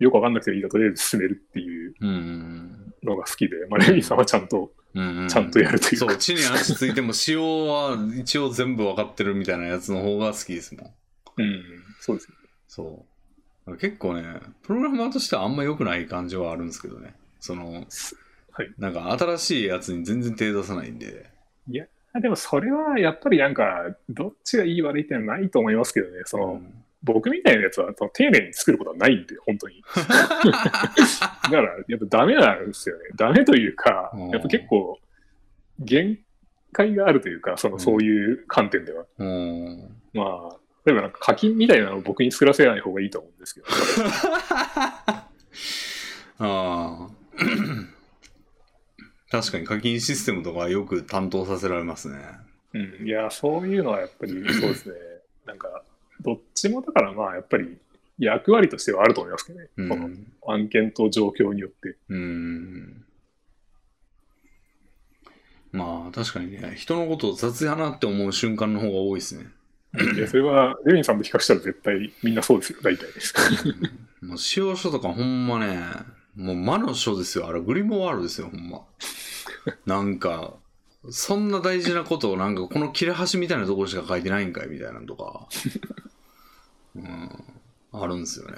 [0.00, 2.94] う、よくわかんなくてもいいから、とりあえず進めるっていううん。
[3.02, 5.28] のが好きで、まあ、レミさんはちゃんと、うん。
[5.28, 10.94] ちゃんとやるというかそう、地に足ついても仕様は一応全部分かってるみたいなやつの方が好きですもん。
[11.36, 11.62] うん、
[12.00, 12.36] そうですね。
[12.68, 13.06] そ
[13.66, 13.76] う。
[13.78, 17.14] 結構ね、プログラマーとしてはあんま良くない感じはあるんですけどね。
[17.40, 18.72] その、はい。
[18.78, 21.26] なんか新しいやつに全然手出さないんで。
[21.68, 21.70] あ
[22.20, 29.84] でもそれはやっぱりなんか、どっちがいい悪いってのはないと思いますけどね、その、うん僕みたいなやつはその丁寧に作ることはないんで、本当に。
[29.92, 30.58] だか
[31.50, 33.02] ら、やっぱダメなんですよね。
[33.14, 34.98] ダメというかうん、やっぱ結構、
[35.78, 36.18] 限
[36.72, 39.04] 界があるというか、その、うんそういう観点では。
[39.18, 39.90] うん。
[40.14, 43.66] まあ、例えばなんか課金みたいなのを僕に作らせない方がいいと思うんですけど。
[46.40, 47.08] ああ。
[49.34, 52.18] 確かに課金システムとかよく担当させられますね。
[52.72, 54.94] うん、いや、そういうのはやっぱり そうですね。
[55.44, 55.82] なんか、
[56.20, 57.76] どっちもだからまあ、やっぱり
[58.20, 59.68] 役割としてはあると思いますけどね。
[59.76, 60.32] うそのん。
[60.46, 61.96] 案件と状況によって。
[62.08, 63.04] うん。
[65.72, 69.46] まあ確かにね、人のことを雑やなって思う瞬間の方が多いですね。
[70.14, 73.06] いや、それは、レミンさんと比較したら絶対みんなそうですよ、大体。
[74.22, 75.78] もう使用書とかほんまね、
[76.36, 77.48] もう魔の書ですよ。
[77.48, 78.82] あれ、グリモワールですよ、ほんま。
[79.86, 80.54] なんか、
[81.10, 85.48] そんな大事なことをなんかこの切れ端みたいなところしか書いてないんかいみたいなのとか、
[86.96, 87.44] うん、
[87.92, 88.56] あるんですよね。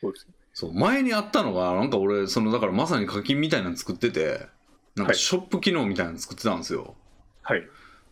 [0.00, 0.34] そうですよ。
[0.52, 4.48] そう、前にあったのが、なんか俺、その、だからまさに課金みたいなの作ってて、
[4.96, 6.96] なんかはいショップ機能みたいなの作ってたんですよ。
[7.42, 7.62] はい。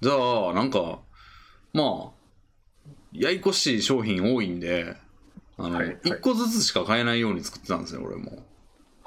[0.00, 1.00] じゃあ、なんか、
[1.72, 2.18] まあ、
[3.12, 4.96] やいこしい商品多いんで、
[5.56, 8.44] あの、はいはい1個ずつしか買えないように作ってたんですよ、俺も。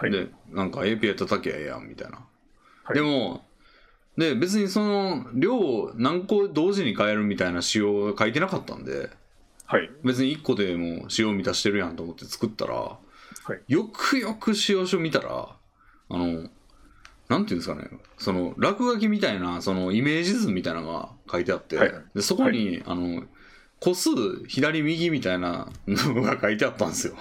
[0.02, 0.12] はい。
[0.12, 2.18] で、なんか API 叩きゃええやん、みたいな。
[2.84, 3.46] はいでも、
[4.18, 9.10] で、別にその量を何個同時に変えるみたいな仕様が書いてなかったんで、
[9.66, 9.90] はい。
[10.04, 12.98] 別に1個でも仕様満たしてるやんと思って作ったら、は
[13.56, 15.56] いよくよく仕様書見たら、
[16.10, 16.50] あの、
[17.30, 23.24] なんていうんですかね、その落書きみたいな、そのイメージ図みたいなのが書いてあって、はいでそこに、あの、
[23.80, 24.10] 個数
[24.48, 27.16] 左右みたいなのが書いてあったんですよ。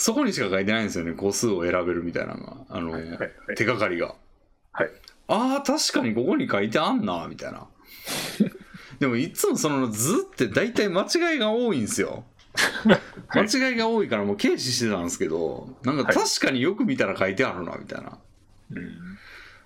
[0.00, 2.56] そこにしか書いてないんですよね、個数を選べるみたいなのが。
[2.70, 3.02] あの、はい。
[3.10, 3.30] はい。
[3.54, 4.14] 手がかりが。
[4.72, 4.90] はい。
[5.28, 7.66] ああ、確かにここに書いてあんな、みたいな。
[8.98, 12.24] でもいつもその図って大体間違いが多いんですよ。
[12.88, 13.00] はい
[13.46, 18.18] 間違いが多いからもう軽視してたんですけど、なんか確かによく見たら書いてあるな、みたいな
[18.70, 19.18] うん。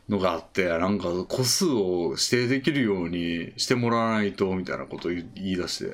[0.09, 5.93] のがあって、なんか個数を指定できるようにしてもらわないと、みたいなことを言い出して。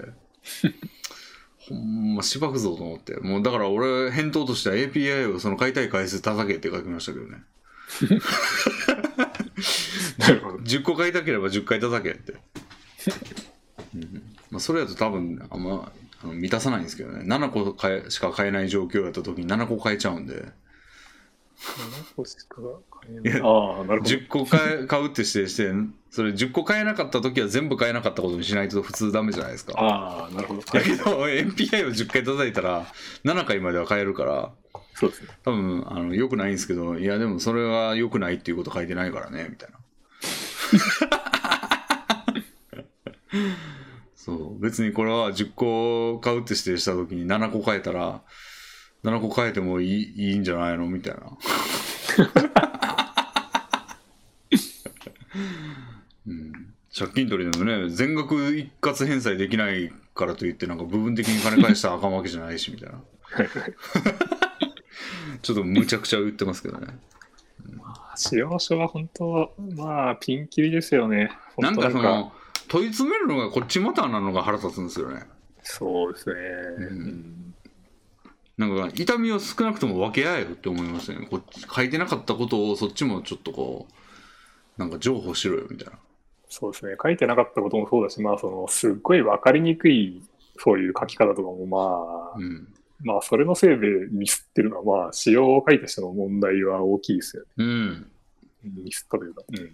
[1.71, 3.17] ほんま、しばくぞと思って。
[3.21, 7.39] もうだから俺、返答としては API をその買いたい回数叩けって書きましたけどね。
[10.19, 10.59] なるほど。
[10.59, 12.35] 10個買いたければ10回叩けって。
[13.95, 15.93] うんまあ、それだと多分あんま
[16.23, 17.23] あの満たさないんですけどね。
[17.25, 20.47] 7個しか買えない状況やった時に7個買えちゃうんで、
[21.61, 22.57] 7個しか
[22.91, 23.41] 買え。
[23.43, 24.03] ああ、なるほど。
[24.03, 25.73] 10個買え買うって指定して、
[26.11, 29.75] それ10個買えなかった時は全部買えなかったことにしないと普通ダメじゃないですか。
[29.77, 30.63] ああ、なるほど。
[30.63, 32.87] だけど、MPI を10回叩いたら
[33.25, 34.53] 7回までは買えるから、
[34.95, 35.29] そうですね。
[35.45, 39.79] 多分あの良くないんですけど、いやでもそれは良くないっていうこと書いてないからね、みたいな。
[44.15, 48.23] そう、別にこれは10個買うって指定した時に7個買えたら、
[49.03, 50.87] 7個買えてもいいいいんじゃないの？
[50.87, 51.21] みたいな。
[56.27, 56.53] うん、
[56.97, 63.01] 借金取りでもね、全額一括返済できないからといって、なんか部分的に金返したらあかんわけじゃないし、みたいな。
[65.41, 66.89] ちょっとむちゃくちゃ言ってますけどね。
[68.17, 71.31] 使用書は本当、まあ、ピンキリですよね。
[71.57, 72.33] なんかその、
[72.69, 75.23] 問い詰めるのがこっちまたなのが腹立つんですよね。
[75.63, 76.35] そうですね。
[76.79, 77.40] うんうん
[78.61, 81.27] なんか痛みを少なくとも分け合えよって思いますね。
[81.31, 85.93] こっち書いてなかったことをそっちもちょっとこう、なんか譲歩しろよみたいな。
[86.51, 86.95] そうですね。
[87.03, 90.23] 書いてなかったこともそうだし、まあ、その、すっごい分かりにくい、
[90.59, 92.69] そういう書き方とかも、まあ、うん。
[93.03, 97.49] まあ、それのせいでミスってるのは、まあ、仕様を書いた人の問題は大きいですよね。
[97.57, 98.11] うん。
[98.85, 99.43] ミスったというか。
[99.49, 99.73] うん。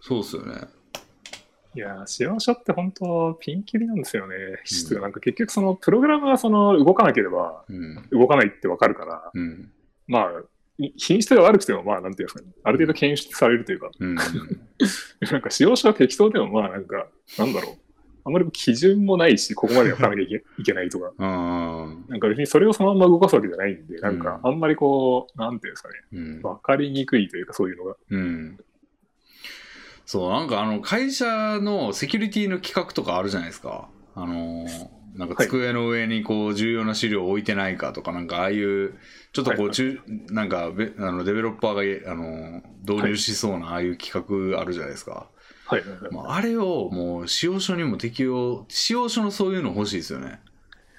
[0.00, 0.60] そうっすよね。
[1.74, 4.36] いやー、使用書って本当、ピンキリなんですよね。
[4.64, 8.08] 質がなんか結局、その、プログラムがその、動かなければ、うん。
[8.10, 9.72] 動かないってわかるから、うん。
[10.06, 10.30] まあ、
[10.78, 14.14] い品質が悪くても、まあ、なんていうんですかね、ある程度検出されるというか、うん。
[15.30, 17.06] なんか使用書は適当でも、まあ、なんか、
[17.38, 17.76] なんだろう。
[18.26, 21.12] あまり基準もないし、ここまでやらなきゃいけいけないとか。
[21.18, 26.42] なんか別にそれをそのまま動かすわけじゃないんで、なんか、うんあんまりこう、なんていうんですかね、うん。
[26.42, 27.96] わかりにくいというか、そういうのが。
[28.10, 28.58] うん。
[30.06, 33.88] そう、なんかあの、会社のセキュリティの企画とかあるじゃないですか。
[34.14, 38.94] あのー、なんか机の上にこう重要な資料を置いてないかとか、なんかああいう、
[39.32, 40.00] ちょっとこはいう、中
[40.30, 45.28] なんかべあのデベロッパーが、あのー、導入しそうなああいう企画あるじゃないですか。
[45.66, 45.82] はい
[46.26, 50.40] あ、あれをもう使用書にも適用、使用書のそういうの欲しいですよね。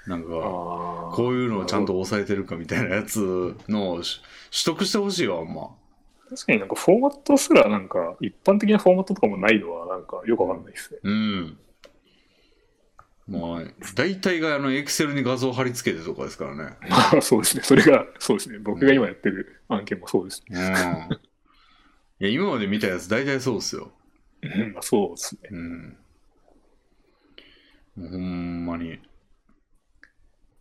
[0.08, 4.06] なんか、こういうのをちゃんと抑えてるかみたいなやつの取
[4.66, 5.70] 得してほしいわ、ほんま。
[6.30, 11.00] 確かになんかフォーマットすらなんか一般的なフォーマットとかもないのはなんかよくわかんないですね。
[11.04, 11.58] うん。
[13.28, 13.62] まあ、
[13.96, 16.78] 大体があの、エクセルに画像貼り付けてとかですからね。
[16.90, 17.64] ま あそうですね。
[17.64, 18.60] それが、そうですね。
[18.60, 20.58] 僕が今やってる案件もそうですうん。
[20.58, 20.60] い
[22.20, 23.92] や、今まで見たやつ大体そうっすよ。
[24.44, 24.72] ね。
[24.74, 25.50] まあそうですね。
[25.52, 25.98] うん。
[28.12, 29.00] ほんまに。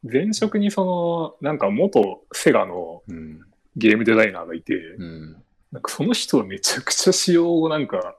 [0.03, 3.41] 前職にその、なんか元セガのうん。
[3.77, 5.44] ゲームデザイナーがいて、うん。
[5.75, 8.15] なんかその人はめちゃくちゃ仕様をなんか、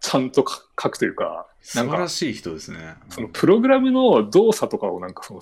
[0.00, 1.46] ちゃんと書書くというか、
[1.76, 2.96] なんか、素晴らしい人ですね。
[3.10, 5.40] そのプログラムの動作とかをなんかその、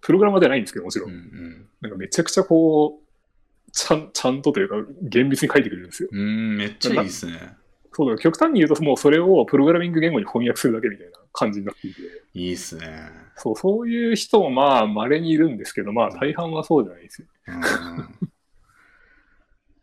[0.00, 1.06] プログラマーではないんですけど、もちろ。
[1.06, 6.08] うんんなんかめちゃくちゃこう、ちゃん、ちゃんとというか、厳密に書いてくれるんですよ。
[6.10, 6.18] うん。
[6.18, 7.52] うん、めっちゃいいっすね。
[7.92, 12.00] そうだ、極端に言うともうそれをプログラミング言語に翻訳するだけみたいな感じになっていて、
[12.34, 13.08] いいっすね。
[13.36, 17.28] そう、そういう人もまあ稀にいるんですけど、まあ大半はそうじゃないですよ。
[17.46, 18.32] うん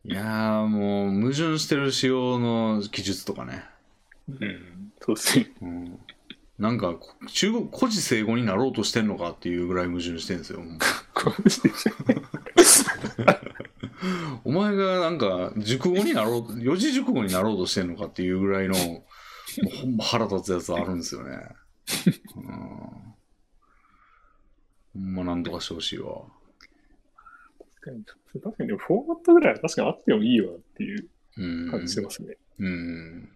[0.08, 3.64] いやーもう矛盾してる仕様の記述とかね。
[4.30, 5.52] うん、そうですね。
[5.62, 6.00] うん、
[6.60, 6.96] なんか
[7.28, 10.60] 中国古事成語になろうとしてんのかっていうぐらい矛盾してるんですよ。
[11.16, 11.72] こうして
[14.44, 19.04] お前がなんか熟語になろう四字熟語になろうとしてんのかっていうぐらいのも
[19.64, 21.40] うほんま腹立つやつあるんですよね。
[22.36, 23.06] うん
[24.96, 26.22] ほんまなんとかしてほしいわ。
[27.60, 28.06] 確かに、
[28.40, 31.08] 確かにフォーマットぐらいは確かにあってもいいわっていう
[31.72, 32.38] 感じしてますね。
[32.60, 32.66] うん。
[32.66, 33.30] うん。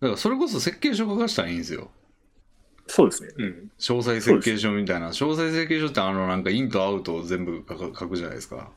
[0.00, 1.90] だからそれこそ設計書書かしたらいいんですよ。
[2.88, 3.30] そうですね。
[3.36, 3.70] うん。
[3.78, 5.08] 詳細設計書みたいな。
[5.08, 8.70] 詳細設計書ってあのなんかインとアウトを全部書くじゃないですか。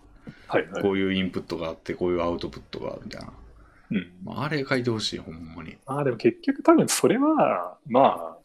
[0.47, 0.81] はいはい。
[0.81, 3.33] こういうインプットがあって、こういうアウトプットがみたいな。
[3.91, 4.11] うん。
[4.23, 5.77] まああれ書いてほしい、ほんまに。
[5.85, 8.37] まあでも結局多分それは、まあ、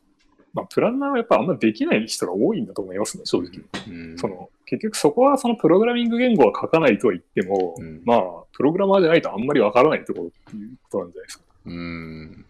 [0.52, 3.60] まあ、プランナーはやっぱあんまできない人が多いんだと思いますね、正直。
[3.88, 4.18] うん。
[4.18, 8.20] その結局そこはそのプログラミング言語は書かないとは言っても、うんまあ、
[8.52, 11.44] プログラマーじゃないとあんまりわからないところっていうことなんじゃないですか。
[11.66, 12.46] うん。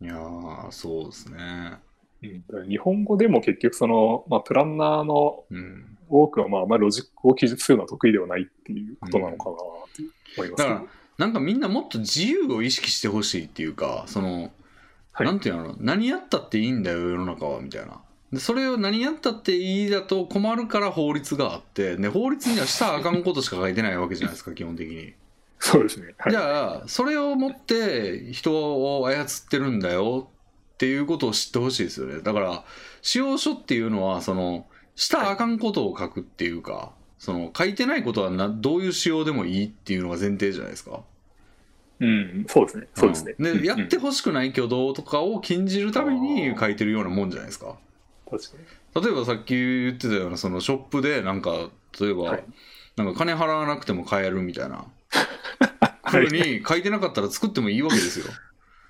[0.00, 1.78] いやー、そうですね。
[2.50, 5.94] うん、日本語でも結局その、まあ、プランナーのうん。
[6.08, 9.64] 多くはまああまりロジックを記述するのは得意ではないっていうことなのかなと
[10.36, 10.84] 思いますけど、だから、
[11.18, 14.52] なんかみんなもっと自由を意識してほしいっていうか、その、
[15.12, 18.00] はいなんていうの、何やったっていいんだよ、世の中は、みたいな。
[18.34, 25.14] でそれを何やったっていいだと困るから法律があって、で法律にはしたらあかんことしか書いてないわけじゃないですか、 基本的に。
[25.60, 26.14] そうですね。
[26.18, 30.28] はいじゃあ、それをもって人を操ってるんだよ
[30.74, 32.20] っていうことを知ってほしいですよね。
[32.20, 32.64] だから、
[33.00, 34.66] 使用書っていうのは、その、
[34.96, 41.02] したらあかんことを書くっていうか、その、書いてないことはなどういう仕様でもいいっていうのが前提じゃないですか。
[42.00, 42.88] うん、そうですね。
[42.94, 43.34] そうですね。
[43.38, 47.76] んで、うんやってほしくない挙動とかを禁じるために書いてるようなもんじゃないですか。
[48.30, 48.58] 確か
[49.00, 49.04] に。
[49.04, 51.70] 例えばさっき言ってたような、そのショップでなんか、
[52.00, 52.44] 例えば、はい
[52.96, 54.86] なんか金払わなくても買えるみたいな。
[56.02, 58.26] は いふうに書いてなかったら作ってもいいわけですよ。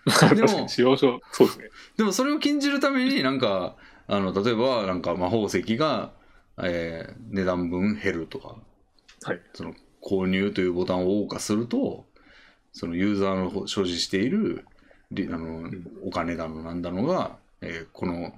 [0.05, 1.71] 確でも使用書、そうですね。
[1.97, 6.13] でもそれを禁じるためになんかあの例えばなんか魔法石が、
[6.63, 8.57] えー値段分減るとか
[9.23, 9.41] はい。
[9.55, 12.05] その購入というボタンを謳歌すると
[12.73, 14.67] そのユーザーの所持している
[15.11, 18.35] りあの、んお金だのなんだのが、えーこの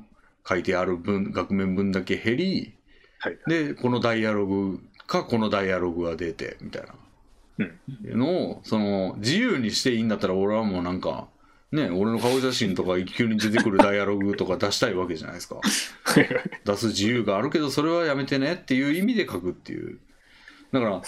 [0.48, 2.74] 書いてある分額面分だけ減り
[3.18, 3.38] はい。
[3.46, 6.94] でこのダイアログかこのダイアログが出てみたいな
[7.58, 8.18] うん。
[8.18, 11.28] のをその自由にしていいんだったら俺はもうなんか
[11.72, 15.56] ね俺の顔写真とか急に出てくるダイアログとか出したいわけじゃないですか
[16.64, 19.98] 出す自由があるけどそれはやめてねっていう意味で書くっていう
[20.72, 21.02] だから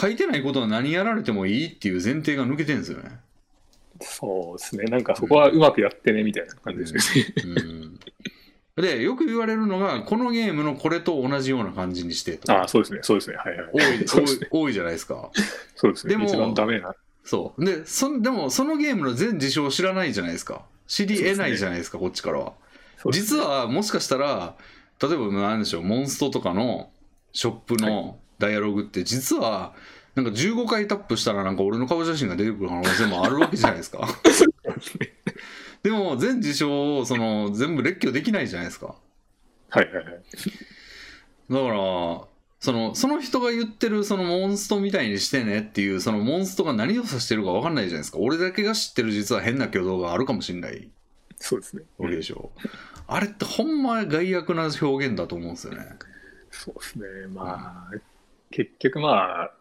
[0.00, 3.18] 書いてないことは何やられてもいいっていう前提が抜けてるんですよね
[4.00, 4.84] そうですね。
[4.84, 7.24] なんかそこはうまくやってね、みたいな感じですね。
[7.42, 7.87] うん
[8.82, 13.00] でよく言われるのがこのゲームのこれと同じような感じにしてとああ、かそうですね。
[13.02, 13.36] そうですね。
[13.36, 13.68] はいはい。
[13.72, 14.46] 多い多い。
[14.50, 15.30] 多いじゃないですか
[15.74, 16.12] そうですね。
[16.12, 16.94] でも一番ダメな。
[17.28, 22.54] そうでそでもそのゲームの全事象を知らないじゃないですか知り得ないじゃないですかこっちからは
[23.12, 24.56] 実はもしかしたら
[24.98, 26.88] 例えば何でしょうモンストとかの
[27.34, 29.74] ショップのダイアログって実は
[30.14, 34.08] なんか15回タップしたらなんか俺の顔写真が出てくる可能性もあるわけじゃないですか
[35.82, 38.94] でも全事象をその全部列挙できないじゃないですか
[39.70, 40.04] はいはいはい。
[41.50, 42.28] だから
[42.60, 50.90] そのその人が言ってるそのモンストみたいにしてねっていうそのモンストが何を指してるか分かんないじゃないですか俺だけが知ってる実は変な挙動があるかもしれない
[51.40, 51.84] そうですね。
[51.98, 52.50] わけでしょ、
[53.06, 55.86] あれってほんま害悪な表現だと思うんですよね
[56.50, 57.04] そうですね。
[57.28, 57.96] まあ、
[58.50, 59.52] 結局まあ、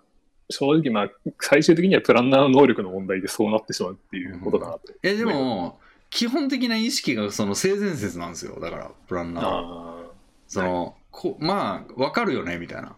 [0.49, 4.81] 正直まあ、最終的にはプランナーの能力の問題でそうなってしまうっていうことだなと。
[5.03, 5.79] えでも
[6.09, 8.59] 基本的な意識がその性善説なんですよ。
[8.59, 9.91] だからプランナーは。
[9.91, 10.07] あ
[10.47, 12.95] その、こまあ分かるよねみたいな。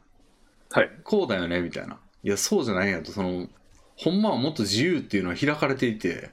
[0.72, 0.92] あ、はい。
[1.04, 2.00] こうだよねみたいな。
[2.24, 3.12] いやそうじゃないやと。
[3.12, 3.48] その
[3.96, 6.30] ほんまはもっと自由っていうのは開かれていて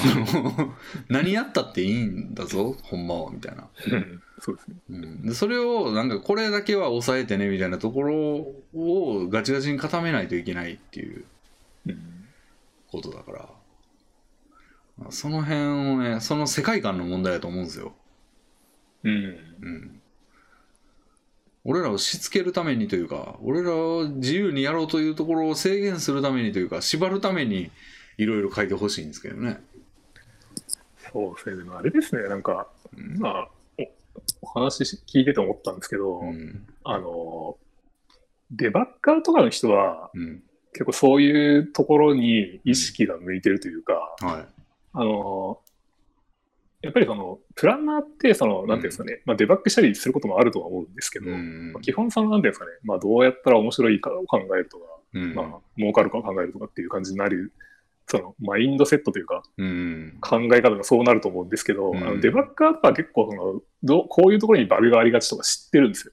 [0.00, 0.74] あの
[1.08, 4.22] 何やったっていいんだぞほんまはみたいな、うん。
[4.40, 4.76] そうですね。
[4.90, 8.14] うん、でそれをなんかこれだけは抑えてねみたいなところ
[8.74, 11.24] をガチガチに固めないといけないっていう
[11.86, 12.24] うん。
[12.90, 13.38] ことだから。
[13.40, 13.63] まあ
[15.10, 17.94] その辺をねその世界観の問題だと思うんですよ、
[19.02, 19.14] うん。
[19.14, 20.00] うん、
[21.64, 27.70] 俺らをしつけるためにというか俺らを自由にやろうというところを制限するためにというか縛るために
[28.18, 29.60] いろいろ書いてほしいんですけどね、
[31.12, 31.56] そうですね。
[31.56, 32.28] でもあれですね。
[32.28, 33.48] なんか、うんまあ、
[33.78, 33.84] お
[34.42, 37.56] お話し聞いてて思ったんですけど、うんあの、
[38.50, 40.42] デバッカーとかの人は、うん
[40.76, 44.53] 結構そういうところに意識が向いてるというか、はい
[44.94, 45.60] あの、
[46.82, 51.72] やっぱりその、プランナーって、その、なんていうんですかね、まあ、デバッグしたりすることもあるとは思うんですけど、うん。
[51.72, 54.84] まあ基本その、なんていうんですかね、まあ、どうやったら面白いかを考えるとか、
[55.14, 55.34] うん。
[55.34, 55.46] まあ、
[55.78, 57.52] 儲かるかを考えるとかっていう感じになる、
[58.06, 60.18] その、マインドセットというか、うん。
[60.20, 61.96] 考え方がそうなると思うんですけど、うん。
[61.96, 66.12] あのデバッガーとかは結構そのどう、こういうところにバグがありがちとか知ってるんですよ。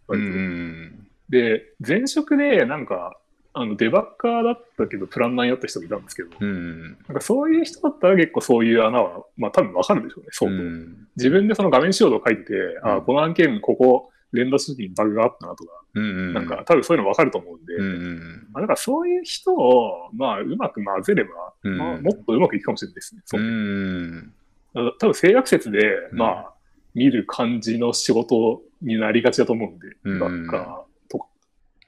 [1.27, 3.17] で、前職でなんか、
[3.53, 10.57] あのデバッガーだったけど、プランナーやった人がいたんですけど、うんなんかそういう人だったら結構そういう穴は、まあ多分わかるでしょうね、相当。
[10.57, 11.07] うん。
[11.17, 12.53] 自分でその画面仕様と書いてて、
[12.83, 13.05] あうん。
[13.05, 21.31] この案件ここ連打した時にバグがあったなとか、うんうん、なんか多分そういうの分かると思うんで、うんうんまあ、だからそういう人を、まあ、うまく混ぜれば、
[21.63, 21.77] うん。
[21.77, 23.21] まあ、もっとうまくいくかもしれないですね。
[23.25, 24.33] そうう、ん
[24.73, 25.79] 多分性悪説で、
[26.11, 26.17] うん。
[26.17, 26.53] まあ、
[26.93, 30.19] 見る感じの仕事になりがちだと思うんで、うん。
[30.19, 31.25] 学科とか。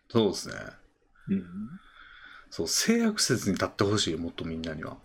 [0.10, 0.56] そうですね
[1.30, 1.44] うん
[2.50, 4.98] そう性悪説に立ってほしいもっとみんなには、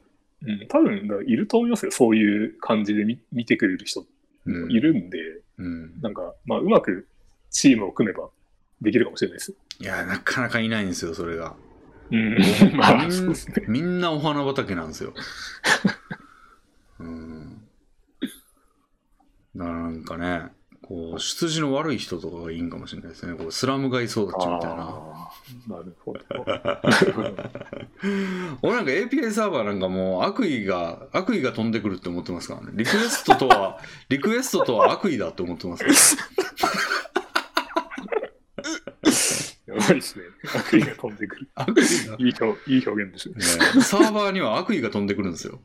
[0.42, 4.04] うん、多分いると思いますよ、そういう感じで見見てくれる人
[4.44, 5.18] うん、いるんで、
[5.58, 7.08] うん、なんか、まあ、うまく
[7.50, 8.28] チームを組めば
[8.80, 9.54] できるかもしれないです。
[9.80, 11.54] いやなかなかいないんですよそれが
[12.10, 12.36] うん、
[12.76, 13.64] まあ、みんそうですね。
[13.68, 15.12] みんなお花畑なんですよ。
[17.00, 17.62] うん。
[19.54, 23.36] なんかね、こう、出自の悪い人とかがいいんかもしれないですね。
[23.36, 25.17] こうスラム街育ちみたいな。
[25.68, 26.20] なるほど。
[28.62, 32.68] 俺なんか API サーバーなんかもう悪意が、悪意が飛んでくるって思ってますからね。
[32.74, 35.96] リクエストとは、 リクエストとは悪意だって思ってますから。
[39.74, 40.24] やばいですね。
[40.54, 41.48] 悪意が飛んでくる。
[41.54, 43.34] 悪意が、いい表いい表現ですね。
[43.34, 45.60] ね、サーバーには悪意が飛んでくるんですよ。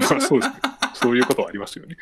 [0.00, 0.60] まあそうですね。
[0.94, 1.96] そういうことはありますよね。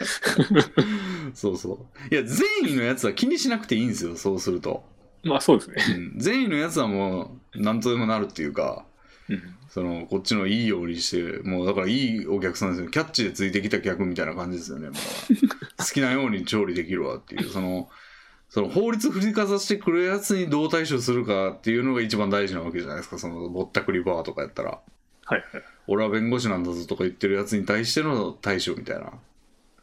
[1.34, 2.14] そうそう。
[2.14, 4.84] いや、善意のやつは気にしなくていいんですよ、そうすると。
[5.24, 5.76] まあそうですね。
[5.96, 6.18] うん。
[6.18, 8.84] 善意のやつはもう何とでもなるっていうか
[9.28, 9.54] うん。
[9.68, 12.90] そのこっちのいいようにしてもうだからいいお客さんですよ。
[12.90, 14.98] キャッチでついてきた客みたいな感じですよねもう。
[15.78, 17.50] 好きなように調理できるわっていう。
[17.50, 17.88] その
[18.48, 23.18] その法律振りかざしてくるやつにどう対処するかっていうのが一番大事なわけじゃないですか。
[23.18, 24.80] そのぼったくりバーとかやったら。
[25.26, 25.62] はいはい。
[25.86, 29.12] 俺は弁護士なんだぞとか言ってるやつに対しての対処みたいな、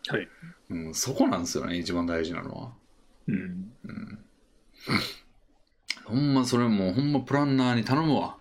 [0.08, 0.28] はい。
[0.72, 2.72] うん、そこなんですよね一番大事なのは。
[3.28, 3.72] うん。
[6.06, 8.38] ほんまそれもうほんまプランナーに頼むわ。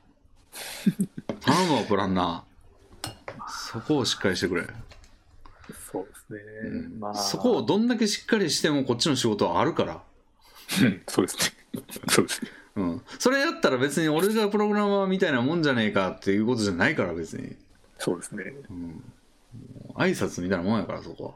[1.40, 3.08] 頼むわプランナー。
[3.48, 4.66] そこをしっかりしてくれ、
[5.90, 6.40] そうですね。
[6.64, 7.00] うん。
[7.00, 7.14] まあ。
[7.14, 10.02] そこをどんだけしっかりしてもこっちの仕事はあるから。
[10.82, 11.02] うん。
[11.08, 11.36] そうです
[11.74, 11.82] ね。
[12.08, 12.50] そうですね。
[12.76, 17.54] うん、それやったら別に俺がプログラマーみたいなもんじゃねえかっていうことじゃないから別に、
[17.98, 18.52] そうですね。
[18.68, 19.04] うん、
[19.94, 21.32] 挨拶みたいなもんやからそこは。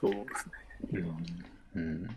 [0.00, 0.46] そうです
[0.92, 1.02] ね。
[1.74, 1.82] うん。
[1.82, 2.16] うん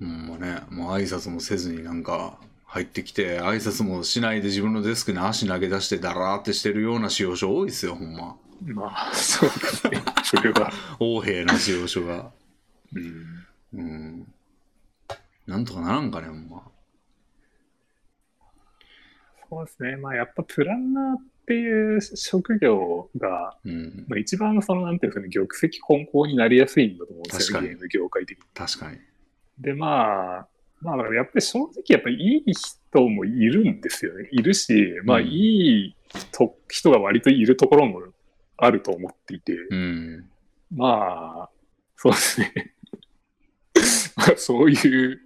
[0.00, 10.02] うんまあねもう挨拶もせずになんか入ってきて挨拶もしないで自分のデスクに足投げ出してダラーってしてるような使用書多いですよほんままあ、そうですね。
[10.24, 10.72] それは。
[10.98, 12.30] 横柄な使用書が
[12.94, 13.46] うん。
[13.74, 14.32] うん
[15.46, 16.62] なんとかならんかねほんま
[19.48, 19.96] そうですね。
[19.96, 28.44] まあ、やっぱプランナーっていう職業が、うんまあ、一番その、なんていうんですかね、玉石混交になりやすいんだと思うんですよ、確かにゲーム業界的に。
[28.54, 28.98] 確かに
[29.58, 30.48] で、まあ、
[30.80, 34.28] まあ、やっぱり正直、やっぱりいい人もいるんですよね。
[34.30, 35.96] いるし、まあ、うんいい
[36.32, 38.02] と人が割といるところも
[38.56, 40.30] あると思っていて、うん
[40.74, 41.50] まあ、
[41.96, 42.74] そうですね。
[44.16, 45.20] まあ、そういう、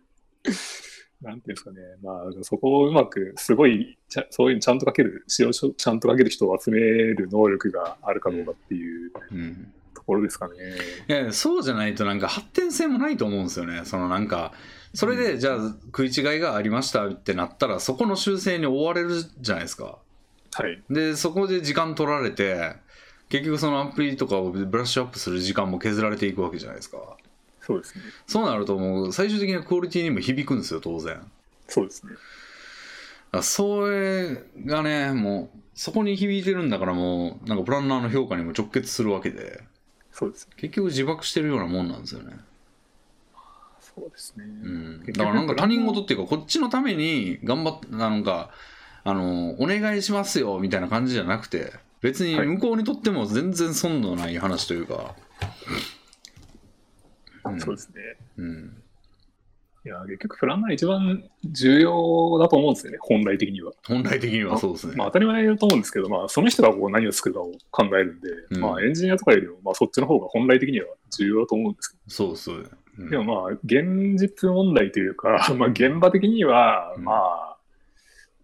[1.23, 1.79] なんていうんですかね。
[2.03, 10.55] まあ、そこをうまく、すごいちゃ、そういうのちゃんと書ける、使用書ちゃんと書ける人を集める能力があるかどうかっていううんところですかね。
[11.09, 14.53] いやそうじゃないとなんか発展性もないと思うんですよねそのなんか
[14.95, 19.99] それでじゃあ食い違いがありましたってなったらそこの修正に追われるじゃないですか
[20.55, 20.83] はい。
[20.91, 22.77] でそこで時間取られて
[23.29, 26.99] 結局そのアプリとかをブラッシュアップする時間も削られていくわけじゃないですか
[27.61, 28.03] そうですね。
[28.27, 31.21] そうなるともう最終的なクオリティにも響くんですよ当然
[31.69, 32.15] そうですね。
[33.33, 39.63] らそれがねもうそこに響いてるんだからもうなんかプランナーの評価にも直結するわけで
[40.21, 40.53] そうですね。
[40.59, 42.37] 結局自爆してるようなもんなんですよね。
[43.81, 44.45] そうですね。
[44.45, 48.51] うん、だからなんか他人事っていうかこっちのために頑張ってなんか
[49.03, 51.73] あのお願いしますよみたいな感じじゃなくて
[52.03, 52.47] 別にはい。
[52.49, 55.15] 向こうにとっても全然損のない話というか、
[57.47, 57.61] うん。
[57.61, 58.03] そうですね。
[58.37, 58.80] うん
[59.85, 63.73] いや、結局、プランナー一番重要だと思うんですよね、本来的には。
[63.87, 68.61] 本来的にはそうですね、まあ、当たり前だと思うんですけど、まあ、その人がこう何を作るかを考えるんで、うん。
[68.61, 70.87] まあ、エンジニアとかよりも、まあ、そっちの方が本来的には
[71.17, 73.05] 重要だと思うんですけそうそう、うん。
[73.07, 77.05] ど、でもまあ、現実問題というか、 まあ、現場的には、うん。
[77.05, 77.57] まあ、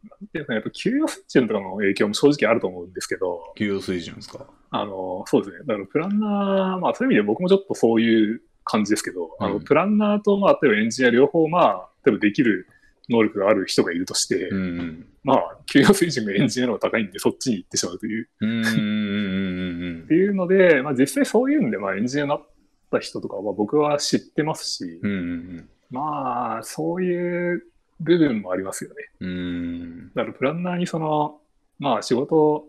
[0.08, 4.46] なんていうか、やっぱ給与水準とかの影響も正直あると思うんですけど、給与水準ですか？
[4.70, 5.64] あの、そうですね。
[5.66, 12.68] だから、プランナー、まあ、そういう意味で僕もちょっとそういう感じですけど、あの、うんプランナーと、まあ、例えばエンジニア両方、まあ、例えばできる
[13.08, 15.06] 能力がある人がいるとして、うんうん。
[15.22, 22.46] まあ、給与水準がエンジニアの方が高いんで、そっちに行ってしまうという、っていうので、まあ、実際そういうんで、まあ、エンジニアになっ
[22.90, 27.62] た人とかは僕は知ってますし、うんうんまあ、そういう
[28.00, 28.96] 部分もありますよね。
[29.20, 30.12] うんうん。
[30.14, 31.40] だから、プランナーにその、
[31.78, 32.66] まあ、仕事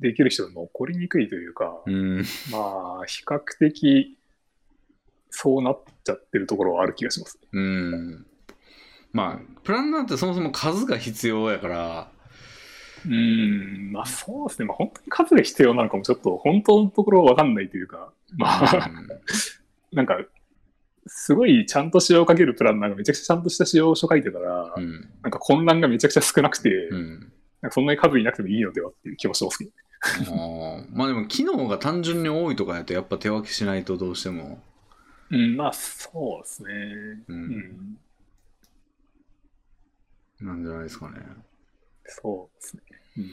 [0.00, 2.24] できる人が残りにくいというか、うん。
[2.50, 4.16] まあ、比較的
[5.36, 7.38] そうなっちゃってるところはある気がします。
[7.52, 8.26] うん。
[9.12, 12.08] まあ、プランナーってそもそも数が必要やから、
[13.06, 14.66] うん、まあそうですね。
[14.66, 18.90] まあ本当に数が必要なのかもちょっと本当のところわかんないというか、まあ、
[19.92, 20.18] なんか、
[21.06, 25.10] すごいちゃんと仕様をかけるプランナーがめちゃくちゃちゃんとした仕様書書いてたら、うん。
[25.22, 27.32] なんか混乱がめちゃくちゃ少なくて、うん。
[27.60, 29.70] なんかそんなに数いなくてもいいのではっていう気もしますけど。
[30.04, 34.60] あーまあでも機能が単純に多いとかやとやっぱ手分けしないとどうしても、
[35.30, 36.70] うん、まあそうですね。
[37.28, 37.98] う、うんん、
[40.40, 41.18] なんじゃないですかね。
[42.06, 42.82] そうですね。
[43.16, 43.24] うん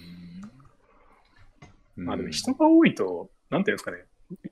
[1.98, 3.98] うんまあでも人が多いと、なんていうんですかね、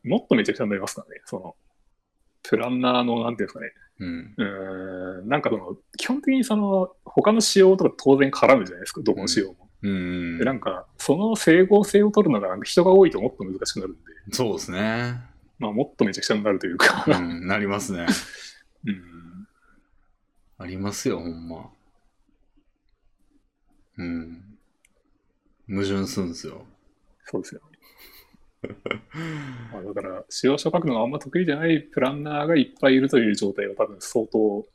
[0.04, 1.56] もっとめちゃくちゃになりますからね、その、
[2.44, 4.34] プランナーの、なんていうんですかね、うん。
[4.38, 9.70] うーん、なんかその、基本的にその、他の仕様とか当然絡むじゃないですか、どこの仕様も。
[9.82, 10.46] うんで、。
[10.46, 14.02] なんか、その整合性を取るのがなんか人が多いともっと難しくなるんで、
[14.32, 15.29] そうですね。
[15.60, 18.08] まあもっとめちゃくちゃになるというか、うん、なりますね。
[18.88, 19.48] うん、
[20.58, 21.70] ありますよ、ほんま。
[23.98, 24.58] うん。
[25.68, 26.66] 矛盾すんすよ。
[27.26, 27.80] そうですよね。
[29.72, 34.66] まあだから、仕様書書くのがあんま得意じゃないプランナーがいっぱいいるという状態は多分相当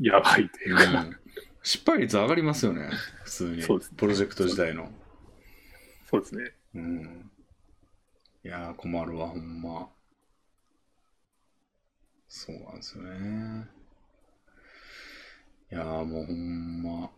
[0.00, 1.16] やばいというか、うん
[1.62, 2.88] 失敗率上がりますよね、
[3.24, 3.62] 普通に。
[3.62, 4.90] そうですねプロジェクト自体の。
[6.10, 6.54] そうですね。
[6.74, 7.30] うん。
[8.44, 9.90] いやー、困るわ、ほんま。
[12.30, 13.68] そうなんですよね。
[15.72, 17.10] いやー、もうほんま。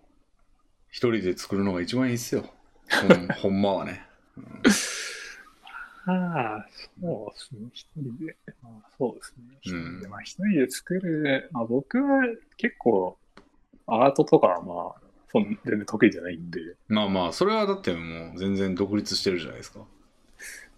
[0.91, 2.45] 一人で作るのが一番いいっすよ。
[2.91, 4.07] ほん ほんまはね。
[6.05, 6.13] あ
[6.59, 6.67] あ、
[7.01, 7.71] そうですね。
[7.73, 8.37] 一人で。
[8.63, 9.59] まあ、そうですね。
[9.61, 11.49] 一うん人で、まあ、一人で作る。
[11.53, 12.23] まあ、僕は
[12.57, 13.19] 結構、
[13.87, 16.77] アートとかはまあ、そん全然得意じゃないんで。
[16.89, 19.87] まあまあ、それはだってもう全然独立してるじゃないですか。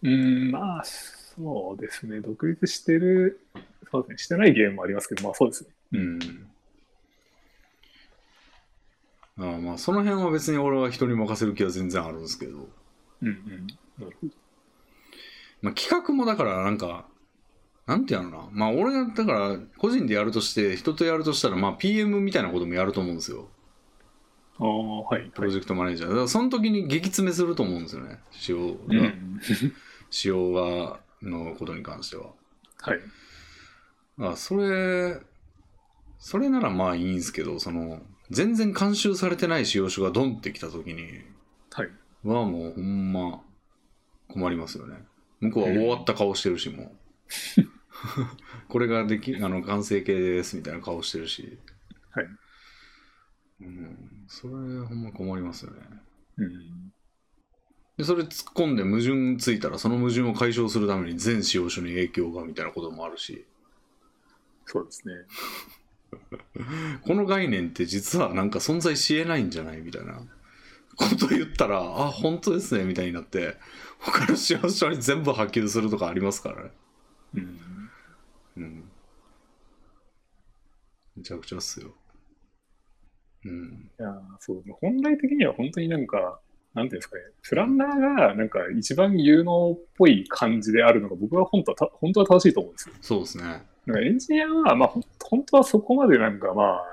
[0.03, 2.21] うん、まあ、そうですね。
[2.21, 3.41] 独立してる、
[3.91, 4.19] そうですね。
[4.19, 5.71] してないゲームもありますけど、まあそうですね。
[5.93, 6.19] うん。
[9.37, 12.69] ああまあ、その辺は別に俺は人に任せる気は全然あるんですけど。
[13.23, 13.67] うんうん。
[13.99, 14.33] なるほど。
[15.63, 17.07] まあ、企画もだからなんか、
[17.87, 18.49] なんてやろな。
[18.53, 23.49] まあ俺がだから個人でやるとして、人とやるとしたら、まあ PM みたいなこともやると思うんですよ。
[24.59, 25.31] ああ、はい。
[25.35, 26.09] プロジェクトマネージャー。
[26.09, 28.21] だからその時に激詰めすると思うんですよね。
[28.31, 29.41] 仕様うが、ん。
[30.11, 32.27] 仕様が、のことに関しては。
[32.83, 33.01] はい。
[34.19, 35.21] あそれ、
[36.19, 38.01] それならまあいいんですけど、その、
[38.31, 41.23] 全然監修されてない仕様書がドンってきた時に、
[41.71, 41.89] はい。
[42.25, 43.43] はもうほんま
[44.29, 44.97] 困りますよね。
[45.41, 46.91] 向こうは終わった顔してるし、もう。
[48.69, 51.59] これができ、あの、完成形ですみたいな顔してるし。
[52.11, 52.27] はい。
[53.61, 54.25] うん。
[54.29, 55.81] それほんま困りますよね。
[56.39, 56.93] うん。
[57.97, 63.45] で、それ突っ込んで矛盾ついたら、その矛盾を解消するために全使用書に影響がみたいなこともあるし。
[64.67, 65.15] そうですね。
[67.07, 70.21] この概念って実はなんか存在しえないんじゃないみたいな
[70.97, 73.57] こと言ったら、あ、本当ですねみたいになって、
[73.99, 76.71] 他の使用書に全部波及するとかありますからね。
[77.35, 77.59] うん。
[78.57, 78.85] うん。
[81.17, 81.95] めちゃくちゃっすよ。
[83.45, 83.91] うん。
[83.99, 86.41] いやーそう、本来的には本当になんか、
[86.75, 92.95] なんていうんですかね、プランナーがなんか一番有能っぽい感じであるのが僕は本当はた本当は正しいと思うんですよ。
[93.01, 93.63] そうですね。
[93.87, 94.93] なんかエンジニアは、まあ、
[95.23, 96.85] 本当はそこまでなんかまあ、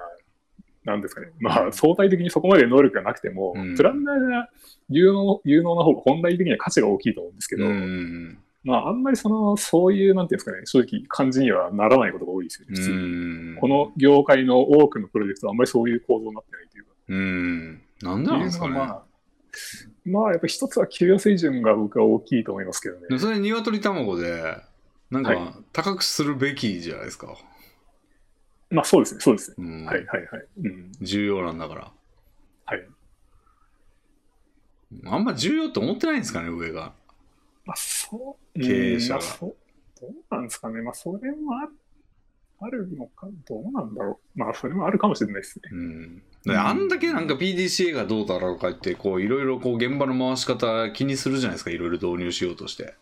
[0.84, 4.50] なんですかね、まあ相対的にそこまで能力がなくても、うんプランナーが
[4.90, 8.40] 有能有能な方が本来的には価値が大きいと思うんですけど、うん。
[8.64, 12.96] まああんまりその、そういう、なんていうんですかね、正直感じにはならないことが多いですよね、普通に。
[12.96, 13.58] うん。
[13.60, 16.92] この業界の多くのプロジェクトはあんまりそういう構造になってないというか。
[17.10, 17.82] うん。
[18.02, 18.74] なんでなんですかね。
[18.74, 19.04] まあ、
[20.06, 23.08] まあ、やっぱ一つは給与水準が僕は大きいと思いますけどね。
[23.10, 24.58] でそれ鶏卵で、
[25.12, 27.38] なんはいか高くするべきじゃないですか。
[28.70, 29.56] まあ、そうですね、そうですね。
[29.60, 29.86] うん。
[29.86, 30.46] はい、はい、はい。
[30.64, 30.92] うん。
[31.02, 31.92] 重要なんだから。
[32.66, 32.88] はい。
[35.06, 36.94] あんま重要って思ってないんですかね、上が。
[37.66, 39.56] まあ、そう、経営者がうんまあそう
[40.00, 40.82] どうなんですかね。
[40.82, 41.70] まあ、それもあ
[42.64, 44.40] あるのか、どうなんだろう。
[44.40, 45.70] まあ、それもあるかもしれないですね。
[45.72, 46.24] うん。
[46.46, 52.96] であんだけなんか PDCA がどうだろうかって、こういろいろこう現場の回し方気にするじゃないですか、いろいろ導入しようとして。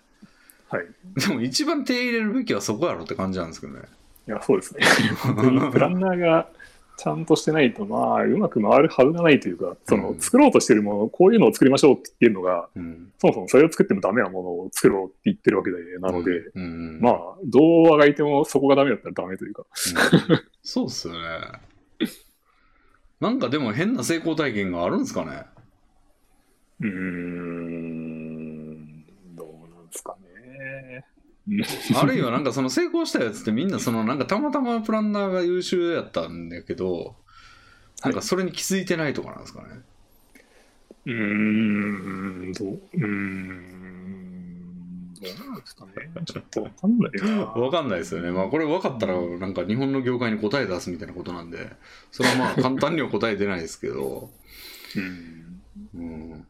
[0.69, 0.85] はい。
[1.19, 3.81] でも一番手入れるべきはそこやろって感じなんですけどね。
[4.27, 4.83] いや、そうですね。
[5.71, 6.47] プランナーが
[6.97, 13.11] ちゃんとしてないと、まあ、うまく回るはずがないというか、その、うん作ろうとしてるもの、こういうのを作りましょうって言ってるのが、うん。
[13.17, 16.65] そもそもそれを作ってもダメなものを作ろうって言ってるわけで、なので、うん、う
[16.97, 17.15] んまあ、
[17.45, 19.65] どうあがいてもそこがダメだったらダメというか。
[20.29, 21.19] うんそうっすよね。
[23.19, 25.45] なんかでも変な成功体験があるんですかね。
[26.81, 29.03] うーん、
[29.35, 30.18] どうなんですかね。
[31.95, 37.15] あるいはなんかその成功したやつってみんなそのなんかたまたまプランナーが優秀やったんだけど、
[38.03, 39.69] なんかそれに気づいてないとかなんですかね？
[41.05, 45.91] うーん、どう、うーん、どうなんですかね。
[46.25, 47.45] ちょっとわかんないな。
[47.45, 48.31] わかんないですよね。
[48.31, 51.71] まあこれ分かったらなんか日本の業界に答え出すみたいなことなんで、
[52.11, 54.29] それはまあ簡単には答え出ないですけど、
[54.95, 55.61] うん。
[55.95, 56.45] うん。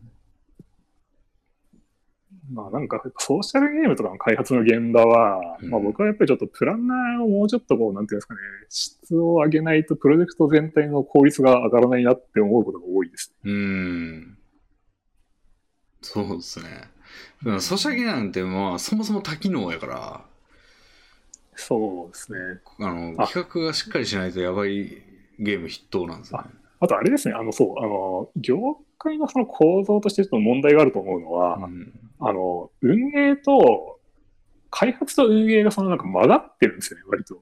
[2.52, 8.40] まあなんかソーシャルゲームとかの開発の現場は、うんまあ僕はやっぱりちょっとプランナーをもうちょっとこう、なんていうんですかね、
[8.70, 13.34] 質を上げないとプロジェクト全体の効率が上がらないなって思うことが多いです。
[13.44, 14.38] うん。
[16.02, 17.60] そうですね。
[17.60, 20.26] ソシャゲなんてまあそもそも多機能やから、
[21.56, 22.40] そうですね。
[22.80, 25.04] あのあ企画がしっかりしないとやばい
[25.40, 26.46] ゲーム筆頭なんですよね。
[26.80, 34.00] あとあれですね、あの、そう、あの、業界のその構造としてちょっと問題があると思うのは、うんあの、運営と、
[34.72, 37.41] 開発と運営がそのなんか混ざってるんですよね、割と。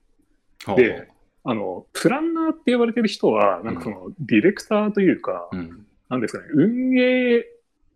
[0.75, 1.09] で、
[1.43, 5.85] あの、プランナーって呼ばれてる人は、なんかその、ディレクターというか、うん。
[6.09, 7.45] なんですかね、運営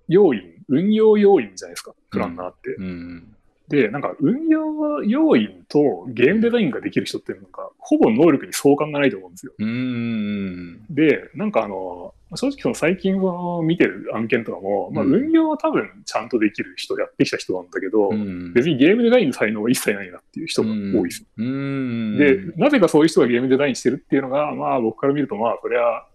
[0.08, 2.76] 要員、運用要員じゃないですか、プランナーって。
[2.78, 3.36] うん。
[3.68, 9.53] で、なんか運用要員とゲームデザインができる人ってなんか、ほぼ能力に相関がないと思うんですよ。
[9.58, 10.86] うん。
[10.90, 18.53] で、なんかあの、正直その最近の見てる案件とかも、まあうん運用は多分ちゃんとできる人、やってきた人なんだけど、うん。
[18.53, 21.26] 別にゲームデザインの才能は一切ないなっていう人が多いです。
[21.38, 22.18] うん。
[22.18, 26.08] で、なぜかそういう人がゲームデザインしてるっていうのが、まあ僕から見ると、まあそれは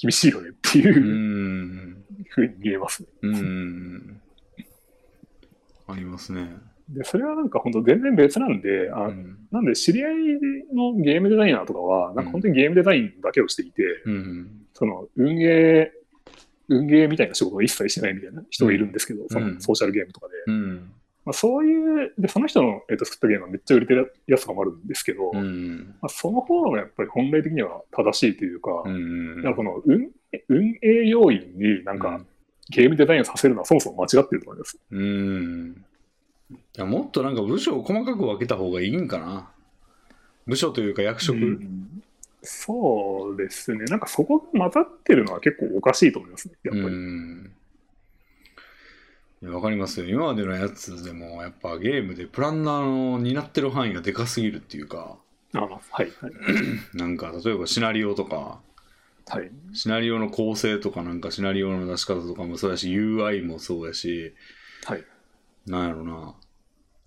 [0.00, 0.82] 厳しいよねってう。
[0.82, 3.08] いうんふうに見えますね。
[3.22, 4.20] うん。
[5.88, 6.48] ありますね。
[6.88, 9.38] で、それはなんか本当全然別なんで、あうん。
[9.50, 10.14] なんで知り合い
[10.74, 14.59] のゲームデザイナーとかは、なんか本当にゲームデザインだけをしていて、うん。
[14.80, 15.92] その運営、
[16.68, 20.32] 運営みたいな仕事を一切してないみたいな人がいるんですけど、そのソーシャルゲームとかで。
[20.46, 20.92] うん。
[21.26, 25.94] まあ、そういう、で、その人の、えっと作ったゲームはめっちゃ売れてるやつとかもあるんですけど、うん。
[26.00, 29.36] まあ、その方がやっぱり本来的には正しいというか、うん。
[29.36, 30.10] だからその運
[30.48, 32.22] 運営要員になんか
[32.70, 34.78] ゲームデザインをさせるのはそもそも間違ってると思います。
[34.90, 35.84] うん。
[36.50, 39.50] いやもっとなんか部署を細かく分けた方がいいんかな。
[40.46, 41.36] 部署というか役職。
[41.36, 41.99] うん
[42.42, 43.84] そうですね。
[43.84, 46.54] なんかそこが混ざってるのは結構おかしいと思いますね。
[46.64, 46.96] やっぱり。
[49.42, 50.06] わかりますよ。
[50.06, 55.16] 今までのやつでも、やっぱゲームでプランナーの担ってる範囲がでかすぎるっていうか、
[55.54, 56.10] あはいはい。
[56.94, 58.60] なんか例えばシナリオとか、
[59.26, 59.50] はい。
[59.72, 64.34] シナリオの構成とかなんかシナリオの出し方とかもそうやし、UI もそうやし、
[64.84, 65.04] はい。
[65.66, 66.34] なんやろな。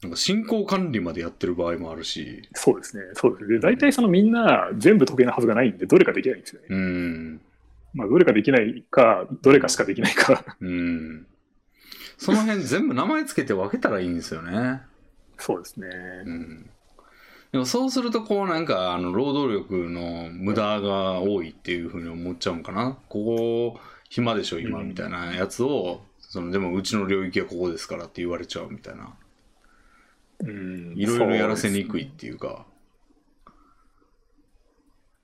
[0.04, 3.04] なんか進行管理までやってる場合もあるし、そうですね。
[3.14, 3.56] そうですね。
[3.56, 6.68] で、大体そのみんな全部解けないはずがないんで、どれかできないんですよね。
[6.70, 7.42] うん。
[7.94, 10.44] まあ、どれかできないか、どれかしかできないか。
[10.60, 11.28] うん。
[12.18, 14.82] その辺全部名前つけて分けたらいいんですよね。
[15.38, 15.88] そうですね。
[16.26, 16.70] うん。
[17.52, 22.98] でもそうするとこうなんかあの労働力の無駄が多いっていうふうに思っちゃうんかな。
[23.10, 29.14] ここ暇でしょ今うんみたいなやつを、そのでもうちの領域はここですからって言われちゃうみたいな。
[30.44, 32.66] うんいろいろやらせにくいっていうか。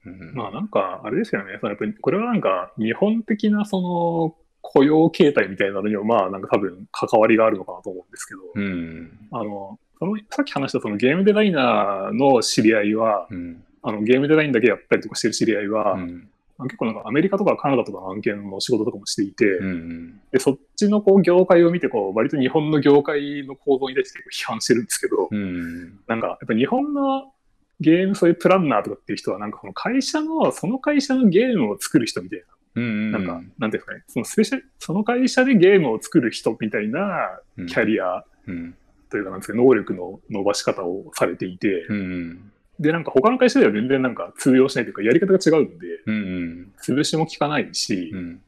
[0.06, 0.34] うん。
[0.34, 1.58] まあなんか、あれですよね。
[1.60, 9.28] そのやっぱりこれはなんか、日本的なその雇用形態みたいなのには、まあなんか多分関わりがあるのかなと思うんですけど、うん。
[9.32, 13.64] あの、そのさっき話したそのゲームデザイナーの知り合いは、うん。
[13.82, 16.30] あのゲームデザインだけやったりとかしてる知り合いは、うん。
[16.66, 20.22] 結構なんかアメリカとかカナダとかの案件の仕事とかもしていて、うん。
[20.32, 26.00] でそっちのこう業界を見てこう、割と日本の業界の構造に対して批判してるんですけど、うん。
[26.08, 27.32] なんかやっぱ日本の
[27.80, 32.44] ゲームそういうプランナーとかっていう人は、なんかこの会社の、その会社のゲームを作る人みたい
[32.76, 33.12] うん。
[33.12, 38.76] な、なんか、なんていうんですかね、そのスペシャル、その会社でゲームを作る人みたいなうんキャリアうん。
[39.10, 42.52] というか、なんですか、能力の伸ばし方をされていて、うん。
[42.80, 46.74] で、なんか他の会社では全然なんか通用しないというか、やり方が違うんで、うん。
[46.82, 48.42] 潰しも効かないし、うん。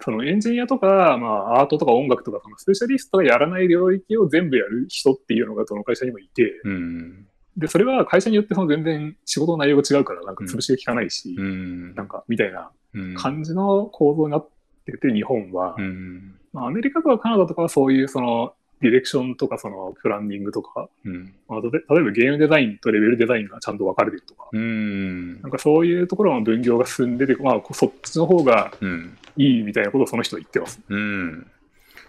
[0.00, 7.26] そのエンジニアとか、まあ、アートとか音楽とか、そのスペシャリストがやらない領域を全部やる人っていうのがどの会社にもいて、うん。
[7.56, 11.94] で、それは会社によってその全然仕事の内容が違うから、なんか潰しが効かないし、うん。
[11.94, 13.14] なんか、みたいなうん。
[13.14, 14.48] 感じの構造になっ
[14.86, 16.36] てて、日本は、うん。
[16.52, 21.34] まあ、アメリカとかカナダとかはそういうその、ディレクションとかそのプランニングとか、うん。
[21.48, 29.18] まあ、例えばゲームデザインとレベルデザインがちゃんと分かれてるとか、うんなんかそういうところの分業が進んでて、まあ、そっちの方がうん。
[29.36, 30.80] いいみたいなことをその人は言ってます。
[30.88, 31.46] うん。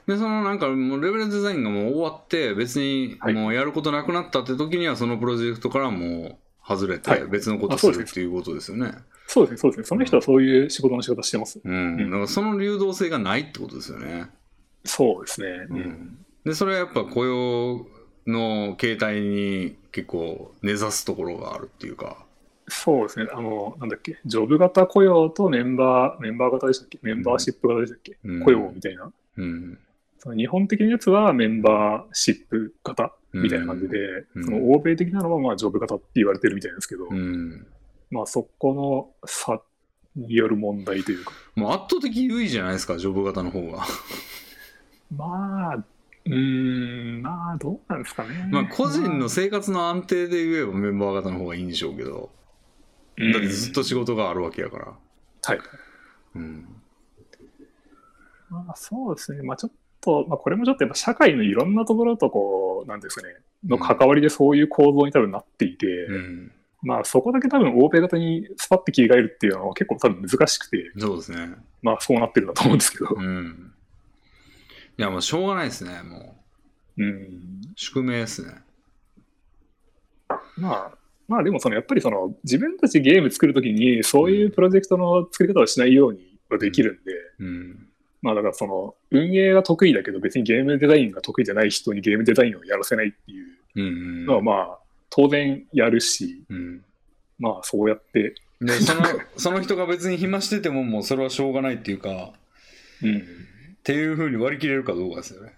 [0.08, 6.38] で、そのなんかもうレベルデザインがもう終わって、別にはいもうやることなくなったって時には、そのプロジェクトからもう
[6.68, 8.94] 外れてはい別のことするっていうことですよね。
[9.28, 9.86] そうですね、そうですね。
[9.86, 11.62] その人はそういう仕事の仕方してます。
[11.64, 11.98] うん。
[12.10, 14.32] だからその流動性がないってことですよね。
[14.86, 15.48] そうですね。
[15.70, 17.86] うんで、それはやっぱ雇用
[18.28, 22.26] の形態に結構根ざすところがあるっていうか。
[22.68, 23.28] そうですね。
[23.34, 27.00] あの、なんだっけ、ジョブ型雇用とメンバー、メンバー型でしたっけ？
[27.02, 29.12] メンバーシップ型でしたっけ、うん雇用みたいな。
[29.38, 29.80] うん。
[30.20, 33.98] その日本的なやつはメンバーシップ型みたいな感じで、
[34.36, 37.66] うんその欧米的なのはまあジョブ型って言われてるみたいなんですけど、うん。
[38.12, 39.62] まあそこの差
[40.16, 43.84] による問題というか、もう圧倒的優位じゃないですか、ジョブ型の方が。
[45.16, 45.84] まあ、
[46.26, 48.50] うーん、まあどうなんですかね。
[48.52, 52.30] まあ個人まの生活の安定で言えばメンバー型の方がいいんでしょうけど、
[53.18, 54.86] あだってずっと仕事があるわけやから。
[54.86, 55.60] はい。
[56.36, 56.66] うん。
[58.50, 59.44] まあそうですね。
[59.44, 59.72] まあちょっ
[60.02, 63.36] と、まあこれもちょっとやっぱ社会のいろんなところとこう、なんですかね、
[63.68, 66.52] の関わりでそういう構造に多分なっていて、うん。
[66.82, 71.56] まあそこだけ多分欧米型にスパッて切り替えるっていうのは結構多分難しくて、そうですね。
[71.82, 73.08] まあそうなってるんだと思うんですけど。
[73.16, 73.74] うん。
[75.00, 76.36] いや、もうしょうがないですね、も
[76.98, 77.04] う。
[77.04, 77.62] うん。
[77.78, 78.54] 宿命ですね。
[80.58, 80.98] まあ、
[81.30, 86.20] まあでもそのやっぱりその自分たちゲーム作るときにそういうプロジェクトの作り方をしないように
[86.50, 87.88] はできるんで、うん。
[88.22, 93.46] まあだからその運営が得意だけど別にゲームデザインが得意じゃない人にゲームデザインをやらせないっていう
[93.76, 94.26] うんうん。
[94.26, 96.84] のはまあ当然やるし、うん。
[97.38, 99.02] まあそうやって、で、その、
[99.38, 102.34] その人が別に暇しててももうそれはしょうがないっていうか、
[103.02, 103.24] うん。
[103.80, 105.54] っていうふうに割り切れるかどうかですよね。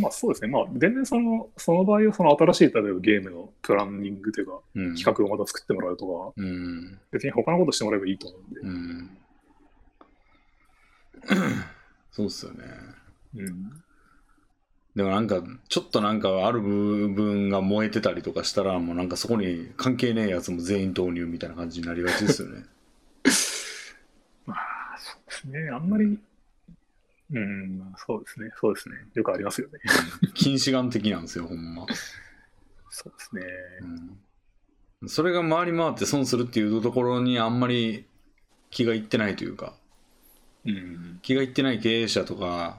[0.00, 0.48] まあそうですね。
[0.48, 4.94] まあ全然その、その場合はその新しい例えばゲームのプランニングというかうん。
[4.94, 6.98] 企画をまた作ってもらうとか、うん。
[7.10, 8.60] 別に他のことしてもらえばいいと思うんで。
[8.60, 9.10] うん。
[12.12, 12.64] そうっすよね。
[13.36, 13.82] うん。
[14.94, 22.64] でもなんか、ちょっとなんかある部分が燃えてたりとかしたら、もうなんかそこに関係ねえやつも全員投入みたいな感じになりがちですよね。
[24.46, 25.68] まあそうですね。
[25.68, 26.18] あんまり、
[27.32, 28.50] うん、まあそうですね。
[28.60, 28.94] そうですね。
[29.14, 29.80] よくありますよね。
[30.34, 31.86] 近視眼的なんですよ、ほんま。
[32.90, 33.42] そうですね。
[35.00, 35.08] うん。
[35.08, 38.06] それが回り回って損するっていうところにあんまり
[38.70, 39.74] 気がいってないというか、
[40.64, 41.18] うん。
[41.22, 42.78] 気がいってない経営者とか、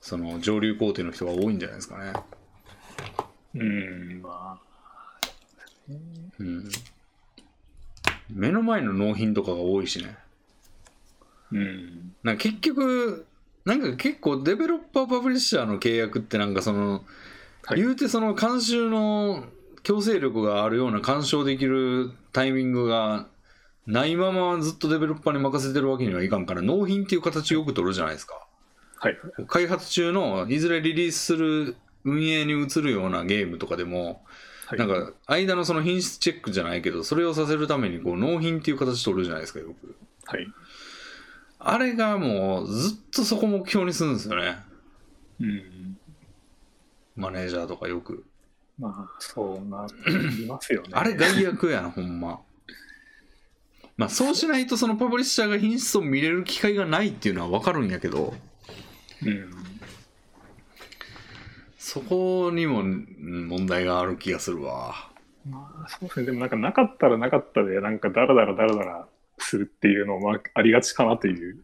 [0.00, 2.12] その上流工程の人が多いんじゃないですかね。
[3.54, 4.92] うん、まあ。
[6.38, 6.68] うん。
[8.30, 10.16] 目の前の納品とかが多いしね。
[11.52, 12.14] うん。
[12.22, 13.26] なんか結局、
[13.64, 19.44] なんか結構デベロッパーパブリッシャーの契約ってなんかその、はい言うてその監修の
[19.84, 23.28] 強制力があるような干渉できるタイミングが
[23.86, 28.46] ないままずっとデベロッパーに任せてるわけにはいかんから納品っていう形をよく取るじゃないですか。
[28.96, 29.16] はい。
[29.48, 34.24] 開発中のいずれリリースする運営に移るようなゲームとかでも、
[34.66, 34.78] はい。
[34.78, 39.96] なんか間のその品質チェックじゃないけどそれをさせるためにこう納品っていう形取るじゃないですかよく。
[40.26, 40.46] はい。
[41.64, 44.58] あれがもうずっとそこ目標にするんですよね。
[45.40, 45.98] うん。
[47.16, 48.24] マネージャーとかよく。
[48.78, 49.86] まあ、そうな
[50.36, 50.88] りますよね。
[50.92, 52.40] あれ害悪やな、ほんま。
[53.96, 58.34] まあそうしないとそのパブリッシャーが品質を見れる機会がないっていうのはわかるんやけど、
[59.24, 59.50] うん。
[61.78, 65.10] そこにもうん問題がある気がするわ。
[65.48, 66.26] まあ、そうですね。
[66.26, 69.06] でもなんかなかったらなかったで、なんかダラダラダラダラ
[69.38, 71.62] するっていうのもありがちかなという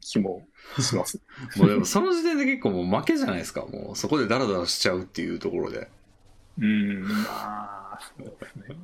[0.00, 0.46] 気も
[0.80, 1.20] します。
[1.56, 3.62] もうでもその時点で結構もう負けじゃないですか。
[3.62, 5.88] もうそこでダラダラしちゃうっていうところで。
[6.58, 7.02] うん。
[7.02, 7.18] ま
[7.94, 8.76] あ、そうですね。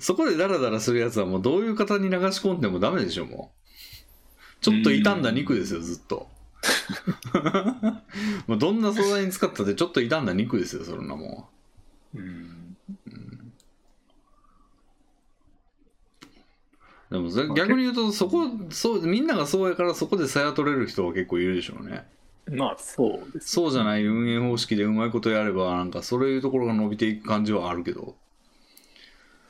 [0.00, 3.60] そこでダラダラするやつはもうどういう方に流し込んでもダメでしょ、もう。
[4.60, 6.28] ちょっと傷んだ肉ですよ、ずっと。
[8.46, 11.48] もうどんな素材に使ったってちょっと傷んだ肉ですよ、そんなも
[12.14, 12.59] うん。
[17.10, 22.06] でも逆に言うと、そこ、そう、みんながそうやからそこでさや取れる人は結構いるでしょうね。
[22.48, 23.50] まあ、そうです。
[23.50, 28.14] そうじゃない運営方式でうまいことやれば、なんかそういうところが伸びていく感じはあるけど。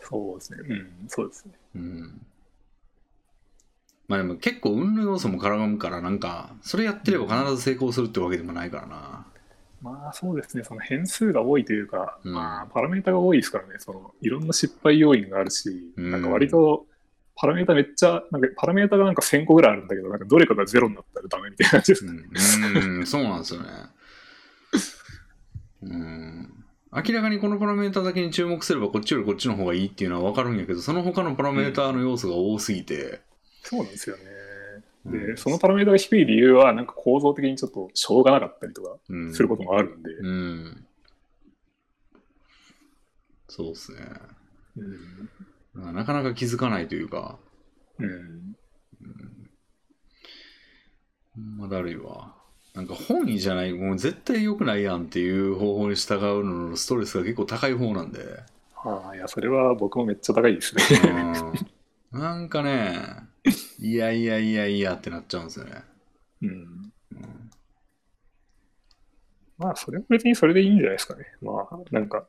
[0.00, 0.58] そうですね。
[0.68, 1.52] うん、そうですね。
[1.76, 2.26] うん。
[4.08, 9.26] まあでも結構運の要素も絡むから、なんか、それやってれば必ず成功するってわけでもないからな。
[9.82, 16.86] まあそうですね、その変数が多いというか、うんまあパラメータが多いですからね、そのいろんな失敗要因があるし、うんなんか割と
[17.40, 22.12] パラメータめっちゃ、なんかパラメータがなんか1000個ぐらいあるんだけど、なんかどれかがゼロになったらダメみたいな感じですね。
[22.12, 23.68] うん、うんそうなんですよね。
[25.84, 26.64] うん。
[26.92, 33.22] 明らかにこのパラメータだけに注目すればこっちよりこっちの方がいいっていうのは分かるんやけど、その他のパラメータの要素が多すぎて、
[33.62, 34.22] そうなんですよね。
[35.06, 40.86] で、うんそのパラメータが低い理由は、なんか構造的にちょっとしょうがなかったりとかうん、することもあるんで、うん。
[43.48, 44.00] そうっすね。
[44.76, 45.30] うん。
[45.92, 47.38] なかなか気づかないというか、
[47.98, 48.56] うん。
[51.34, 52.34] ほんまだるいわ。
[52.74, 58.20] なんか本意じゃないもう絶対良くないやんっていう方法に従うののストレスが結構高い方なんで
[58.76, 60.82] ああ、いや、それは僕もめっちゃ高いですね。
[62.12, 63.28] うんなんかね
[63.78, 65.84] いやいやいやいやってなっちゃうんですよね、
[66.42, 66.48] うん。
[66.48, 67.50] うん
[69.58, 71.26] まあ、それは別にそれでいいんじゃないですかね。
[71.42, 72.26] まあ、なんか、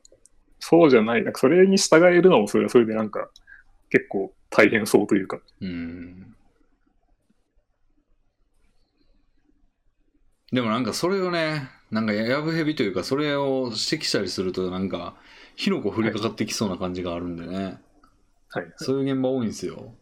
[0.60, 3.30] そうじゃない、なんかそれに従えるのもそれはそれでなんか、
[3.92, 5.38] 結構大変そうというか。
[5.60, 6.34] うん
[10.52, 15.16] でもなんかそれをねなんかやぶへびというかそれを指摘したりするとなんか
[15.56, 17.80] 火の粉降りかかってきそうな感じがあるんでね、
[18.50, 18.72] はい。
[18.76, 19.94] そういう現場多いんですよ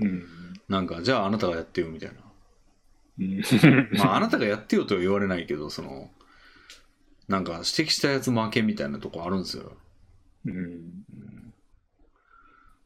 [0.00, 0.26] うん。
[0.68, 2.16] なんかじゃああなたがやってよみたいな
[3.18, 3.42] うん
[3.98, 6.10] まああなたがやってよとは言われないけどその
[7.28, 9.72] なんか指摘したやつ負けみたいなとこあるんですよ
[10.46, 11.04] うん。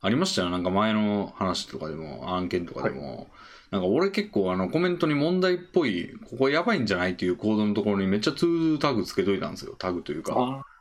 [0.05, 0.51] ありましたよ。
[0.51, 3.29] なんか前の話とかでも案件とかでも、
[3.71, 9.75] なんか俺結構あのコメントに問題っぽいここやばいんじゃないっていうコードのところにめっちゃ TODO タグつけといたんですよ。
[9.79, 10.35] タグというか。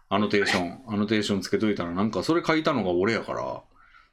[0.09, 0.81] あアノテーション。
[0.87, 3.61] アノテーションつけといたらなんかそれ書いたのが俺やから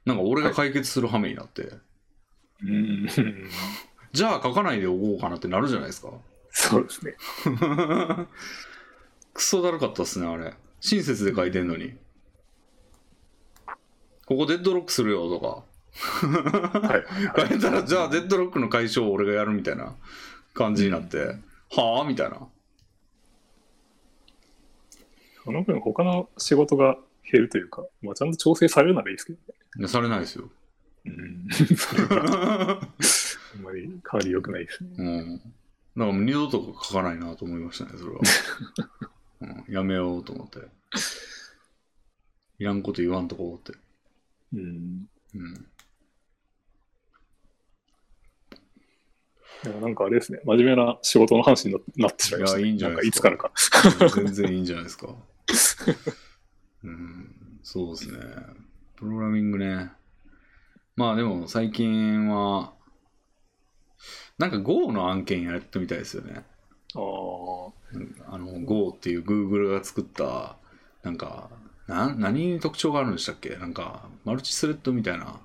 [0.05, 1.73] なんか俺が解決する羽目になって、
[2.63, 3.09] うん。
[4.13, 6.13] じゃあ書かないでおこうかなってなるじゃないですか。
[6.51, 7.15] そうですね。
[9.35, 10.55] クソだるかったっすねあれ。
[10.81, 11.95] 親切で書いてんのに
[14.31, 16.79] ここデッドロックするよとか。
[16.89, 17.05] はい。
[17.49, 19.97] 変えたらじゃあデッドロックの解消を俺がやるみたいな
[20.55, 21.35] 感じになって、
[21.75, 22.09] はあ？
[22.09, 22.39] みたいな。
[25.45, 26.97] その分他の仕事が
[27.33, 29.55] 減るというか、まあ、ちゃんと調整されるならいいですけどね。
[29.81, 30.49] いやされないですよ。
[31.07, 31.49] うん。
[31.77, 34.91] それがあんまり変わり良くないですね。
[34.97, 35.39] うん。
[35.39, 35.51] だか
[35.97, 38.21] らもう二度と書かないなと思いましたねそれは、
[39.67, 40.61] うん、やめようと思って。
[42.61, 43.77] いらんこと言わんとこうって
[44.53, 45.07] うん。
[45.35, 45.67] うん
[49.63, 52.63] いやなんかあれですね、真面目な仕事の話にななってしまいました、ね。
[52.63, 54.17] いやいいんじゃないですかいつからか。
[54.17, 55.09] 全然いいんじゃないですか。
[56.85, 58.19] うん、そうですね。
[58.97, 59.93] プログラミングね。
[60.97, 62.73] まあでも最近は、
[64.39, 66.43] なんか Go の案件やってみたいですよね。
[66.95, 67.73] ああ。
[67.93, 70.57] うんあの Go っていう Google が作った、
[71.03, 71.51] なんか、
[71.91, 73.51] な何に特徴があるんでしたっけ？
[73.57, 75.41] なんか、マルチスレッドみたいな。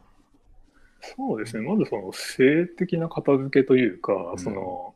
[1.17, 4.95] そうですね、まずその性的な片付けというか、んその、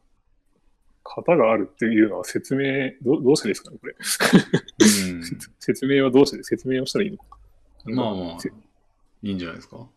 [1.04, 3.94] 型があるっていうのは説明、どどうしてですかね、これ？
[3.94, 5.24] うん、
[5.60, 7.26] 説明はどうして説明をしたらいいのか。
[7.86, 8.50] まあまあせ
[9.22, 9.88] いいんじゃないですか？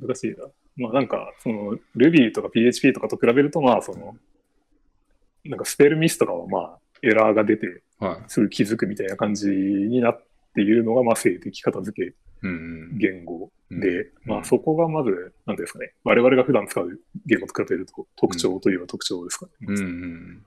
[0.00, 0.46] 難しいな。
[0.76, 4.16] まあなんか、その Ruby とか PHP とかと比べると、まあその、
[5.44, 10.24] なんかスペルミスとかはまあエラーが出てはすぐ気づくみたいな感じになっ
[10.54, 13.80] ているのが、まあ性的片付け言語うん。
[13.80, 19.52] で、うんまあそこがまず、なんですかね、我々が普段使う言語と比べると特徴といえば特徴ですかね。
[19.68, 20.46] うんうん。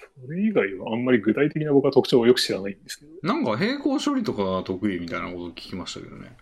[0.00, 3.12] それ以外はあんまり具体的な僕は特徴をよく知らないんですけど。
[3.22, 6.36] なんか並行処理とかが得意みたいなこと聞きましたけどね。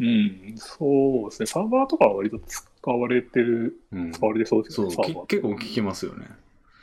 [0.00, 1.46] うん、そうですね。
[1.46, 4.96] サーバーとかは割と使われてる、うん、使われてそうですよね。
[5.26, 6.26] 結構聞きますよね。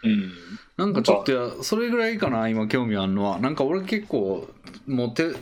[0.03, 0.31] うん。
[0.77, 4.47] なんかちょっとやそれぐらいかな今興味あるのはなんか俺結構
[4.87, 5.33] もう手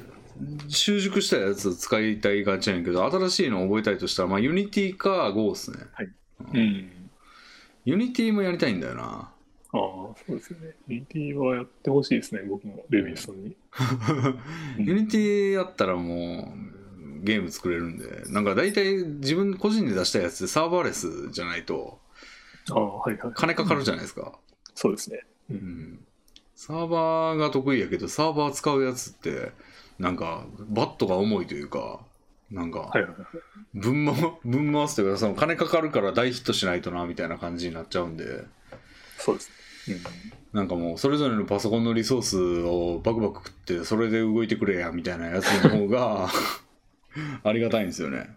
[0.67, 5.77] 習熟したやつ使いたいがちやねんけど新しいの覚えたいとしたらまあ Unity か Go っすね、
[6.53, 6.91] うん。
[7.85, 10.75] Unity もやりたいんだよなああ、そうですよね。
[10.87, 13.55] UT はやってほしいですね、僕も、レビンさんに。
[14.77, 16.53] うんユニティやったらも
[17.21, 21.99] うゲーム作れるんでなんか大体自分個人で出したやつでサーバーレスじゃないと
[22.69, 23.33] ああ、はいはい。
[23.33, 24.33] 金かかるじゃないですか、
[24.75, 25.21] そうですね。
[25.49, 25.53] う。
[25.53, 25.99] うんん
[26.55, 29.51] サーバーが得意やけどサーバー使うやつって
[29.99, 31.99] なんかバットが重いというか
[32.51, 33.27] なんかはいはいはい。
[33.73, 38.43] 分回すというかその金かかるから大ヒットしないとなみたいな感じになっちゃうんで
[39.17, 39.97] そうですね。
[40.53, 46.29] なんかもうそれぞれのパソコンのリソースをバクバク食ってそれで動いてくれやみたいなやつの方が
[47.43, 48.29] ありがたいんですよね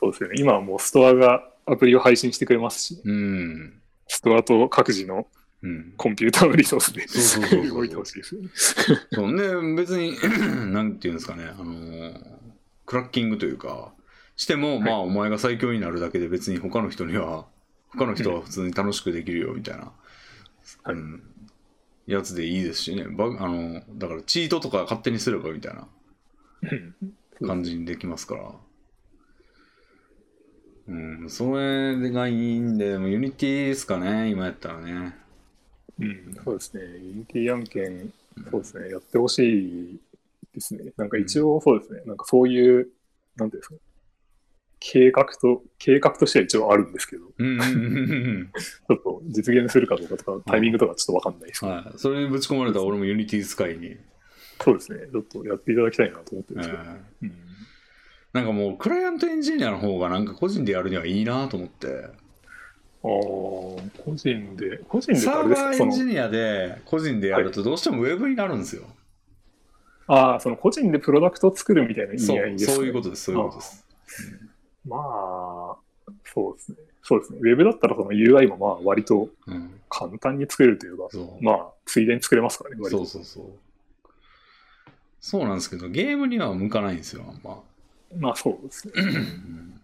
[0.00, 0.36] そうですよね。
[0.38, 5.26] 今はもうストアがアプリを配信してくれますし、うんストアと各自の
[5.62, 5.94] うん。
[5.96, 7.68] コンピューターのリソースで。
[7.68, 8.48] 動いてほしいですよね。
[8.54, 9.32] そう。
[9.32, 10.16] ね別に
[10.72, 11.44] なんていうんですかね。
[11.44, 12.38] あのー
[12.86, 13.92] クラッキングというか
[14.34, 17.44] しても、まあお前が最強になるだけで別に他の人には
[17.90, 19.92] 他の人は普通に楽しくできるよみたいな、
[20.84, 20.94] はい。
[20.94, 21.22] うん、
[22.06, 23.04] やつでいいですしね。
[23.04, 25.86] バグあのだからチートとか勝手にすればみたいな
[26.62, 27.46] うん。
[27.46, 28.54] 感じにできますから。
[30.88, 35.14] うんそれがいいんでもう Unity ですかね今やったらね
[36.00, 36.82] うん、そうですね。
[36.82, 38.12] Unity 案件、
[38.50, 38.90] そうですね。
[38.90, 40.00] やってほしい
[40.54, 40.92] ですね。
[40.96, 42.02] なんか一応そうですね。
[42.06, 42.88] なんかそういう、
[43.36, 43.74] なんていうんですか。
[44.80, 51.98] 計画と、計画としては一応あるんですけど、 ちょっと実現するかどうかとか、タイミングとかちょっとわかんないですけど、はい。
[51.98, 53.96] それにぶち込まれたら俺も Unity 使いに。
[54.60, 55.08] そうですね。
[55.10, 56.82] ちょっとやっていただきたいなと思ってるんですけど。
[58.32, 62.08] なんかもうクライアントエンジニアの方がなんか個人でやるにはいいなと思って。
[63.04, 63.10] ああ、
[64.04, 68.82] 個人で、個人でサーバーエンジニアで個人でやるとどうしてもウェブになるんですよ。
[70.06, 73.84] ああ、その個人でプロダクトを作るみたいな意そう味合いですか、ね、そういうことです、そういうことです。
[74.86, 75.76] まあ、
[76.24, 76.78] そうですね。
[77.02, 77.38] そうですね。
[77.40, 79.80] ウェブだったらその UI もまあ割とうん。
[79.90, 81.42] 簡単に作れるというか、そう。
[81.42, 82.76] まあ、ついでに作れますからね。
[82.90, 83.44] そうそうそう。
[85.20, 87.62] そうなんですけど、ゲームには向かないんですよ、あんま。
[88.18, 88.92] まあそうですね。
[88.96, 89.80] うん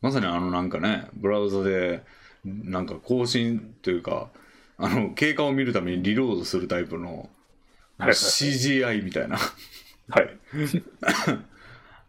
[0.00, 2.04] まさにあのなんかね、ブラウザで、
[2.44, 4.30] なんか更新というか、
[4.76, 7.28] あの、経過を見るためにリロードするタイプの、
[7.98, 9.38] CGI みたいな。
[10.08, 10.38] はい。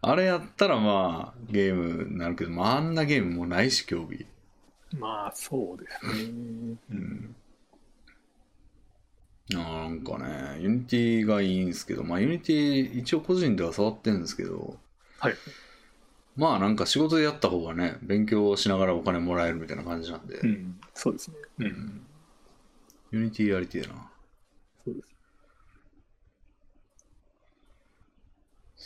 [0.01, 4.25] あれやったらまあ、ゲームになるけど、まあ、あんなゲームもないし、競技。
[4.97, 6.77] まあそうですね。
[6.91, 7.35] うん。
[9.49, 14.77] なんかね、 Unity がいいんですけど、まあ、 Unity 一応個人では触ってるんですけど、
[15.19, 15.35] はい。
[16.39, 20.79] まあなんか仕事でやった方がね、勉強しながらお金もらえるみたいな感じなんで、うん。
[20.93, 21.35] そうですね。
[21.59, 22.01] うん。
[23.11, 24.09] Unity やりてえな。
[24.85, 25.07] そうです。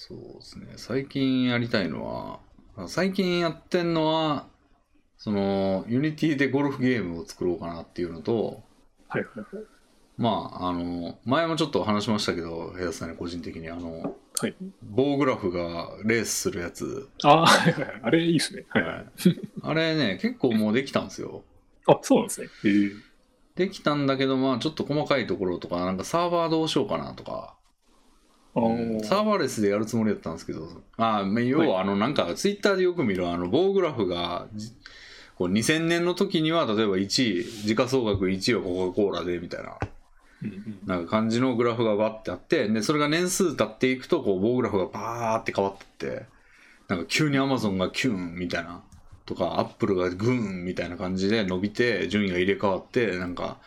[0.10, 0.74] そうですね。
[0.78, 2.40] 最近やりたいのは、
[2.76, 4.48] あ最近やってんのは、
[5.18, 8.64] その、 Unity でゴルフゲームを作ろうかなっていうのと、
[9.10, 9.66] はいはいはい。
[10.18, 10.30] ま
[10.62, 14.56] あ、あの、前もちょっと話しましたけど、部屋さんに個人的に、あの、はい。
[14.82, 18.00] 棒グラフがレースするやつ、ああ、はいはいはい。
[18.04, 18.66] あれいいですね。
[18.70, 18.84] はい。
[18.84, 19.06] はい
[19.62, 21.44] あれね、結構もうできたんですよ。
[21.88, 22.48] あ、そうなんですね。
[22.66, 23.14] ええ
[23.56, 34.72] できたんだけど、まあちょっと細かいところとか、なんかサーバーどうしようかなとか、ーサーバーレスでやるつもりだったんですけど、あまあ要はあのなんかツイッターでよく見るあの棒グラフがじ
[35.36, 39.78] こう2000年の時には例えば1位、時価総額1位はコカ・コーラでみたいな
[40.86, 46.26] なんか感じのグラフがバッてあって、で、それが年数経っていくとこう棒グラフがバーって変わってって、
[46.88, 48.84] なんか急にアマゾンがキュンみたいな
[49.26, 53.58] とか、アップルがグーンみたいな感じで伸びて、順位が入れ替わって、なんか、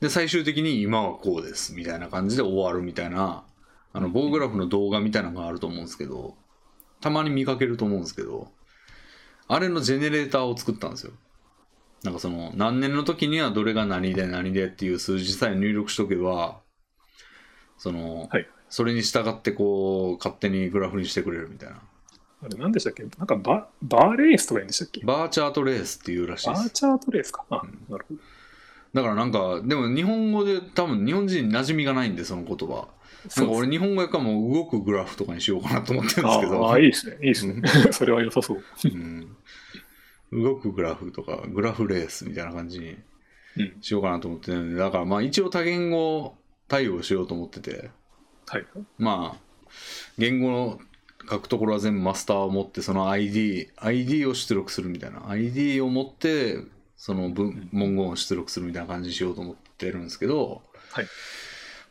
[0.00, 3.44] で、最終的に今はこうですみたいな感じで終わるみたいな、
[3.92, 6.34] あの棒グラフの動画みたいなのがあると思うんですけど、
[7.00, 8.48] たまに見かけると思うんですけど、
[9.48, 11.12] あれのジェネレーターを作ったんですよ。
[12.04, 16.60] なんかその何年の時にはどれが何で何でっていう数字さえ入力しとけば、
[17.78, 21.82] その、はいそれに従ってこう勝手にグラフにしてくれるみたいな。
[22.42, 23.02] あれ何でしたっけ？
[23.18, 25.04] なんかババーレースとか言うんでしたっけ？
[25.04, 26.62] バーチャートレースっていうらしいです。
[26.62, 27.44] バーチャートレースか。
[27.50, 27.56] あ、
[27.90, 28.20] なるほど。
[28.94, 32.88] だからなんか、でも日本語で多分日本人に馴染みがないんで、その言葉。
[33.36, 36.66] なんか俺日本語やからもう動くグラフとかにしようかなと思ってるんですけど。
[36.66, 37.18] ああ、いいですね。
[37.20, 37.62] いいですね。
[37.92, 38.62] それは良さそう。
[38.86, 39.36] うん
[40.32, 42.96] 動くグラフとか、グラフレースみたいな感じに
[43.56, 43.76] うん。
[43.82, 46.34] しようかなと思ってるんで、だからまあ一応多言語
[46.68, 47.90] 対応しようと思ってて、
[48.46, 48.66] はい。
[48.98, 49.40] まあ、
[50.18, 50.80] 言語の
[51.30, 55.28] 書くところは全部マスターを持って、その ID、ID を出力するみたいな。
[55.28, 56.58] ID を持って、
[56.96, 61.06] その文文言を出力するみたいな感じにしようと思ってるんですけど、はい。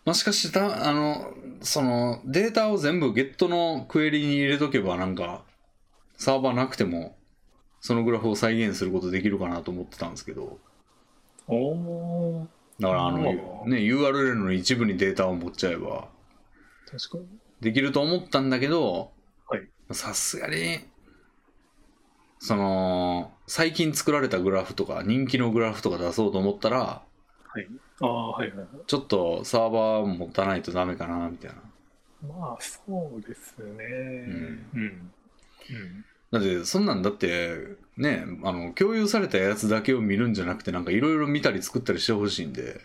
[0.03, 5.43] まあしかした、あの、そのデータを全部ゲットのクエリに入れとけばなんか、
[6.17, 7.15] サーバーなくても、
[7.81, 10.59] そのグラフを再現することできるかなと思ってたんですけど、
[11.47, 12.47] おー、
[12.79, 16.07] だからあの、あね、URL の一部にデータを持っちゃえば、
[16.89, 17.39] 確かに。
[17.59, 19.11] できると思ったんだけど
[19.47, 20.79] はい、さすがに、
[22.39, 27.05] その、最近作られたグラフとか、人気のグラフとか出そうと思ったら、
[27.53, 27.67] はい。
[28.01, 28.67] ああ、はいはいはい。
[28.87, 31.61] ちょっとサーバー持たないとダメかな、みたいな。
[32.27, 33.73] まあ、そうですね。
[34.73, 35.13] うん。
[35.69, 36.05] うん。
[36.31, 37.57] だって、そんなんだって、
[37.97, 42.79] ね、あの、共有されたやつだけを見るんじゃなくて、なんかいろいろ見たり作ったりしてほしいんで、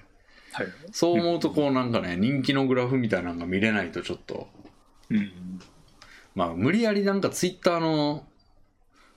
[0.53, 0.67] はい。
[0.91, 4.49] そう思うとこうなんかね、人気のグラフみたいなのが見れないとちょっと、
[5.11, 5.61] うん。
[6.35, 8.27] まあ無理やりなんかツイッターの、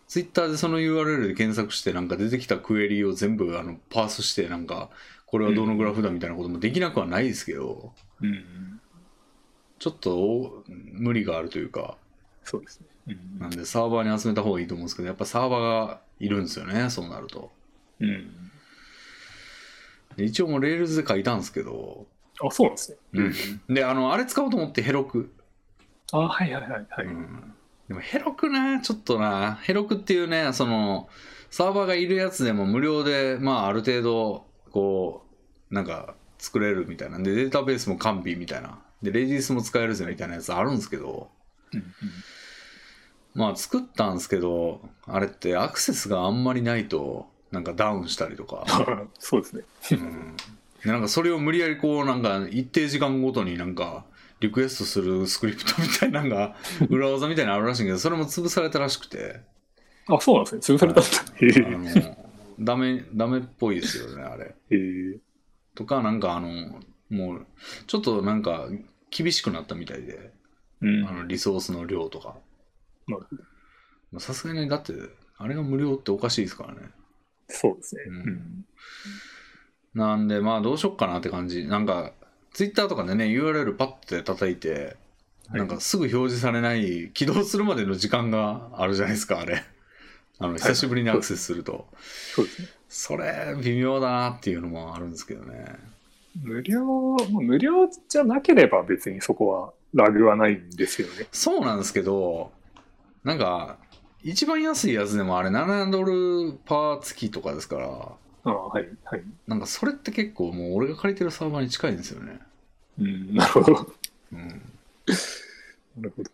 [0.08, 4.90] ツイッターでその URL で検索してなんか出てきたクエリを全部あのパースしてなんか、
[5.26, 8.82] これはどのグラフだみたいなこともできなくはないですけど、うん。
[9.80, 11.98] ちょっと無理があるというか、
[12.44, 12.88] そうですね。
[13.10, 17.52] うんなんでサーバーに集めた方がいいと思うんですけど、やっぱサーバーがいるんですよね、そうなると。
[18.00, 18.50] うん。
[20.18, 22.06] で一応もう Rails で書いたんですけど、
[22.42, 22.98] あ、そうなんですね。
[23.68, 23.76] うん。
[23.76, 25.32] で、あの、あれ使おうと思ってヘロク。
[26.12, 27.06] あ、はいはいはいはい。
[27.06, 27.54] うん。
[27.88, 31.10] でもヘロクな、ちょっとな、ヘロクっていうね、その、
[31.50, 35.26] サーバーがいるやつでも無料で、まあある程度、こ
[35.72, 38.80] う、なんか作れるみたいなんで、データベースも完備みたいな。
[39.02, 41.30] で、レディースも使えるぜみたいなやつあるんですけど、
[41.74, 41.84] うん
[43.34, 48.66] まあ作ったんですけど、あれってアクセスがあんまりないと、なんかダウンしたりとか。
[49.20, 49.64] そうですね。
[49.92, 50.38] うん。
[50.84, 54.06] でなんかそれを無理やりこう、なんか一定時間ごとになんか、
[54.40, 56.56] リクエストするスクリプトみたいなのが、
[56.90, 59.42] 裏技みたいなのあるらしいんけど、それも潰されたらしくて、
[60.08, 60.76] あ、そうなんですね。
[60.76, 61.10] 潰されたんだ。
[61.36, 62.18] へあの、
[62.60, 64.56] ダメ、ダメっぽいですよね、あれ。
[64.72, 65.20] え。
[65.76, 66.50] とか、なんかあの、
[67.10, 67.46] もう、
[67.88, 68.70] ちょっとなんか、
[69.12, 70.32] 厳しくなったみたいで、
[70.82, 71.08] うん。
[71.08, 72.36] あのリソースの量とか。
[74.12, 74.94] まあさすがに、だって、
[75.38, 76.90] あれが無料っておかしいですからね。
[77.48, 78.02] そうですね。
[78.08, 78.66] ううんん。
[79.94, 81.66] なんで、まあ、どうしよっかなって感じ。
[81.66, 82.14] なんか、
[82.54, 84.98] ツイッターとかでね、URL パッて叩いて、
[85.48, 89.64] はいなんかすぐ表示されない、起動するまでの時間があるじゃないですか、あれ。
[90.38, 91.88] あの、久しぶりにアクセスすると。
[92.36, 92.68] そうですね。
[92.88, 95.76] それ、微妙だなっていうのもあるんですけどね。
[96.44, 101.28] 無料、まあ無料じゃなければ別にそこはラグはないんですよね。
[101.32, 102.52] そうなんですけど、
[103.24, 103.78] なんか、
[104.24, 107.88] 一番安いやつでもあれ7ドルパー月とかですから、
[108.46, 109.24] ああ、はい、はい。
[109.48, 112.40] なんかそれって結構もう俺が借りてるサーバーに近いんですよね。
[113.00, 113.94] うん、なるほど。
[114.34, 114.48] うん。
[114.48, 114.54] な
[116.02, 116.32] るほど。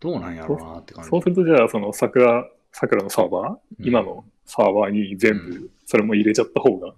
[0.00, 1.10] どうなんやろうなって感じ。
[1.10, 6.94] そうすると、じゃあ、その桜、桜のサーバー、うん今のサーバーに全う部、それも入れちゃった方が。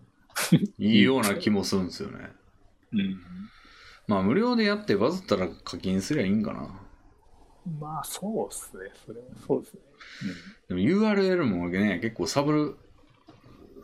[0.78, 2.30] いいような気もするんですよね。
[2.92, 3.20] うん。
[4.06, 6.68] まあ無料でやってバズったら課金すりゃいいんかな。
[7.80, 8.90] まあ、そうですね。
[9.06, 9.80] それはそうですね。
[10.68, 12.78] でも URL もね、結構サブ、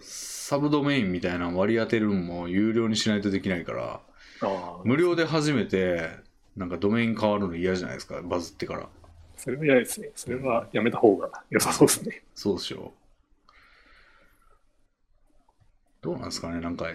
[0.00, 4.00] サブドメインみたいなの割り当てるのも有料にしないとできないから、
[4.42, 6.10] うん、ああ、無料で初めて
[6.56, 8.88] なんかドメイン変わるの嫌じゃないですか、バズってから。
[9.36, 10.10] それは嫌ですね。
[10.14, 12.22] それはやめた方が良さそうですね。
[12.34, 13.02] そうでしょう。
[16.02, 16.86] どうなんですかね、なんか、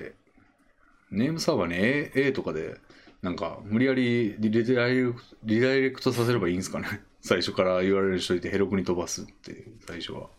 [1.10, 2.78] ネームサーバーに A, A とかで、
[3.22, 6.88] なんか無理やりリダイレクトリダイレクトさせればいいんですかね？
[7.22, 10.30] 最初から URL しといてヘロクに飛ばすっていう、最初は。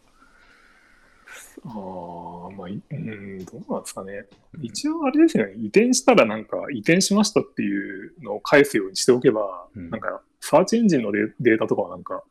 [1.65, 4.27] ああ、まあ、いうん、どうなんですかね。
[4.63, 5.55] 一応あれですよね。
[5.55, 12.23] 移転したらなんか、移転しましたっていうのを返すようにしておけば、うんなんか、サーチエンジンのデデータとかはなんか、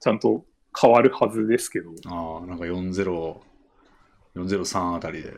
[0.00, 0.44] ちゃんと
[0.80, 3.34] 変わるはずですけど、ああ、なんか40、
[4.36, 5.34] 403あたりで。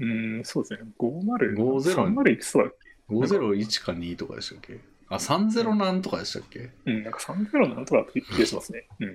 [0.00, 0.90] うん、そうですね。
[0.98, 2.74] 50、50 30いくつだっ
[3.10, 4.80] 501か2とかでしたっけ？
[5.08, 6.60] あ、30なんとかでしたっけ？
[6.60, 8.86] けうん、なんか30なんとかって気がしますね。
[9.00, 9.08] うん。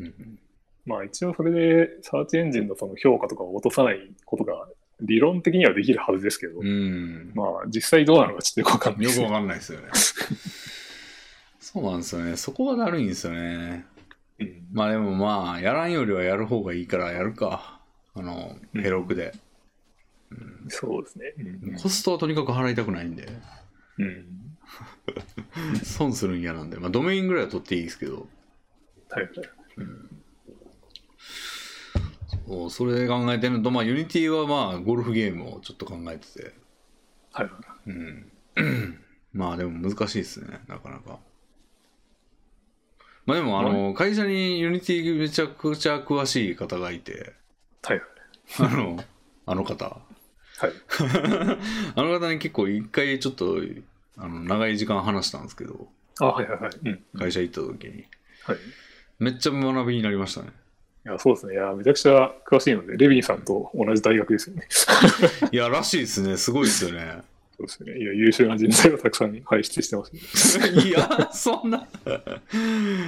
[0.00, 0.38] うん。
[0.86, 4.68] まあ一応それで、サーチエンジンのその評価とかを落とさないことが、
[5.00, 7.32] 理論的にはできるはずですけど、うん。
[7.34, 9.88] まあ実際どうなのかちょっとよくわかんないですねよくわかんないですよね。
[11.60, 12.36] そうなんですよね。
[12.36, 13.86] そこがだるいんですよね。
[14.38, 17.80] うんまあでもまあ、やらんよりはやる方がいいからやるか。
[18.14, 19.32] あの、うんヘロクで。
[20.68, 21.34] そうですね。
[21.38, 23.28] うんコストはとにかく払いたくないんで、
[23.98, 24.56] うん。
[25.84, 28.26] 損するん嫌なんで、まあドメインぐらいは取っていいですけど、
[29.10, 29.30] はいはい。
[32.46, 36.52] そうそれ考えてるのと、まあ Unity はまあゴルフゲームをちょっと考えてて、
[37.32, 37.52] はいは
[37.86, 37.90] い。
[37.90, 38.30] うん。
[39.32, 41.18] まあでも難しいですね、なかなか。
[43.26, 47.32] まあでもあの、会社に Unity めちゃくちゃ詳しい方がいて、
[47.82, 48.08] はいはい。
[48.60, 49.04] あの、
[49.46, 50.00] あの方。
[50.58, 50.72] はい。
[51.96, 53.58] あの方に結構一回ちょっと、
[54.16, 55.88] あの、長い時間話したんですけど、
[56.20, 56.72] あ、はいはいはい。
[56.84, 57.18] うん。
[57.18, 58.04] 会社行った時に。
[58.44, 58.56] はい。
[58.56, 58.58] い
[59.18, 60.48] めっちゃ学びになりましたね。
[61.04, 61.54] や、そうですね。
[61.54, 64.66] いや、めちゃくちゃ詳しいので、レビンさんと同じ大学ですよね。
[65.52, 66.36] いや、らしいですね。
[66.36, 67.22] すごいですよね。
[67.56, 67.98] そうですね。
[67.98, 70.20] いや、優秀な人材をたくさん輩出してますね。
[70.88, 71.86] いや、そんな。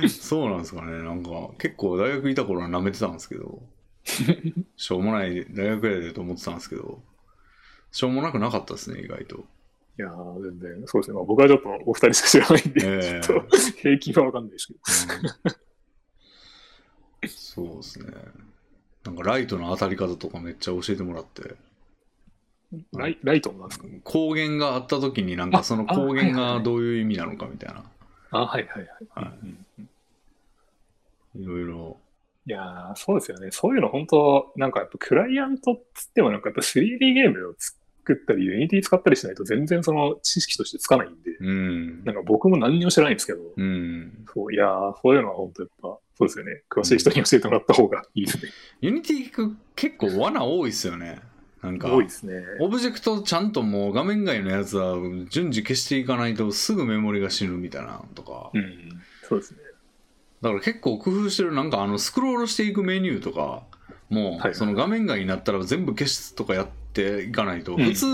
[0.09, 1.03] そうなんですかね。
[1.03, 3.61] なんか、結構大学いた頃は舐めてたんですけど、
[4.77, 7.01] しょうもない大学やでと思ってたんですけど、
[7.97, 9.37] しょうもなくなかったですね、意外と。
[9.99, 11.15] いやー、全然、そうですね。
[11.15, 14.81] まあ、僕はちょっとお二人しか知らないんで、ええちょっと平均はわかんないですけど。
[17.23, 18.13] うんそうですね。
[19.05, 21.55] なんかライトの当たり方とかめっちゃ教えてもらって。
[22.93, 23.87] ライライトなんですか？
[24.05, 27.83] 光源があった時になんかその光源がどういう意味なのかみたいな。
[28.33, 28.89] あ、はいはいはい。
[29.15, 29.89] はうんうん
[31.43, 31.97] いろいろ。
[32.47, 33.49] いやーそうですよね。
[33.51, 37.79] そういうの本当、なんかやっぱクライアントっつってもなんかやっぱ 3D ゲームを作
[38.15, 42.13] ったり、Unity 使ったりしないと全然その知識としてつかないんで、うんな。
[42.13, 44.27] んか僕も何にも知らないんですけど、うん。
[44.33, 46.63] そういやーそういうのは本当やっぱ、そうですよね。
[46.71, 48.51] 詳しい人に教えてもらった方がいいですね。
[48.81, 51.21] ユニティ結構罠多いっすよね。
[51.63, 52.45] なんか、多いですね。
[52.61, 54.97] オブジェクトちゃんともう画面外のやつは
[55.31, 58.51] 順次消していかないとすぐメモリが死ぬみたいなのとか。
[58.55, 59.03] うん。
[59.23, 59.59] そうですね。
[60.43, 63.65] だから結構工夫してるなんかあのスクロールしていくメニューとか
[64.09, 68.07] もはいその画面外になったら全部消すとかやっていかないとうん普通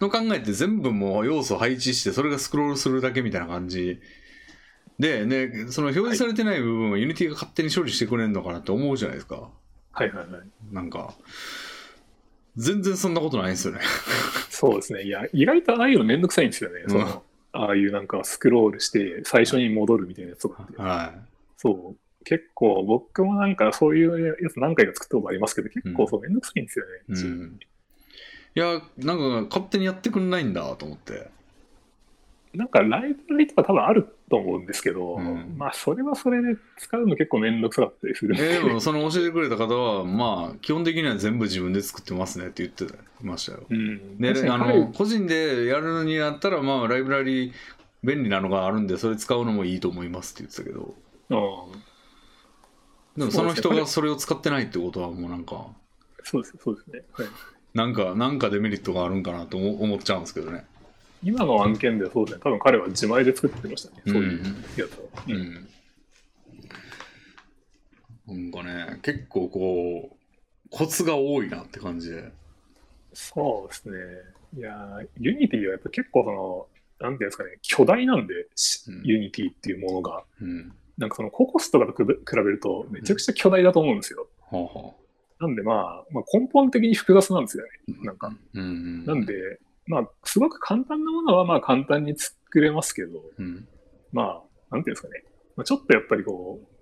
[0.00, 4.00] の考えって全部もう要素配置してそれがスクロールするだけみたいな感じ
[4.98, 9.48] で、ね、その表示されてない部分は Unity が勝手に処理してくれるのかなって思うじゃないですか。
[9.92, 10.74] はいはいはい。
[10.74, 11.14] なんか、
[12.56, 13.80] 全然そんなことないんですよね。
[14.50, 15.02] そうですね。
[15.02, 16.80] いや、意外とああいうのめんどくさいんですよね。
[16.84, 20.76] うんそのああいうなんかスクロールして最初に戻るみたいなやつとかって。
[20.76, 21.14] は
[21.56, 22.07] そう。
[22.24, 26.92] 結構僕もなんかそういうやつ何回か作ったことありますけど、結構そうめんどくさいんですよね。
[27.08, 27.12] い。
[27.12, 27.58] うん。
[28.54, 31.30] いや、なんか勝手にやってくんないんだと思って。
[32.54, 38.56] なんかライブラリとか多分あると思うんですけど、うんまあそれはそれで使うの結構めんどくさかったりするんで。
[38.56, 43.66] えーでもその教えてくれた方は、まあ、基本的には全部自分で作ってますねって言ってましたよ。
[43.68, 44.18] うん。
[44.18, 47.52] で、あの、個人でやるにあったら、まあ、ライブラリ
[48.02, 50.94] 便利なのがあるんで、それ使うのもいいと思いますって言ってたけど、
[51.30, 51.34] う
[51.76, 51.82] ん
[53.18, 55.66] でもその人がそれを使ってないってことは、もうなんか、
[56.22, 57.02] そうですそうですね。
[57.12, 57.26] はい
[57.74, 60.64] なんか、なんかデメリットがあるんかなと思思っちゃうんですけどね。
[61.22, 62.40] 今の案件ではそうですね。
[62.42, 64.02] 多分彼は自前で作ってましたね。
[64.06, 64.42] そういう
[64.76, 65.22] やつは。
[65.28, 65.32] う。
[65.32, 65.68] ん。
[68.26, 72.32] なんかね、結構こう、コツが多いなって感じで。
[73.12, 73.96] そうですね。
[74.56, 76.66] いやー、 Unity はやっぱ結構その、
[77.00, 78.34] なんていうんですかね、巨大なんで、
[79.04, 80.72] Unity っていうものが、うん。
[80.98, 84.28] なんかその Cocos とかと比べるとめちゃくちゃ巨大だと思うんですよ。
[84.50, 84.94] はあは
[85.40, 85.44] あ。
[85.46, 87.70] なんでまあ、まあ、根本的に複雑なんですよね。
[88.02, 88.32] なんか。
[88.54, 89.04] うん。
[89.06, 89.34] なんで、
[89.86, 93.68] まあ、すごく簡単なものはまあ簡単に作れますけど、うん。
[94.12, 95.22] まあ、なんていうんですかね。
[95.56, 96.78] まあ、ちょっとやっぱりこう、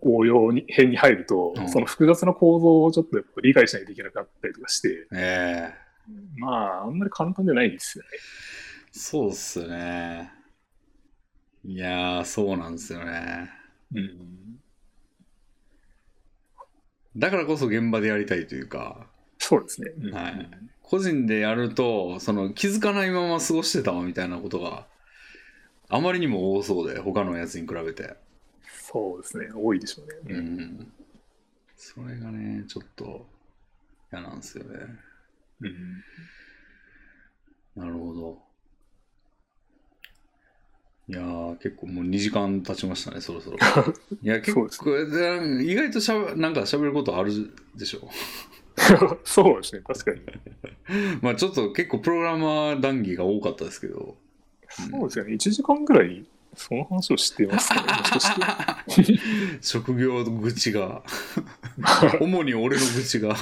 [0.00, 5.88] 応用編に入ると、うんその複雑な構造をちょっとやっぱ理解しないといけなかったりとかして、ええ
[6.36, 8.10] まあ、あんまり簡単じゃないですよね。
[8.92, 10.37] そうっすね。
[11.68, 13.50] いやー、そうなんですよね。
[13.94, 14.58] うん。
[17.14, 19.06] だからこそ現場でやりたいというか、
[19.38, 19.92] そうですね。
[20.00, 20.50] うんはい
[20.82, 24.86] 個人でやると、その気づかないまま過ごしてたわみたいなことが
[25.90, 28.16] あまりにも多そうで、他のやつに比べて。
[28.86, 29.48] そうですね。
[29.54, 30.34] 多いでしょうね。
[30.34, 30.40] う。
[30.40, 30.92] ん。
[31.76, 33.26] それがね、ちょっと
[34.10, 34.78] 嫌なんですよね。
[35.60, 36.02] うん
[37.76, 38.47] なるほど。
[41.10, 43.56] いやー、結構もう2時間経ちましたね、そろそろ。
[44.22, 47.32] いや、結構、そうです意外としゃべなんか喋ることある
[47.74, 48.10] でしょ。
[49.24, 49.82] そうですね。
[49.86, 50.20] 確かに。
[51.22, 54.16] まあちょっと結構プログラマー談義が多かったですけど。
[54.68, 55.32] そうですよね。
[55.34, 59.18] 1時間ぐらい、その話をしてますかね。
[59.60, 61.02] 職業愚痴が、
[62.20, 63.34] 主に俺の愚痴が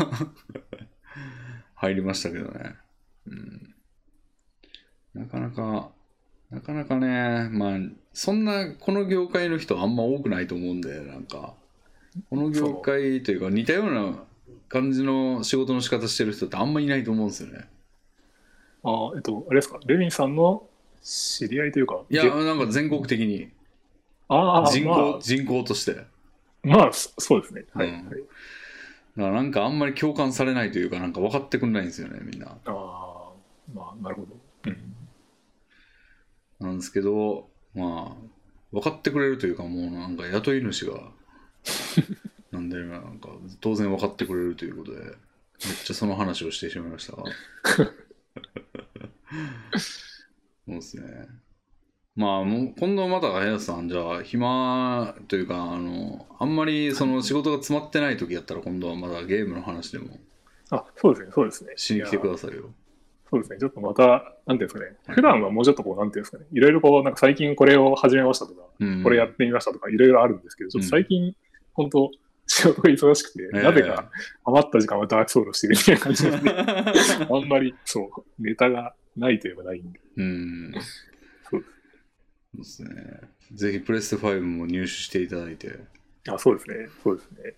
[1.74, 2.74] 入りましたけどね。
[3.26, 3.74] うん、
[5.14, 5.90] なかなか、
[6.50, 7.78] なかなかね、まあ、
[8.12, 11.54] そんな、この業界の人あんま多くないと思うんで、なんか、
[12.30, 14.24] この業界というか似たような
[14.68, 17.68] 感じの仕事の仕方してる人ってあんまいないと思うんですよね。
[18.84, 19.78] あえっと、あれですか？
[19.86, 20.66] レミンさんの
[21.02, 22.00] 知り合いというか。
[22.08, 23.50] いや、げなんか全国的に
[24.28, 26.06] ああ、人口、まあ、人口として。
[26.62, 27.64] まあ、そそうですね。
[27.74, 27.88] はい。
[27.88, 28.04] うんはい
[29.16, 32.48] だからなんかあんまり共感されないというか、なんか分かってくんないんですよね、みんな。
[32.48, 33.30] ああ、
[33.74, 34.28] まあ、なるほど。
[36.60, 36.66] うん。
[36.68, 38.26] なんですけど、まあ、
[38.72, 41.12] 分かってくれるというか、もうなんか雇い主が、
[42.52, 43.30] なんで、なんか
[43.60, 45.14] 当然分かってくれるということで、めっ
[45.84, 47.24] ちゃその話をしてしまいましたが。
[49.78, 51.28] そうですね。
[52.16, 60.18] まあ、もう今度また、林さん、じゃあ、暇というか、あの、あんまりその仕事が詰まってない時やったら、今度はまだゲームの話でも
[60.70, 61.32] あ、そうですね。
[61.34, 61.72] そうですね。
[61.76, 62.70] しに来てくださいよ。
[63.30, 63.58] そうですね。
[63.58, 64.96] ちょっとまた、なんていうんですかね。
[65.14, 66.46] 普段はもうちょっとこう、なんていうんですかね。
[66.52, 71.34] いろいろこう、なんか最近これを始めましたとか、うん、これやってみましたとか、いろいろあるんですけど、ちょっと最近、
[71.72, 72.10] 本当
[72.46, 74.10] 仕事が忙しくて、ええなぜか
[74.44, 76.50] 余った時間はダークソウルをしてるみたいな感じなんで、
[77.30, 80.00] あんまり、そう、ネタがないといえばないんで。
[80.16, 80.72] うん。
[81.50, 81.66] そうそ
[82.54, 83.20] うですね。
[83.52, 85.78] ぜひプレステ5も入手していただいて。
[86.28, 86.88] あ、そうですね。
[87.02, 87.54] そうですね。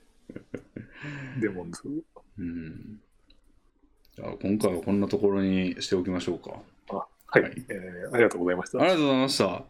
[1.40, 1.82] デモンズ。
[2.38, 3.00] うん。
[4.18, 6.50] じゃあ今回はこんなところにしておきましょうか。
[6.90, 7.06] あ、は
[7.38, 8.80] い、はいえーありがとうございました。
[8.80, 9.62] ありがとうございました。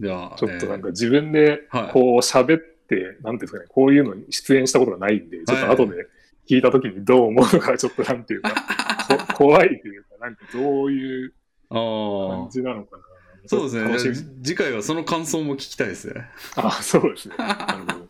[0.00, 6.06] じゃあ、ちょっとなんえか自分ではいこう喋って、なんていうんですかね、こういうのに出演したことがないんで、ちょっと後で
[6.46, 8.50] 聞いたときにどう思うのか、 ちょっとなんていうか、
[9.32, 11.32] こ怖いというか、なんかどういう。
[11.70, 13.02] 感じなのかな。
[13.46, 14.28] そうですね。
[14.42, 16.26] 次回はその感想も聞きたいですね。
[16.56, 17.34] あ、そうですね。
[17.38, 18.08] なるほど。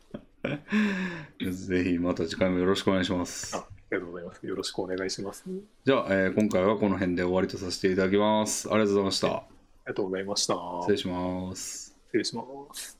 [1.53, 3.57] ぜひまた次回もよろしくお願いします
[3.91, 4.47] りがとうございます。
[4.47, 5.45] よろしくお願いします。
[5.47, 8.69] ありじゃあ、えー今回はこの辺で終わりとさせていただきます。
[8.69, 9.59] ありがとうございました。
[9.89, 10.55] がとうございました。
[10.83, 11.97] 失礼します。
[12.09, 12.43] 失礼しま
[12.75, 12.98] す。